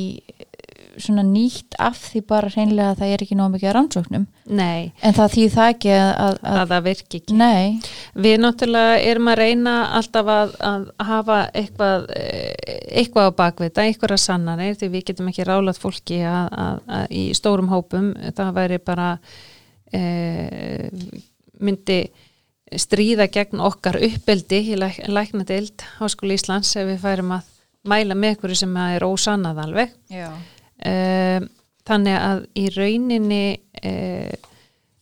svona 1.00 1.24
nýtt 1.24 1.76
af 1.80 2.00
því 2.10 2.22
bara 2.28 2.50
hreinlega 2.52 2.92
að 2.92 3.02
það 3.02 3.12
er 3.14 3.24
ekki 3.24 3.38
nóg 3.40 3.52
mikið 3.54 3.70
að 3.70 3.76
rannsóknum. 3.78 4.26
Nei, 4.52 4.92
en 5.06 5.16
það 5.16 5.36
þýð 5.36 5.54
það 5.56 5.70
ekki 5.74 5.92
að, 5.96 6.10
að, 6.10 6.40
að 6.42 6.58
að 6.62 6.74
það 6.74 6.88
virki 6.88 7.22
ekki. 7.22 7.38
Nei, 7.40 7.94
Við 8.26 8.36
náttúrulega 8.44 8.98
erum 9.12 9.30
að 9.32 9.40
reyna 9.40 9.76
alltaf 10.00 10.32
að, 10.36 10.56
að 10.72 10.88
hafa 11.12 11.38
eitthvað, 11.62 12.10
eh, 12.18 12.74
eitthvað 13.02 13.30
á 13.32 13.38
bakvita, 13.44 13.86
eitthvað 13.86 14.16
að 14.18 14.24
sannanir 14.26 14.76
því 14.80 14.92
við 14.96 15.06
getum 15.12 15.32
ekki 15.32 15.48
rálat 15.48 15.80
fólki 15.82 16.20
að, 16.28 16.50
að, 16.66 16.82
að 16.98 17.16
í 17.22 17.24
stórum 17.38 17.72
hópum, 17.72 18.12
það 18.36 18.52
væri 18.58 18.82
bara 18.92 19.14
e, 19.94 20.04
myndi 21.62 22.02
stríða 22.80 23.28
gegn 23.32 23.62
okkar 23.64 23.98
uppeldi 24.04 24.62
í 24.72 24.78
læk, 24.80 25.02
læknadeild 25.12 25.84
Háskóli 26.00 26.38
Íslands 26.40 26.76
ef 26.80 26.88
við 26.88 27.02
færum 27.04 27.34
að 27.36 27.50
mæla 27.92 28.16
með 28.16 28.38
ykkur 28.38 28.56
sem 28.56 28.78
er 28.84 29.06
ósannað 29.06 29.64
alveg. 29.66 29.96
Um, 30.12 31.48
þannig 31.88 32.18
að 32.18 32.44
í 32.58 32.68
rauninni 32.76 33.44
uh, 33.58 34.52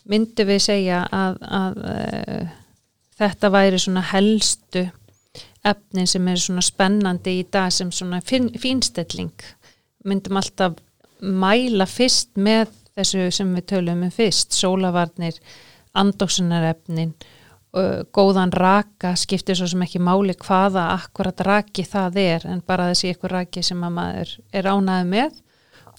myndu 0.09 0.45
við 0.49 0.63
segja 0.65 1.03
að, 1.13 1.37
að 1.43 1.79
uh, 1.91 2.55
þetta 3.19 3.51
væri 3.53 3.81
svona 3.81 4.03
helstu 4.13 4.85
efnin 5.69 6.07
sem 6.07 6.27
er 6.31 6.39
svona 6.39 6.63
spennandi 6.63 7.39
í 7.41 7.47
dag 7.51 7.71
sem 7.75 7.91
svona 7.91 8.21
fin, 8.25 8.47
fínstelling 8.59 9.33
myndum 10.07 10.39
alltaf 10.39 10.77
mæla 11.19 11.87
fyrst 11.89 12.31
með 12.39 12.71
þessu 12.95 13.27
sem 13.35 13.51
við 13.55 13.65
tölum 13.73 14.05
um 14.07 14.13
fyrst, 14.13 14.55
sólavarnir 14.55 15.35
andóksunarefnin 15.99 17.11
góðan 17.69 18.49
raka 18.55 19.13
skiptir 19.19 19.57
svo 19.57 19.67
sem 19.69 19.83
ekki 19.85 20.01
máli 20.01 20.33
hvaða 20.33 20.87
akkurat 20.95 21.43
raki 21.45 21.85
það 21.85 22.17
er 22.23 22.47
en 22.49 22.63
bara 22.65 22.89
þessi 22.89 23.11
ykkur 23.13 23.35
raki 23.35 23.61
sem 23.65 23.83
að 23.85 23.95
maður 23.99 24.33
er 24.53 24.69
ánæði 24.71 25.07
með. 25.11 25.37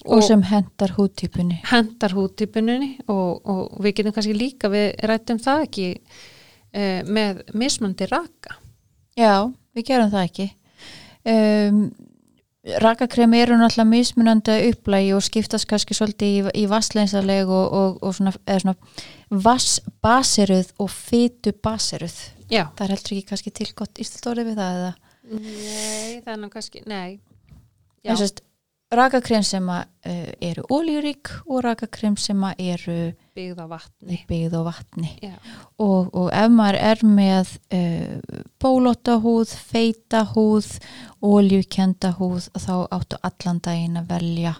Og, 0.01 0.23
sem 0.25 0.41
hendar 0.49 0.95
húttípunni 0.95 1.59
hendar 1.69 2.15
húttípunni 2.17 2.95
og, 3.05 3.43
og 3.45 3.83
við 3.85 3.99
getum 3.99 4.15
kannski 4.15 4.33
líka 4.33 4.71
við 4.73 4.95
rættum 5.05 5.37
það 5.37 5.65
ekki 5.67 5.87
uh, 6.01 7.01
með 7.05 7.43
mismandi 7.53 8.07
raka. 8.09 8.57
Já, 9.19 9.51
við 9.77 9.91
gerum 9.91 10.09
það 10.09 10.25
ekki. 10.31 10.47
Um, 11.21 11.83
Rakakremi 12.61 13.39
eru 13.41 13.55
náttúrulega 13.57 13.89
mismunandi 13.89 14.55
upplægi 14.69 15.15
og 15.17 15.23
skiptast 15.25 15.65
kannski 15.69 15.95
svolítið 15.97 16.27
í, 16.29 16.41
í 16.61 16.65
vassleinsaleg 16.69 17.49
og, 17.49 17.73
og, 17.73 17.95
og 18.05 18.13
svona, 18.13 18.33
svona 18.45 18.75
vassbaseruð 19.31 20.73
og 20.83 20.91
fytu 20.91 21.55
baseruð 21.63 22.19
Já, 22.51 22.65
Það 22.75 22.83
er 22.83 22.91
heldur 22.95 23.15
ekki 23.15 23.27
kannski 23.29 23.51
til 23.55 23.69
gott 23.79 23.99
ístöldórið 24.03 24.49
við 24.51 24.57
það 24.59 24.79
eða? 24.79 24.93
Nei, 25.31 26.15
það 26.25 26.31
er 26.33 26.39
nú 26.41 26.49
kannski, 26.51 26.81
nei. 26.89 27.19
Rakakrem 28.91 29.43
sem 29.47 29.69
uh, 29.71 29.85
eru 30.43 30.65
ólíurík 30.67 31.29
og 31.47 31.61
rakakrem 31.63 32.17
sem 32.19 32.41
eru 32.59 33.13
byggð 33.37 33.61
á 33.63 33.67
vatni. 33.71 34.17
byggð 34.27 34.57
á 34.59 34.61
vatni. 34.67 35.11
Og, 35.79 36.09
og 36.11 36.27
ef 36.35 36.51
maður 36.51 36.79
er 36.89 37.03
með 37.07 37.53
uh, 37.71 38.41
bólótahúð, 38.59 39.55
feitahúð, 39.71 40.73
óljukenda 41.23 42.11
húð 42.19 42.49
þá 42.59 42.73
áttu 42.91 43.21
allan 43.23 43.63
daginn 43.63 44.01
að 44.01 44.11
velja 44.11 44.57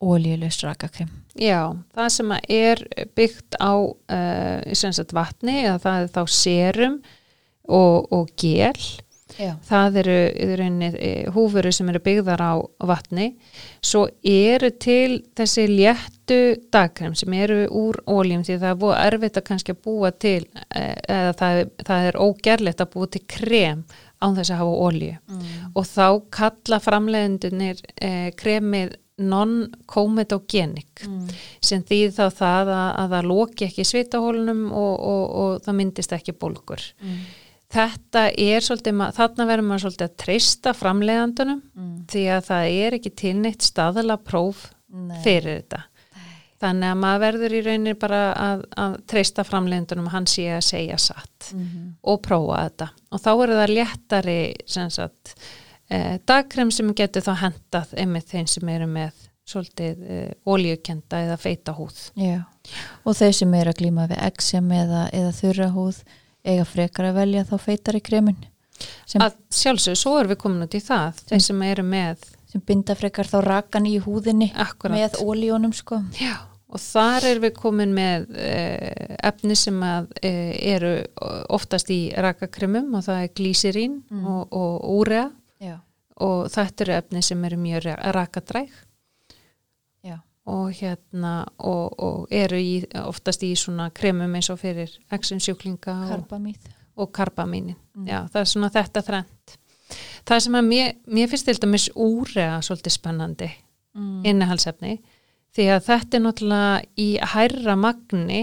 óljulust 0.00 0.64
rakakrem. 0.64 1.10
Já, 1.36 1.76
það 1.94 2.08
sem 2.16 2.32
er 2.48 2.82
byggt 3.16 3.58
á 3.60 3.72
uh, 3.76 5.12
vatni 5.12 5.62
það 5.78 6.02
er 6.02 6.10
þá 6.14 6.22
serum 6.26 7.00
og, 7.68 8.08
og 8.12 8.32
gel 8.40 8.74
Já. 9.38 9.54
það 9.64 9.98
eru 10.02 10.16
rauninni 10.58 10.88
eh, 10.98 11.28
húfuru 11.32 11.70
sem 11.72 11.88
eru 11.92 12.00
byggðar 12.02 12.42
á 12.42 12.52
vatni 12.88 13.30
svo 13.84 14.06
eru 14.26 14.70
til 14.82 15.20
þessi 15.38 15.66
léttu 15.70 16.40
dagkrem 16.72 17.14
sem 17.18 17.32
eru 17.38 17.62
úr 17.70 18.00
óljum 18.10 18.42
því 18.46 18.58
það 18.58 18.72
er 18.72 18.80
búið 18.82 19.02
erfitt 19.06 19.40
að 19.40 19.46
kannski 19.50 19.76
búa 19.78 20.10
til 20.12 20.42
eh, 20.74 20.96
eða 21.08 21.34
það, 21.40 21.62
það 21.86 22.08
er 22.10 22.20
ógerlegt 22.26 22.84
að 22.84 22.92
búa 22.96 23.10
til 23.10 23.22
krem 23.30 23.84
án 24.20 24.36
þess 24.36 24.52
að 24.52 24.62
hafa 24.64 24.80
ólju 24.88 25.14
Mm. 25.30 25.70
og 25.78 25.86
þá 25.86 26.06
kalla 26.34 26.80
framleiðendunir 26.82 27.78
eh, 28.02 28.30
kremið 28.36 28.96
non-comedogenic 29.20 31.04
Mm. 31.06 31.28
sem 31.62 31.82
þýð 31.82 32.10
þá 32.16 32.24
það 32.36 32.70
að, 32.74 32.88
að 33.00 33.12
það 33.14 33.28
loki 33.30 33.66
ekki 33.68 33.84
svitahólunum 33.88 34.64
og, 34.72 34.94
og, 35.00 35.22
og 35.42 35.62
það 35.64 35.78
myndist 35.78 36.12
ekki 36.16 36.32
bólgur 36.36 36.82
Mm. 37.00 37.20
þetta 37.70 38.24
er 38.36 38.60
svolítið, 38.66 38.98
þarna 39.16 39.46
verður 39.46 39.66
maður 39.68 39.84
svolítið 39.86 40.08
að 40.08 40.16
treysta 40.24 40.72
framleiðandunum 40.74 41.62
Mm. 41.76 41.94
því 42.10 42.24
að 42.36 42.42
það 42.50 42.74
er 42.86 42.98
ekki 42.98 43.14
tilneitt 43.16 43.62
staðala 43.62 44.16
próf 44.18 44.66
Nei. 44.92 45.16
fyrir 45.24 45.62
þetta 45.62 45.82
þannig 46.60 46.90
að 46.92 46.98
maður 47.00 47.22
verður 47.24 47.52
í 47.56 47.60
rauninni 47.64 47.94
bara 47.98 48.18
að, 48.36 48.64
að 48.76 48.96
treysta 49.08 49.44
framleiðandunum 49.48 50.10
hann 50.12 50.26
sé 50.28 50.44
að 50.52 50.66
segja 50.66 50.98
satt 50.98 51.52
Mhm. 51.54 51.94
og 52.04 52.20
prófa 52.22 52.68
þetta 52.68 52.90
og 53.12 53.20
þá 53.20 53.30
eru 53.42 53.54
það 53.54 53.74
léttari 53.78 54.54
sem 54.66 54.90
sagt 54.90 55.34
dagkrem 56.26 56.70
sem 56.70 56.92
getur 56.94 57.22
þá 57.26 57.32
hendað 57.44 57.94
einmitt 57.98 58.28
þeim 58.30 58.46
sem 58.50 58.68
eru 58.68 58.86
með 58.90 59.26
svolítið 59.50 60.02
eh, 60.06 60.32
oljukenda 60.46 61.22
eða 61.24 61.36
feita 61.42 61.72
húð. 61.74 61.96
Já, 62.14 62.44
og 63.04 63.16
þeir 63.18 63.32
sem 63.34 63.54
eru 63.58 63.72
að 63.72 63.80
glíma 63.80 64.04
við 64.10 64.20
eksem 64.28 64.68
eða, 64.76 65.08
eða 65.16 65.32
þurra 65.34 65.70
húð 65.74 66.02
eiga 66.46 66.64
frekar 66.64 67.08
að 67.10 67.18
velja 67.18 67.42
þá 67.48 67.56
feitari 67.60 68.00
kremin 68.00 68.36
sem, 69.04 69.20
að 69.20 69.34
sjálfsög, 69.52 69.96
svo 69.98 70.12
erum 70.20 70.30
við 70.32 70.38
komin 70.44 70.62
út 70.64 70.76
í 70.78 70.80
það. 70.80 71.18
Þeir 71.28 71.42
sem 71.48 71.64
eru 71.66 71.82
með 71.84 72.28
sem 72.50 72.62
binda 72.66 72.94
frekar 72.96 73.28
þá 73.28 73.40
rakan 73.44 73.86
í 73.90 73.98
húðinni 74.02 74.48
akkurat. 74.54 74.94
með 74.96 75.18
ólíunum 75.20 75.74
sko. 75.76 75.98
Já, 76.18 76.36
og 76.70 76.80
þar 76.80 77.26
erum 77.32 77.44
við 77.48 77.52
komin 77.58 77.92
með 77.94 78.30
eh, 78.38 79.18
efni 79.26 79.58
sem 79.58 79.82
að 79.84 80.08
eh, 80.22 80.54
eru 80.72 80.94
oftast 81.52 81.90
í 81.92 82.00
rakakremum 82.16 82.94
og 82.98 83.04
það 83.10 83.26
er 83.26 83.34
glísirín 83.36 84.00
Mm. 84.10 84.24
og, 84.26 84.48
og 84.54 84.88
úrea 85.00 85.26
og 86.20 86.46
þetta 86.52 86.84
eru 86.86 86.92
efni 86.98 87.22
sem 87.22 87.44
eru 87.44 87.56
mjög 87.56 87.84
ra- 87.88 88.12
rakadræg. 88.16 88.70
Og 90.50 90.70
hérna 90.72 91.44
og, 91.58 91.92
og 92.02 92.30
eru 92.32 92.56
í, 92.58 92.80
oftast 92.96 93.42
í 93.46 93.50
svona 93.60 93.90
kremum 93.94 94.32
eins 94.34 94.48
og 94.50 94.56
fyrir 94.58 94.88
exensjúklinga 95.12 95.92
og, 96.06 96.08
karbamíð. 96.14 96.70
og 96.96 97.10
karbamínin 97.14 97.76
Mm. 97.94 98.06
já, 98.08 98.28
það 98.32 98.40
er 98.40 98.44
svona 98.44 98.70
þetta 98.70 99.02
þrennt. 99.02 99.56
Það 100.26 100.40
sem 100.40 100.54
að 100.54 100.64
mér, 100.70 100.94
mér 101.06 101.28
finnst 101.28 101.44
til 101.44 101.54
dæmis 101.60 101.88
úrea 101.94 102.60
svolítið 102.62 102.90
spennandi 102.96 103.50
mm. 103.94 104.24
innihalsefni 104.24 104.94
því 105.54 105.66
að 105.74 105.84
þetta 105.90 106.16
er 106.16 106.24
náttúrulega 106.24 106.82
í 106.96 107.08
hærra 107.34 107.76
magni 107.76 108.40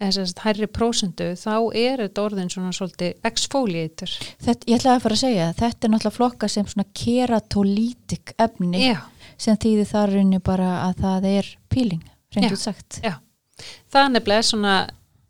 sagt 0.00 0.38
hærri 0.44 0.66
prósendu 0.72 1.26
þá 1.36 1.54
er 1.76 2.00
þetta 2.06 2.22
orðin 2.24 2.48
svona 2.52 2.70
svolítið 2.72 3.26
exfoliator 3.28 4.12
Þetta, 4.40 4.68
ég 4.70 4.78
ætlaði 4.78 4.94
að 4.96 5.02
fara 5.04 5.16
að 5.18 5.22
segja, 5.22 5.48
þetta 5.58 5.86
er 5.86 5.92
náttúrulega 5.92 6.16
flokka 6.16 6.48
sem 6.48 6.68
svona 6.72 6.86
keratolítik 6.96 8.32
efni 8.40 8.80
já, 8.86 8.96
sem 9.40 9.58
þýðir 9.60 9.90
þar 9.92 10.14
raunni 10.16 10.40
bara 10.44 10.70
að 10.86 11.02
það 11.04 11.28
er 11.34 11.50
peeling, 11.74 12.02
Já. 12.06 12.38
reynd 12.38 12.56
út 12.56 12.62
sagt. 12.64 13.00
já, 13.04 13.14
það 13.92 14.02
er 14.06 14.14
nefnilega 14.16 14.46
svona 14.50 14.74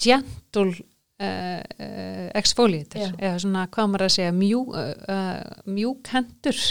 gentle 0.01 0.75
uh, 1.21 2.31
exfoliator 2.39 3.03
Já. 3.03 3.11
eða 3.19 3.39
svona 3.43 3.67
hvað 3.75 3.91
maður 3.93 4.07
að 4.07 4.15
segja 4.19 4.37
mjú, 4.39 4.63
uh, 4.71 5.65
mjúkhendur 5.67 6.63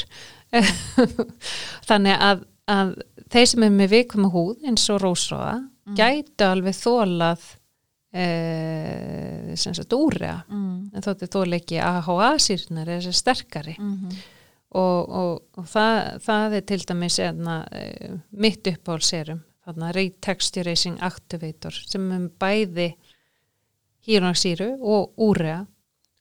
þannig 1.89 2.15
að, 2.29 2.45
að 2.69 2.95
þeir 3.29 3.49
sem 3.51 3.65
er 3.67 3.75
með 3.75 3.91
vikum 3.97 4.29
húð 4.33 4.63
eins 4.69 4.87
og 4.93 5.03
rósróða 5.03 5.57
Mm. 5.89 5.95
gætu 5.97 6.45
alveg 6.45 6.75
þólað 6.77 7.45
uh, 8.13 9.55
sem 9.55 9.73
sagt 9.77 9.93
úrea 9.93 10.43
Mm. 10.49 10.89
en 10.93 11.01
þótti 11.05 11.27
þóla 11.29 11.59
ekki 11.59 11.79
AHA-sýrnar 11.83 12.87
er 12.97 13.11
sterkari. 13.13 13.75
Mm 13.79 14.09
og, 14.69 15.09
og, 15.09 15.39
og 15.57 15.65
það, 15.65 16.19
það 16.21 16.53
er 16.59 16.61
til 16.69 16.83
dæmis 16.85 17.15
enna, 17.25 17.55
uh, 17.73 18.19
mitt 18.37 18.67
uppáhaldserum 18.69 19.39
þarna 19.65 19.87
Retexturizing 19.95 20.99
Activator 21.01 21.73
sem 21.89 22.05
er 22.13 22.27
bæði 22.41 22.85
hýrnarsýru 24.05 24.67
og 24.79 25.17
úrea 25.17 25.63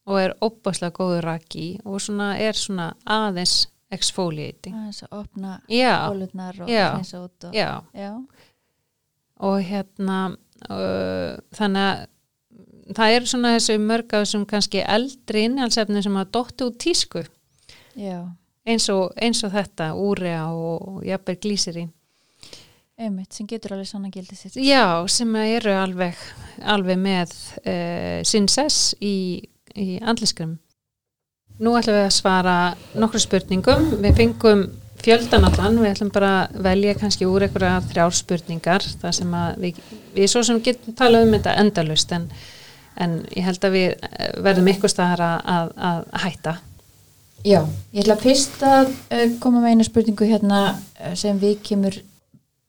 og 0.08 0.20
er 0.22 0.32
opaslega 0.40 0.96
góður 0.96 1.26
raki 1.28 1.66
og 1.84 2.00
svona 2.00 2.30
er 2.40 2.56
svona 2.56 2.94
aðeins 3.04 3.66
exfoliating. 3.92 4.74
Aðeins 4.76 5.02
að 5.04 5.14
opna 5.20 5.58
já, 5.68 5.92
bólurnar 6.08 6.62
og 6.64 6.68
Já. 6.72 6.86
hreinsa 6.94 7.20
út 7.24 7.44
og, 7.50 7.52
já. 7.56 7.68
Já. 7.92 8.10
og 9.44 9.60
hérna 9.62 10.18
þannig 10.66 11.82
að 11.84 12.06
það 12.96 13.14
eru 13.14 13.28
svona 13.28 13.54
þessu 13.54 13.78
mörg 13.84 14.12
af 14.16 14.24
þessum 14.24 14.44
kannski 14.48 14.82
eldri 14.82 15.44
innhalsefni 15.46 16.02
sem 16.02 16.16
að 16.18 16.30
dottu 16.34 16.70
út 16.70 16.78
tísku 16.82 17.24
eins 18.68 18.88
og, 18.92 19.12
eins 19.16 19.42
og 19.46 19.52
þetta, 19.54 19.92
úrea 19.96 20.48
og, 20.52 21.00
jafnvel 21.06 21.38
glísirín. 21.42 21.92
einmitt, 22.98 23.30
sem 23.32 23.46
getur 23.46 23.76
alveg 23.76 23.86
sannan 23.86 24.10
gildi 24.10 24.34
sitt. 24.34 24.56
Já, 24.58 25.06
sem 25.06 25.36
eru 25.38 25.70
alveg, 25.70 26.18
alveg 26.66 26.98
með 26.98 27.34
uh, 27.62 28.24
sinn 28.26 28.48
sess 28.50 28.96
í, 28.98 29.38
í 29.78 30.00
andliskrem. 30.02 30.56
Nú 31.62 31.76
ætlum 31.78 31.94
við 31.94 32.06
að 32.08 32.16
svara 32.16 32.56
nokkru 32.98 33.22
spurningum. 33.22 33.86
Við 34.02 34.18
fengum 34.18 34.64
fjöldan 35.02 35.46
allan, 35.48 35.80
við 35.82 35.92
ætlum 35.92 36.12
bara 36.14 36.30
að 36.42 36.60
velja 36.66 36.94
kannski 36.98 37.26
úr 37.28 37.46
einhverja 37.46 37.80
þrjár 37.88 38.14
spurningar 38.16 38.86
þar 39.00 39.16
sem 39.16 39.34
að 39.38 39.58
við, 39.64 39.82
við 40.16 40.30
svo 40.32 40.44
sem 40.46 40.62
getum 40.64 40.96
talað 40.98 41.26
um 41.26 41.34
þetta 41.36 41.56
endalust 41.62 42.14
en, 42.16 42.26
en 42.98 43.18
ég 43.36 43.46
held 43.46 43.68
að 43.68 43.76
við 43.76 43.88
eh, 43.94 44.32
verðum 44.46 44.72
ykkur 44.74 44.92
staðar 44.92 45.24
að, 45.28 45.52
að, 45.54 45.70
að 45.90 46.02
hætta. 46.24 46.56
Já, 47.46 47.60
ég 47.94 48.02
ætla 48.02 48.18
fyrst 48.18 48.62
að 48.66 48.90
uh, 48.90 49.26
koma 49.38 49.62
með 49.62 49.76
einu 49.76 49.86
spurningu 49.86 50.26
hérna 50.26 50.62
uh, 50.74 51.12
sem 51.18 51.38
við 51.38 51.60
kemur 51.68 52.00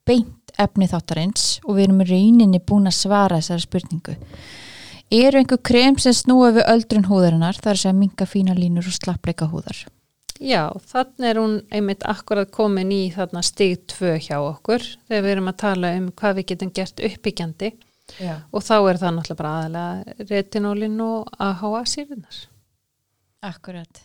beint 0.06 0.54
efni 0.60 0.86
þáttarins 0.90 1.58
og 1.64 1.76
við 1.76 1.88
erum 1.88 2.02
í 2.04 2.08
rauninni 2.10 2.60
búin 2.62 2.86
að 2.90 3.00
svara 3.00 3.40
þessari 3.40 3.66
spurningu. 3.66 4.14
Eru 5.10 5.40
einhver 5.40 5.58
krem 5.66 5.96
sem 5.98 6.14
snúa 6.14 6.52
við 6.54 6.68
öldrun 6.70 7.08
húðarinnar 7.10 7.58
þar 7.58 7.80
sem 7.82 7.98
minga 7.98 8.28
fína 8.30 8.54
línur 8.54 8.86
og 8.86 8.94
slappleika 8.94 9.50
húðar? 9.50 9.88
Já, 10.40 10.70
þannig 10.88 11.26
er 11.28 11.36
hún 11.36 11.56
einmitt 11.68 12.04
akkurat 12.08 12.48
komin 12.54 12.88
í 12.96 13.02
þarna 13.12 13.42
stig 13.44 13.82
2 13.92 14.14
hjá 14.24 14.38
okkur 14.40 14.80
þegar 15.08 15.24
við 15.26 15.32
erum 15.34 15.50
að 15.50 15.58
tala 15.60 15.90
um 15.98 16.06
hvað 16.16 16.38
við 16.38 16.46
getum 16.52 16.70
gert 16.78 17.02
uppbyggjandi 17.04 17.68
Já. 18.16 18.38
og 18.48 18.64
þá 18.64 18.76
er 18.78 19.00
það 19.02 19.12
náttúrulega 19.16 19.40
bara 19.42 19.50
aðalega 19.58 20.28
retinólin 20.30 20.94
og 21.04 21.28
AHA 21.36 21.82
síðunar. 21.92 22.38
Akkurat. 23.44 24.00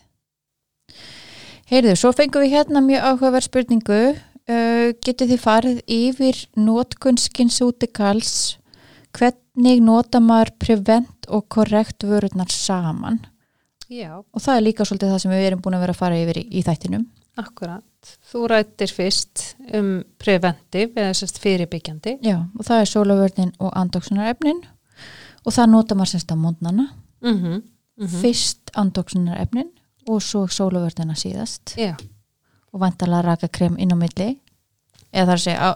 Heyrðu, 1.72 1.94
svo 1.96 2.12
fengum 2.14 2.44
við 2.44 2.52
hérna 2.58 2.82
mjög 2.84 3.06
áhugaverð 3.08 3.48
spurningu. 3.48 4.00
Uh, 4.46 4.92
getið 5.02 5.32
þið 5.32 5.40
farið 5.42 5.80
yfir 5.90 6.42
notkun 6.60 7.16
skinsútikals 7.18 8.34
hvernig 9.16 9.80
nota 9.82 10.20
maður 10.22 10.52
prevent 10.62 11.26
og 11.32 11.48
korrekt 11.50 12.04
vörurnar 12.06 12.52
saman 12.52 13.24
Já, 13.88 14.10
og 14.18 14.42
það 14.42 14.56
er 14.56 14.64
líka 14.66 14.84
svolítið 14.84 15.12
það 15.14 15.20
sem 15.22 15.30
við 15.30 15.46
erum 15.46 15.60
búin 15.62 15.76
að 15.78 15.80
vera 15.86 15.94
að 15.94 16.00
fara 16.00 16.18
yfir 16.18 16.40
í, 16.40 16.44
í 16.58 16.62
þættinum. 16.66 17.06
akkurat. 17.36 17.84
Þú 18.32 18.46
rættir 18.48 18.92
fyrst 18.96 19.42
um 19.76 19.90
preventiv 20.18 20.94
eða 20.96 21.12
sérst 21.14 21.38
fyrirbyggjandi. 21.42 22.18
Já, 22.24 22.38
og 22.58 22.64
það 22.64 22.80
er 22.80 22.90
sólavörnin 22.90 23.52
og 23.60 23.72
andóksunarefnin 23.76 24.62
og 25.44 25.52
það 25.52 25.70
nota 25.70 25.94
maður 25.94 26.12
semst 26.14 26.32
á 26.32 26.36
mótnana, 26.36 26.86
Mm 27.22 27.62
-hmm. 27.98 28.20
fyrst 28.20 28.70
andóksunarefnin 28.74 29.70
og 30.08 30.22
svo 30.22 30.46
sólavörnina 30.46 31.14
síðast 31.14 31.76
Já, 31.76 31.96
og 32.72 32.80
vantalega 32.80 33.22
raka 33.22 33.48
krem 33.48 33.76
inn 33.78 33.92
á 33.92 33.96
milli 33.96 34.38
eða 35.12 35.26
það 35.26 35.32
er 35.32 35.38
að 35.38 35.44
segja 35.44 35.60
á 35.60 35.70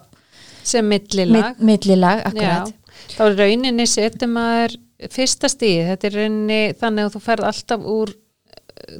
sem 0.62 0.88
millilag. 0.88 1.56
Mid, 1.58 1.66
millilag, 1.66 2.18
akkurat 2.26 2.68
Já, 2.68 2.74
þá 3.18 3.36
rauninni 3.36 3.86
setur 3.86 4.28
maður 4.28 4.76
fyrsta 5.08 5.48
stíð, 5.48 5.92
þetta 5.92 6.08
er 6.08 6.16
rauninni 6.18 6.62
þannig 6.80 7.08
að 7.08 7.14
þú 7.16 7.22
ferð 7.24 7.50
alltaf 7.50 7.86
úr 7.88 8.14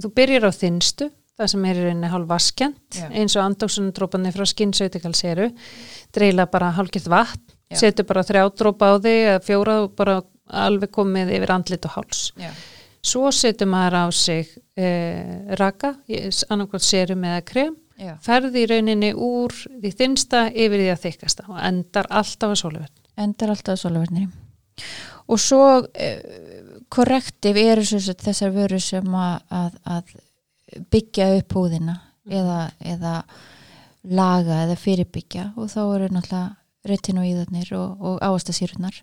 þú 0.01 0.12
byrjar 0.16 0.48
á 0.48 0.53
þinstu 0.55 1.11
það 1.40 1.53
sem 1.53 1.64
er 1.70 1.80
rauninni 1.84 2.11
hálf 2.12 2.28
vaskjant 2.30 3.01
eins 3.11 3.36
og 3.36 3.46
andóksunardrópanir 3.46 4.34
frá 4.36 4.48
skinnsautikals 4.48 5.22
eru 5.28 5.48
dreila 6.14 6.46
bara 6.51 6.72
hálfgett 6.76 7.09
vatn 7.11 7.57
setur 7.76 8.09
bara 8.09 8.24
þrjá 8.26 8.44
drópa 8.59 8.92
á 8.92 8.94
þig 9.03 9.46
fjóra 9.46 9.76
og 9.84 9.94
bara 9.98 10.20
alveg 10.51 10.90
komið 10.90 11.30
yfir 11.36 11.53
andlit 11.55 11.86
og 11.86 11.94
háls. 11.94 12.22
Já. 12.34 12.51
svo 13.07 13.30
setur 13.32 13.70
maður 13.70 13.96
á 14.03 14.07
sig 14.12 14.48
eh, 14.76 15.55
raka, 15.57 15.94
annarkvæmt 16.51 16.84
serum 16.84 17.24
eða 17.24 17.44
krem 17.46 17.76
Já. 18.01 18.16
ferði 18.24 18.64
í 18.64 18.68
rauninni 18.70 19.12
úr 19.14 19.55
því 19.55 19.92
þinsta 19.96 20.48
yfir 20.51 20.82
því 20.82 20.90
að 20.90 21.03
þykasta 21.07 21.46
og 21.48 21.62
endar 21.62 22.09
alltaf 22.11 22.55
að 22.55 22.61
sóluverð 22.64 23.20
endar 23.20 23.55
alltaf 23.55 23.80
sólavörnir 23.80 24.28
og 25.31 25.41
svo 25.41 25.64
uh, 25.81 26.76
korrektiv 26.91 27.59
eru 27.61 27.87
sem 27.87 28.03
sagt 28.03 28.26
þessar 28.26 28.53
vöru 28.55 28.81
sem 28.83 29.14
að, 29.14 29.37
að, 29.55 29.81
að 29.97 30.14
byggja 30.91 31.31
upp 31.39 31.57
húðina 31.59 31.97
eða, 32.31 32.61
eða 32.83 33.14
laga 34.11 34.62
eða 34.64 34.78
fyrirbyggja. 34.81 35.51
Og 35.61 35.70
þá 35.70 35.81
eru 35.83 36.11
náttúrulega 36.14 36.47
retinoíðarnir 36.91 37.74
og, 37.76 38.07
og 38.09 38.22
áastasýrunar 38.24 39.03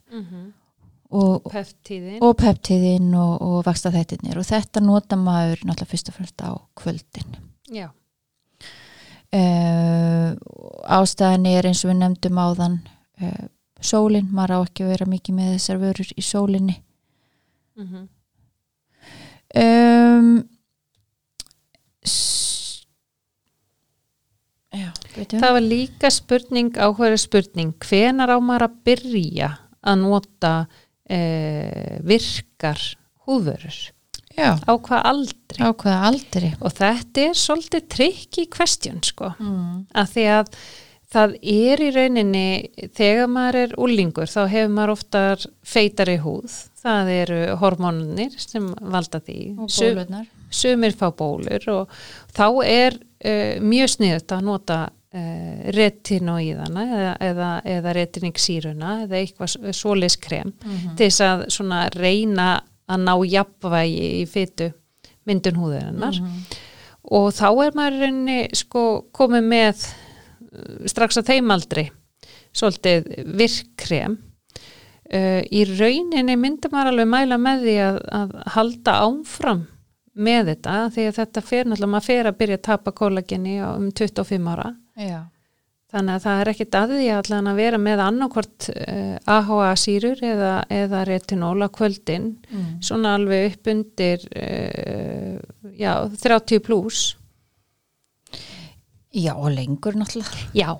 og, 1.13 1.45
peftíðin 1.51 2.23
og 2.25 2.33
peptíðin 2.39 3.11
og, 3.15 3.35
og 3.45 3.59
vaksta 3.67 3.91
þættirnir 3.93 4.39
og 4.41 4.47
þetta 4.47 4.81
nota 4.81 5.19
maður 5.19 5.61
náttúrulega 5.61 5.91
fyrst 5.91 6.09
og 6.09 6.17
fremst 6.17 6.41
á 6.41 6.51
kvöldin. 6.81 7.37
Já, 7.69 7.91
uh, 9.35 10.33
ástæðan 10.97 11.47
er 11.51 11.69
eins 11.69 11.83
og 11.85 11.91
við 11.91 11.99
nefndum 12.01 12.41
áðan 12.41 12.79
uh, 13.21 13.45
sólin, 13.81 14.27
maður 14.33 14.55
á 14.57 14.59
ekki 14.67 14.83
að 14.85 14.91
vera 14.95 15.05
mikið 15.11 15.35
með 15.39 15.51
þessar 15.55 15.81
vörur 15.83 16.11
í 16.17 16.23
sólinni. 16.25 16.77
Mm 17.77 18.07
um, 19.57 20.31
s- 22.03 22.85
já, 24.73 24.89
það 25.31 25.53
var 25.57 25.63
líka 25.63 26.09
spurning 26.13 26.71
áhverju 26.77 27.19
spurning. 27.21 27.73
Hvenar 27.83 28.33
á 28.33 28.37
maður 28.43 28.67
að 28.67 28.79
byrja 28.89 29.51
að 29.87 30.01
nota 30.03 30.53
eh, 31.09 31.99
virkar 32.03 32.81
húðvörur? 33.27 33.77
Já, 34.37 34.51
á 34.53 34.73
hvað 34.77 35.07
aldri? 35.09 35.57
Á 35.65 35.69
hvaða 35.73 36.01
aldri? 36.11 36.49
Og 36.61 36.73
þetta 36.77 37.23
er 37.31 37.37
svolítið 37.39 37.87
tricky 37.89 38.45
question 38.53 38.99
sko. 39.01 39.31
Mm. 39.41 39.87
að 39.97 40.11
því 40.13 40.25
að 40.35 40.51
það 41.13 41.35
er 41.41 41.81
í 41.85 41.89
rauninni 41.95 42.47
þegar 42.97 43.29
maður 43.31 43.57
er 43.61 43.75
úlingur 43.79 44.27
þá 44.27 44.41
hefur 44.51 44.73
maður 44.75 44.93
oftar 44.97 45.45
feitari 45.63 46.17
húð 46.19 46.55
það 46.83 47.11
eru 47.15 47.37
hormónunir 47.61 48.35
sem 48.39 48.67
valda 48.81 49.21
því 49.23 49.37
og 49.55 49.69
bólurnar 49.71 50.25
sumir 50.51 50.95
fá 50.99 51.07
bólur 51.15 51.63
og 51.71 51.89
þá 52.35 52.45
er 52.67 52.97
uh, 52.99 53.55
mjög 53.63 53.89
sniðut 53.95 54.31
að 54.35 54.45
nota 54.47 54.77
uh, 54.87 55.71
retinoíðana 55.75 56.83
eða, 56.87 57.13
eða, 57.29 57.49
eða 57.77 57.93
retiningsýruna 58.01 58.91
eða 59.05 59.21
eitthvað 59.23 59.55
svoleiðs 59.75 60.19
krem 60.23 60.53
Mhm. 60.63 60.95
til 60.99 61.07
þess 61.09 61.21
að 61.23 61.45
svona 61.55 61.85
reyna 61.95 62.49
að 62.87 63.03
ná 63.03 63.13
jafnvægi 63.27 64.07
í 64.21 64.25
fytu 64.31 64.69
myndun 65.27 65.59
húðurinnar 65.59 66.19
Mhm. 66.19 66.43
og 67.11 67.31
þá 67.35 67.47
er 67.65 67.71
maður 67.75 67.95
í 67.97 68.01
rauninni 68.03 68.39
sko 68.55 68.83
komið 69.15 69.43
með 69.55 69.87
strax 70.89 71.19
á 71.19 71.23
þeimaldri 71.27 71.87
svolítið 72.55 73.07
virkkrem 73.37 74.17
uh, 74.17 75.41
í 75.43 75.63
rauninni 75.77 76.37
myndi 76.39 76.71
maður 76.73 76.93
alveg 76.93 77.09
mæla 77.13 77.39
með 77.41 77.65
því 77.67 77.79
að, 77.85 78.03
að 78.19 78.35
halda 78.57 78.99
áfram 79.07 79.65
með 80.17 80.53
þetta 80.53 80.75
því 80.93 81.07
að 81.07 81.17
þetta 81.21 81.45
fer 81.45 81.65
náttúrulega 81.65 81.93
maður 81.93 82.07
fer 82.09 82.29
að 82.29 82.37
byrja 82.41 82.59
að 82.59 82.67
tapa 82.67 82.93
kollageni 82.97 83.57
á 83.61 83.69
um 83.75 83.89
25 83.93 84.47
ára. 84.49 84.71
Já, 84.97 85.19
þannig 85.93 86.15
að 86.15 86.23
það 86.25 86.41
er 86.41 86.51
ekkit 86.51 86.77
að 86.79 86.93
því 86.95 87.09
allan 87.13 87.51
að 87.51 87.59
vera 87.61 87.81
með 87.81 88.01
annarkvort 88.07 88.69
uh, 88.73 89.13
AHA 89.37 89.69
sýrur 89.83 90.23
eða, 90.25 90.55
eða 90.73 91.03
retinól 91.07 91.61
á 91.61 91.69
kvöldin 91.69 92.31
mm. 92.49 92.65
svona 92.89 93.13
alveg 93.19 93.51
upp 93.51 93.71
undir 93.75 94.25
uh, 94.33 95.37
já, 95.77 95.93
30 96.25 96.65
pluss 96.65 97.13
já 99.13 99.33
og 99.35 99.51
lengur 99.55 99.95
náttúrulega 99.95 100.49
Já, 100.53 100.71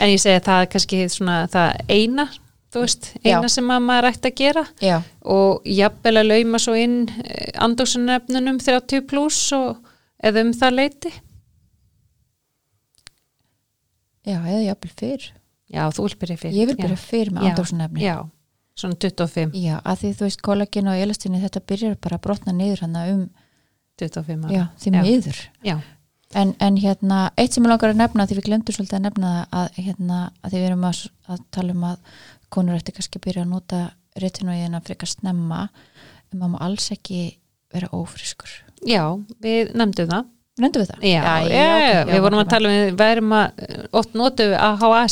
en 0.00 0.08
ég 0.10 0.20
segi 0.20 0.36
að 0.40 0.46
það 0.48 0.62
er 0.64 0.70
kannski 0.74 1.00
svona 1.08 1.36
það 1.52 1.76
eina, 1.88 2.24
þú 2.74 2.80
veist, 2.84 3.10
eina 3.24 3.42
Já. 3.46 3.48
sem 3.54 3.70
að 3.70 3.84
maður 3.86 4.08
ætti 4.10 4.30
að 4.32 4.38
gera 4.40 4.64
já, 4.82 4.96
og 5.22 5.62
jafnvel 5.66 6.16
að 6.20 6.28
lauma 6.32 6.58
svo 6.62 6.74
inn 6.78 6.98
andóksunefnunum 7.58 8.58
30 8.62 9.06
pluss 9.10 9.52
og 9.56 9.78
eða 10.22 10.42
um 10.46 10.52
það 10.52 10.74
leiti. 10.76 11.12
já, 14.26 14.36
eða 14.40 14.62
jafnvel 14.68 14.92
fyrr 15.00 15.28
Já, 15.70 15.84
þú 15.94 16.02
vil 16.08 16.16
byrja 16.18 16.36
fyrir. 16.42 16.54
ég 16.58 16.66
vil 16.66 16.76
byrja 16.80 16.96
fyrr 16.98 17.28
með 17.30 17.44
Já. 17.46 17.50
andóksunefni 17.52 18.02
Já, 18.02 18.16
svona 18.80 18.96
25, 18.98 19.52
Já, 19.54 19.76
að 19.86 20.00
því 20.02 20.10
þú 20.18 20.26
veist 20.26 20.42
kollagin 20.42 20.88
og 20.90 20.98
elastinni 21.04 21.42
þetta 21.44 21.62
byrjar 21.70 21.94
bara 22.02 22.18
að 22.18 22.24
brotna 22.26 22.52
niður 22.58 22.82
hann 22.86 22.96
um, 23.04 23.22
25 24.02 24.44
ára. 24.48 24.56
já, 24.56 24.64
því 24.82 24.92
miður 24.96 25.38
Já, 25.70 25.76
en, 26.34 26.52
en 26.62 26.76
hérna, 26.80 27.20
eitt 27.40 27.56
sem 27.56 27.64
ég 27.64 27.72
langar 27.72 27.92
að 27.92 28.00
nefna 28.00 28.26
því 28.26 28.38
við 28.38 28.48
glemdur 28.48 28.76
svolítið 28.76 28.98
að 28.98 29.06
nefna 29.08 29.30
að 29.50 29.78
hérna, 29.78 30.18
að 30.42 30.52
því 30.52 30.60
við 30.60 30.68
erum 30.70 30.88
að, 30.90 31.04
að 31.30 31.46
tala 31.56 31.76
um 31.76 31.86
að 31.90 32.18
konur 32.50 32.78
ætti 32.78 32.94
kannski 32.96 33.20
að 33.20 33.26
byrja 33.28 33.46
að 33.46 33.54
nota 33.54 33.80
retinóiðina 34.20 34.82
frekar 34.84 35.10
snemma 35.10 35.62
en 36.30 36.40
maður 36.40 36.52
má 36.54 36.60
alls 36.66 36.90
ekki 36.94 37.22
vera 37.70 37.90
ófriskur 37.94 38.52
já, 38.86 39.04
við 39.42 39.74
nefndum 39.78 40.10
það. 40.10 40.30
Nefndu 40.60 40.80
við 40.82 40.90
það? 40.90 41.04
Já, 41.06 41.20
já, 41.20 41.40
ok, 41.40 41.52
já, 41.54 42.00
við 42.10 42.22
vorum 42.26 42.40
að 42.42 42.48
tala 42.50 42.70
um, 42.70 42.76
við 42.76 42.96
værum 43.00 43.34
að, 43.38 43.66
oft 44.00 44.16
notum 44.18 44.50
við 44.50 44.62
AHA 44.66 45.04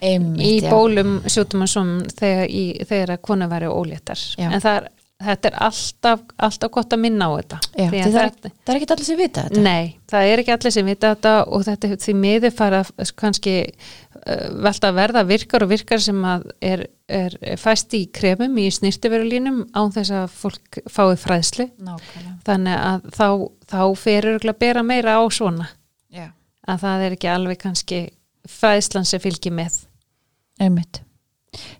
Einmitt, 0.00 0.40
í 0.40 0.52
já. 0.62 0.70
bólum 0.72 1.18
sjúkdóma 1.28 1.66
sem 1.68 1.90
þegar, 2.16 2.46
þegar 2.88 3.10
að 3.14 3.22
konu 3.26 3.48
væri 3.50 3.68
óléttar 3.68 4.20
Já. 4.38 4.46
en 4.48 4.62
það 4.62 4.78
er 4.78 4.86
þetta 5.20 5.50
er 5.50 5.56
alltaf, 5.66 6.22
alltaf 6.40 6.72
gott 6.74 6.94
að 6.94 7.02
minna 7.02 7.28
á 7.28 7.30
þetta. 7.36 7.58
Já, 7.74 7.80
Því 7.80 7.88
því 7.90 8.00
að 8.02 8.14
það, 8.14 8.28
er, 8.28 8.52
það 8.64 8.74
er 8.74 8.78
ekki 8.78 8.94
allir 8.94 9.08
sem 9.08 9.18
vita 9.20 9.42
þetta. 9.46 9.64
Nei, 9.66 9.90
það 10.10 10.28
er 10.28 10.42
ekki 10.42 10.54
allir 10.54 10.74
sem 10.76 10.88
vita 10.90 11.10
þetta 11.14 11.32
og 11.46 11.66
þetta 11.66 11.90
er 11.90 12.00
því 12.04 12.14
miður 12.20 12.54
fara 12.56 12.80
kannski 13.20 13.56
uh, 13.66 14.46
velta 14.68 14.90
að 14.90 15.00
verða 15.00 15.24
virkar 15.28 15.66
og 15.66 15.72
virkar 15.74 16.04
sem 16.04 16.24
að 16.32 16.46
er, 16.70 16.84
er 17.20 17.36
fæst 17.60 17.98
í 17.98 18.02
kremum 18.20 18.56
í 18.62 18.68
snirtiverulínum 18.76 19.60
án 19.76 19.92
þess 19.96 20.14
að 20.22 20.38
fólk 20.38 20.80
fái 20.86 21.04
fræðslu. 21.26 21.68
Nákvæmlega. 21.90 22.38
Þannig 22.48 22.80
að 22.86 23.12
þá, 23.18 23.28
þá 23.74 23.82
fer 24.06 24.32
örgulega 24.32 24.56
að 24.56 24.64
bera 24.64 24.86
meira 24.86 25.18
á 25.20 25.22
svona. 25.28 25.68
Já, 26.10 26.30
að 26.64 26.82
það 26.86 27.06
er 27.06 27.18
ekki 27.18 27.32
alveg 27.34 27.62
kannski 27.66 28.02
fræðslan 28.48 29.08
sem 29.08 29.22
fylgir 29.22 29.54
með. 29.54 29.82
Einmitt 30.60 31.04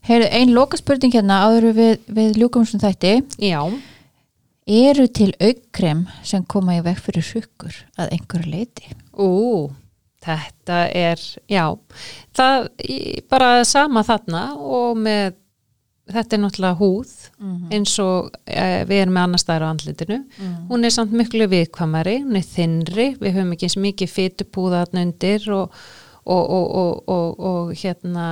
Heyrðu, 0.09 0.29
ein 0.35 0.55
loka 0.57 0.79
spurning 0.81 1.15
hérna 1.15 1.45
áður 1.47 1.71
við, 1.77 1.93
við 2.11 2.41
ljúkum 2.41 2.67
sem 2.67 2.83
þætti. 2.83 3.13
Já, 3.45 3.63
eru 4.71 5.07
til 5.11 5.31
aukkrem 5.41 6.07
sem 6.27 6.45
koma 6.47 6.79
í 6.79 6.83
veg 6.85 6.99
fyrir 7.03 7.27
sukkur 7.27 7.77
að 7.99 8.17
einhverju 8.17 8.51
leiti 8.53 8.91
ú 9.19 9.71
þetta 10.21 10.83
er, 10.93 11.21
já 11.49 11.65
það 12.37 12.69
bara 13.33 13.53
sama 13.69 14.05
þarna 14.07 14.43
og 14.61 14.99
með 15.01 15.39
þetta 16.11 16.37
er 16.37 16.43
náttúrulega 16.43 16.79
húð 16.81 17.11
eins 17.73 17.95
og 18.03 18.31
e, 18.45 18.85
við 18.89 19.03
erum 19.05 19.17
með 19.17 19.27
annar 19.29 19.43
staðar 19.43 19.65
á 19.65 19.71
andlitinu. 19.71 20.17
Hún 20.69 20.85
er 20.85 20.95
samt 20.95 21.15
miklu 21.15 21.47
viðkvamari 21.51 22.17
hún 22.25 22.39
er 22.41 22.47
þinnri, 22.47 23.07
við 23.21 23.37
höfum 23.37 23.53
ekki 23.55 23.69
eins 23.69 23.77
mikið 23.79 24.15
fytupúða 24.17 24.85
þarna 24.85 25.05
undir 25.07 25.47
og, 25.55 25.77
og, 26.27 26.51
og, 26.57 26.67
og, 26.83 27.13
og, 27.15 27.45
og 27.53 27.71
hérna 27.79 28.27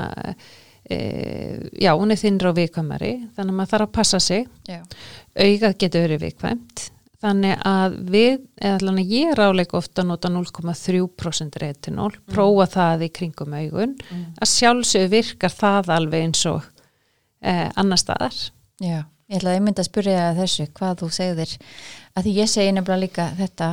já, 0.88 1.90
hún 1.98 2.12
er 2.14 2.20
þinnri 2.20 2.48
og 2.48 2.56
viðkvamari 2.56 3.10
þannig 3.36 3.52
að 3.52 3.56
maður 3.58 3.72
þarf 3.72 3.88
að 3.88 3.96
passa 3.98 4.20
sig. 4.22 4.46
Já, 4.68 4.80
augað 5.38 5.76
getur 5.82 6.06
verið 6.06 6.24
viðkvæmt 6.26 6.88
þannig 7.22 7.62
að 7.66 7.96
við, 8.12 8.34
eða 8.62 8.76
allan 8.78 9.00
að 9.02 9.12
ég 9.16 9.32
ráleika 9.38 9.78
ofta 9.78 10.04
að 10.04 10.10
nota 10.12 10.30
0,3% 10.30 11.58
retinol, 11.62 12.12
prófa 12.30 12.68
það 12.76 13.04
í 13.08 13.10
kringum 13.18 13.56
augun, 13.58 13.96
að 14.38 14.52
sjálfsög 14.52 15.08
virkar 15.16 15.54
það 15.54 15.92
alveg 15.96 16.28
eins 16.28 16.44
og 16.50 16.62
eh, 17.42 17.66
annar 17.74 17.98
staðar. 17.98 18.38
Já, 18.78 19.00
ég 19.26 19.40
ætlaði 19.40 19.58
einmitt 19.60 19.82
að 19.82 19.90
spyrja 19.90 20.30
þessu 20.38 20.68
hvað 20.78 21.02
þú 21.02 21.10
segðir. 21.18 21.56
Að 22.14 22.28
því 22.28 22.38
ég 22.38 22.52
segi 22.54 22.74
nefnilega 22.76 23.02
líka 23.02 23.30
þetta 23.38 23.72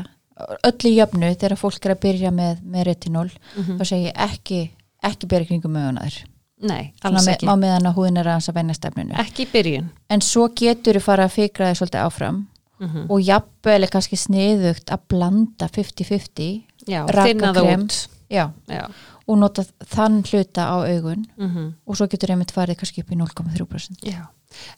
öll 0.67 0.89
í 0.89 0.95
jöfnu 0.97 1.29
þegar 1.31 1.59
fólk 1.59 1.85
er 1.85 1.93
að 1.93 2.01
byrja 2.03 2.31
með, 2.35 2.63
með 2.67 2.89
retinol 2.89 3.29
þá 3.55 3.83
segi 3.85 4.09
ég 4.09 4.23
ekki, 4.25 4.63
ekki 5.05 5.29
byrja 5.31 5.53
kringum 5.53 5.77
augunaður 5.79 6.17
Nei, 6.63 6.93
alls 7.03 7.27
ekki, 7.27 7.47
á 7.51 7.53
meðan 7.59 7.89
að 7.89 7.97
húðin 7.97 8.17
er 8.21 8.29
aðeins 8.31 8.47
að 8.49 8.55
venja 8.61 8.75
stefninu 8.77 9.15
ekki 9.19 9.43
í 9.43 9.49
byrjun. 9.51 9.89
En 10.09 10.21
svo 10.23 10.45
getur 10.55 10.95
þú 10.95 11.01
fara 11.03 11.25
að 11.27 11.33
fikra 11.35 11.67
þig 11.71 11.81
svolítið 11.81 12.05
áfram 12.05 12.37
mm 12.79 13.09
og 13.09 13.21
jafnvel 13.23 13.81
er 13.83 13.91
kannski 13.91 14.17
sniðugt 14.19 14.91
að 14.91 15.03
blanda 15.11 15.67
50-50 15.71 16.63
Já, 16.87 17.01
Raka 17.07 17.27
þinna 17.29 17.51
það 17.55 17.67
krem. 17.67 17.83
út. 17.85 17.99
Já, 18.31 18.45
Já, 18.71 18.81
og 19.27 19.37
nota 19.39 19.63
þann 19.95 20.21
hluta 20.27 20.65
á 20.71 20.75
augun 20.87 21.25
mm 21.37 21.67
og 21.87 21.95
svo 21.99 22.07
getur 22.11 22.31
einmitt 22.35 22.51
farið 22.55 22.79
kannski 22.81 23.03
upp 23.03 23.11
í 23.11 23.19
0,3% 23.19 24.07
Já, 24.07 24.25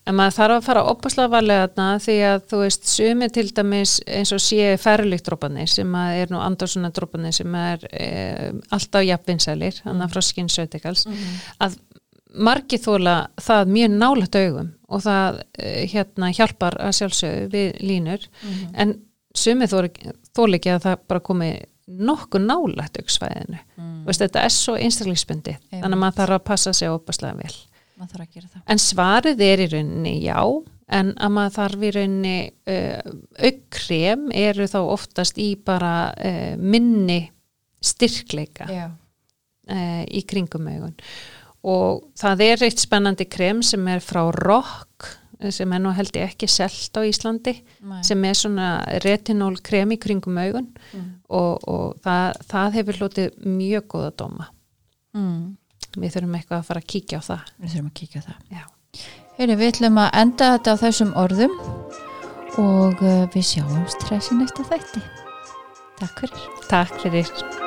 en 0.08 0.18
maður 0.18 0.38
þarf 0.38 0.58
að 0.58 0.68
fara 0.68 0.86
opaslega 0.92 1.34
varlega 1.34 1.68
þarna 1.68 1.88
því 2.04 2.18
að 2.30 2.46
þú 2.52 2.62
veist 2.64 2.90
sumi 2.92 3.30
til 3.34 3.46
dæmis 3.60 3.98
eins 4.08 4.34
og 4.36 4.44
sé 4.44 4.70
færlíktrópanir 4.82 5.72
sem 5.72 5.98
er 6.04 6.34
nú 6.34 6.42
andarsuna 6.44 6.92
drópanir 6.96 7.36
sem 7.36 7.58
er 7.60 7.86
e, 7.92 8.08
alltaf 8.76 9.06
jafnvinsælir, 9.08 9.82
hann 9.86 10.04
að 10.06 10.16
frá 10.16 10.26
skinnsautikals 10.30 11.08
að 11.64 11.80
margir 12.38 12.82
þóla 12.84 13.16
það 13.42 13.74
mjög 13.74 13.96
nálægt 13.96 14.38
augum 14.38 14.74
og 14.88 15.04
það 15.04 15.42
e, 15.58 15.72
hérna 15.92 16.32
hjálpar 16.36 16.78
að 16.84 16.96
sjálfsögðu 17.00 17.48
við 17.54 17.82
línur. 17.84 18.28
En 18.78 18.94
sumi 19.38 19.68
þóla 19.70 20.58
ekki 20.60 20.74
að 20.74 20.86
það 20.86 21.02
bara 21.10 21.24
komi 21.24 21.52
nokkuð 21.88 22.44
nálægt 22.44 23.00
augsvæðinu. 23.00 23.60
Mm. 23.78 24.04
veist, 24.08 24.22
þetta 24.24 24.44
er 24.44 24.54
svo 24.54 24.76
einstaklingsbundi 24.76 25.56
þannig 25.72 25.96
að 25.96 26.02
maður 26.02 26.18
þarf 26.22 26.38
að 26.38 26.48
passa 26.50 26.74
sig 26.76 26.92
opaslega 26.92 27.38
vel 27.40 27.54
maður 27.98 28.12
þarf 28.14 28.26
að 28.28 28.34
gera 28.38 28.50
það 28.54 28.74
En 28.74 28.82
svarið 28.84 29.42
er 29.48 29.64
í 29.64 29.70
rauninni 29.74 30.14
já, 30.24 30.40
en 31.00 31.14
að 31.18 31.34
maður 31.38 31.56
þarf 31.58 31.84
í 31.88 31.92
rauninni 31.96 32.36
uh, 32.74 33.16
aukkrem 33.50 34.28
eru 34.46 34.68
þá 34.72 34.80
oftast 34.84 35.42
í 35.42 35.50
bara 35.68 35.96
uh, 36.14 36.54
minni 36.58 37.20
styrkleika 37.84 38.68
uh, 38.70 40.04
í 40.08 40.24
kringum 40.28 40.68
augun. 40.72 40.96
Og 41.68 42.04
það 42.18 42.44
er 42.46 42.66
eitt 42.68 42.80
spennandi 42.80 43.26
krem 43.28 43.62
sem 43.66 43.88
er 43.92 44.00
frá 44.06 44.22
Rock, 44.32 45.08
eh, 45.42 45.52
sem 45.52 45.72
er 45.74 45.82
nú 45.84 45.92
held 45.98 46.16
ég 46.16 46.30
ekki 46.30 46.48
selt 46.48 46.96
á 46.96 47.02
Íslandi, 47.04 47.58
Nei. 47.84 48.00
sem 48.08 48.24
er 48.30 48.38
svona 48.38 48.70
retinol 49.04 49.58
krem 49.66 49.92
í 49.92 49.98
kringum 50.00 50.38
augun 50.40 50.70
Mm. 50.94 51.08
og, 51.30 51.68
og 51.68 51.98
það, 52.06 52.38
það 52.48 52.76
hefur 52.78 53.00
hlotið 53.02 53.34
mjög 53.44 53.88
góða 53.92 54.12
dóma. 54.22 54.46
mm. 55.14 55.58
Við 55.98 56.16
þurfum 56.16 56.40
eitthvað 56.40 56.60
að 56.60 56.68
fara 56.70 56.84
að 56.84 56.90
kíkja 56.94 57.20
á 57.20 57.24
það. 57.28 57.54
við 57.58 57.76
þurfum 57.76 57.92
að 57.92 57.96
kíkja 58.02 58.22
á 58.22 58.28
það. 58.28 58.66
Heyri, 59.38 59.56
við 59.60 59.72
ætlum 59.72 60.02
að 60.02 60.10
enda 60.24 60.50
þetta 60.56 60.74
á 60.74 60.82
þessum 60.82 61.14
orðum 61.22 61.56
og 62.58 63.06
uh, 63.06 63.24
við 63.36 63.48
sjáumst 63.52 64.08
hressi 64.10 64.38
næsta 64.40 64.66
þætti 64.66 65.06
Takk 65.98 66.24
fyrir 66.24 66.68
Takk 66.72 67.00
fyrir. 67.04 67.67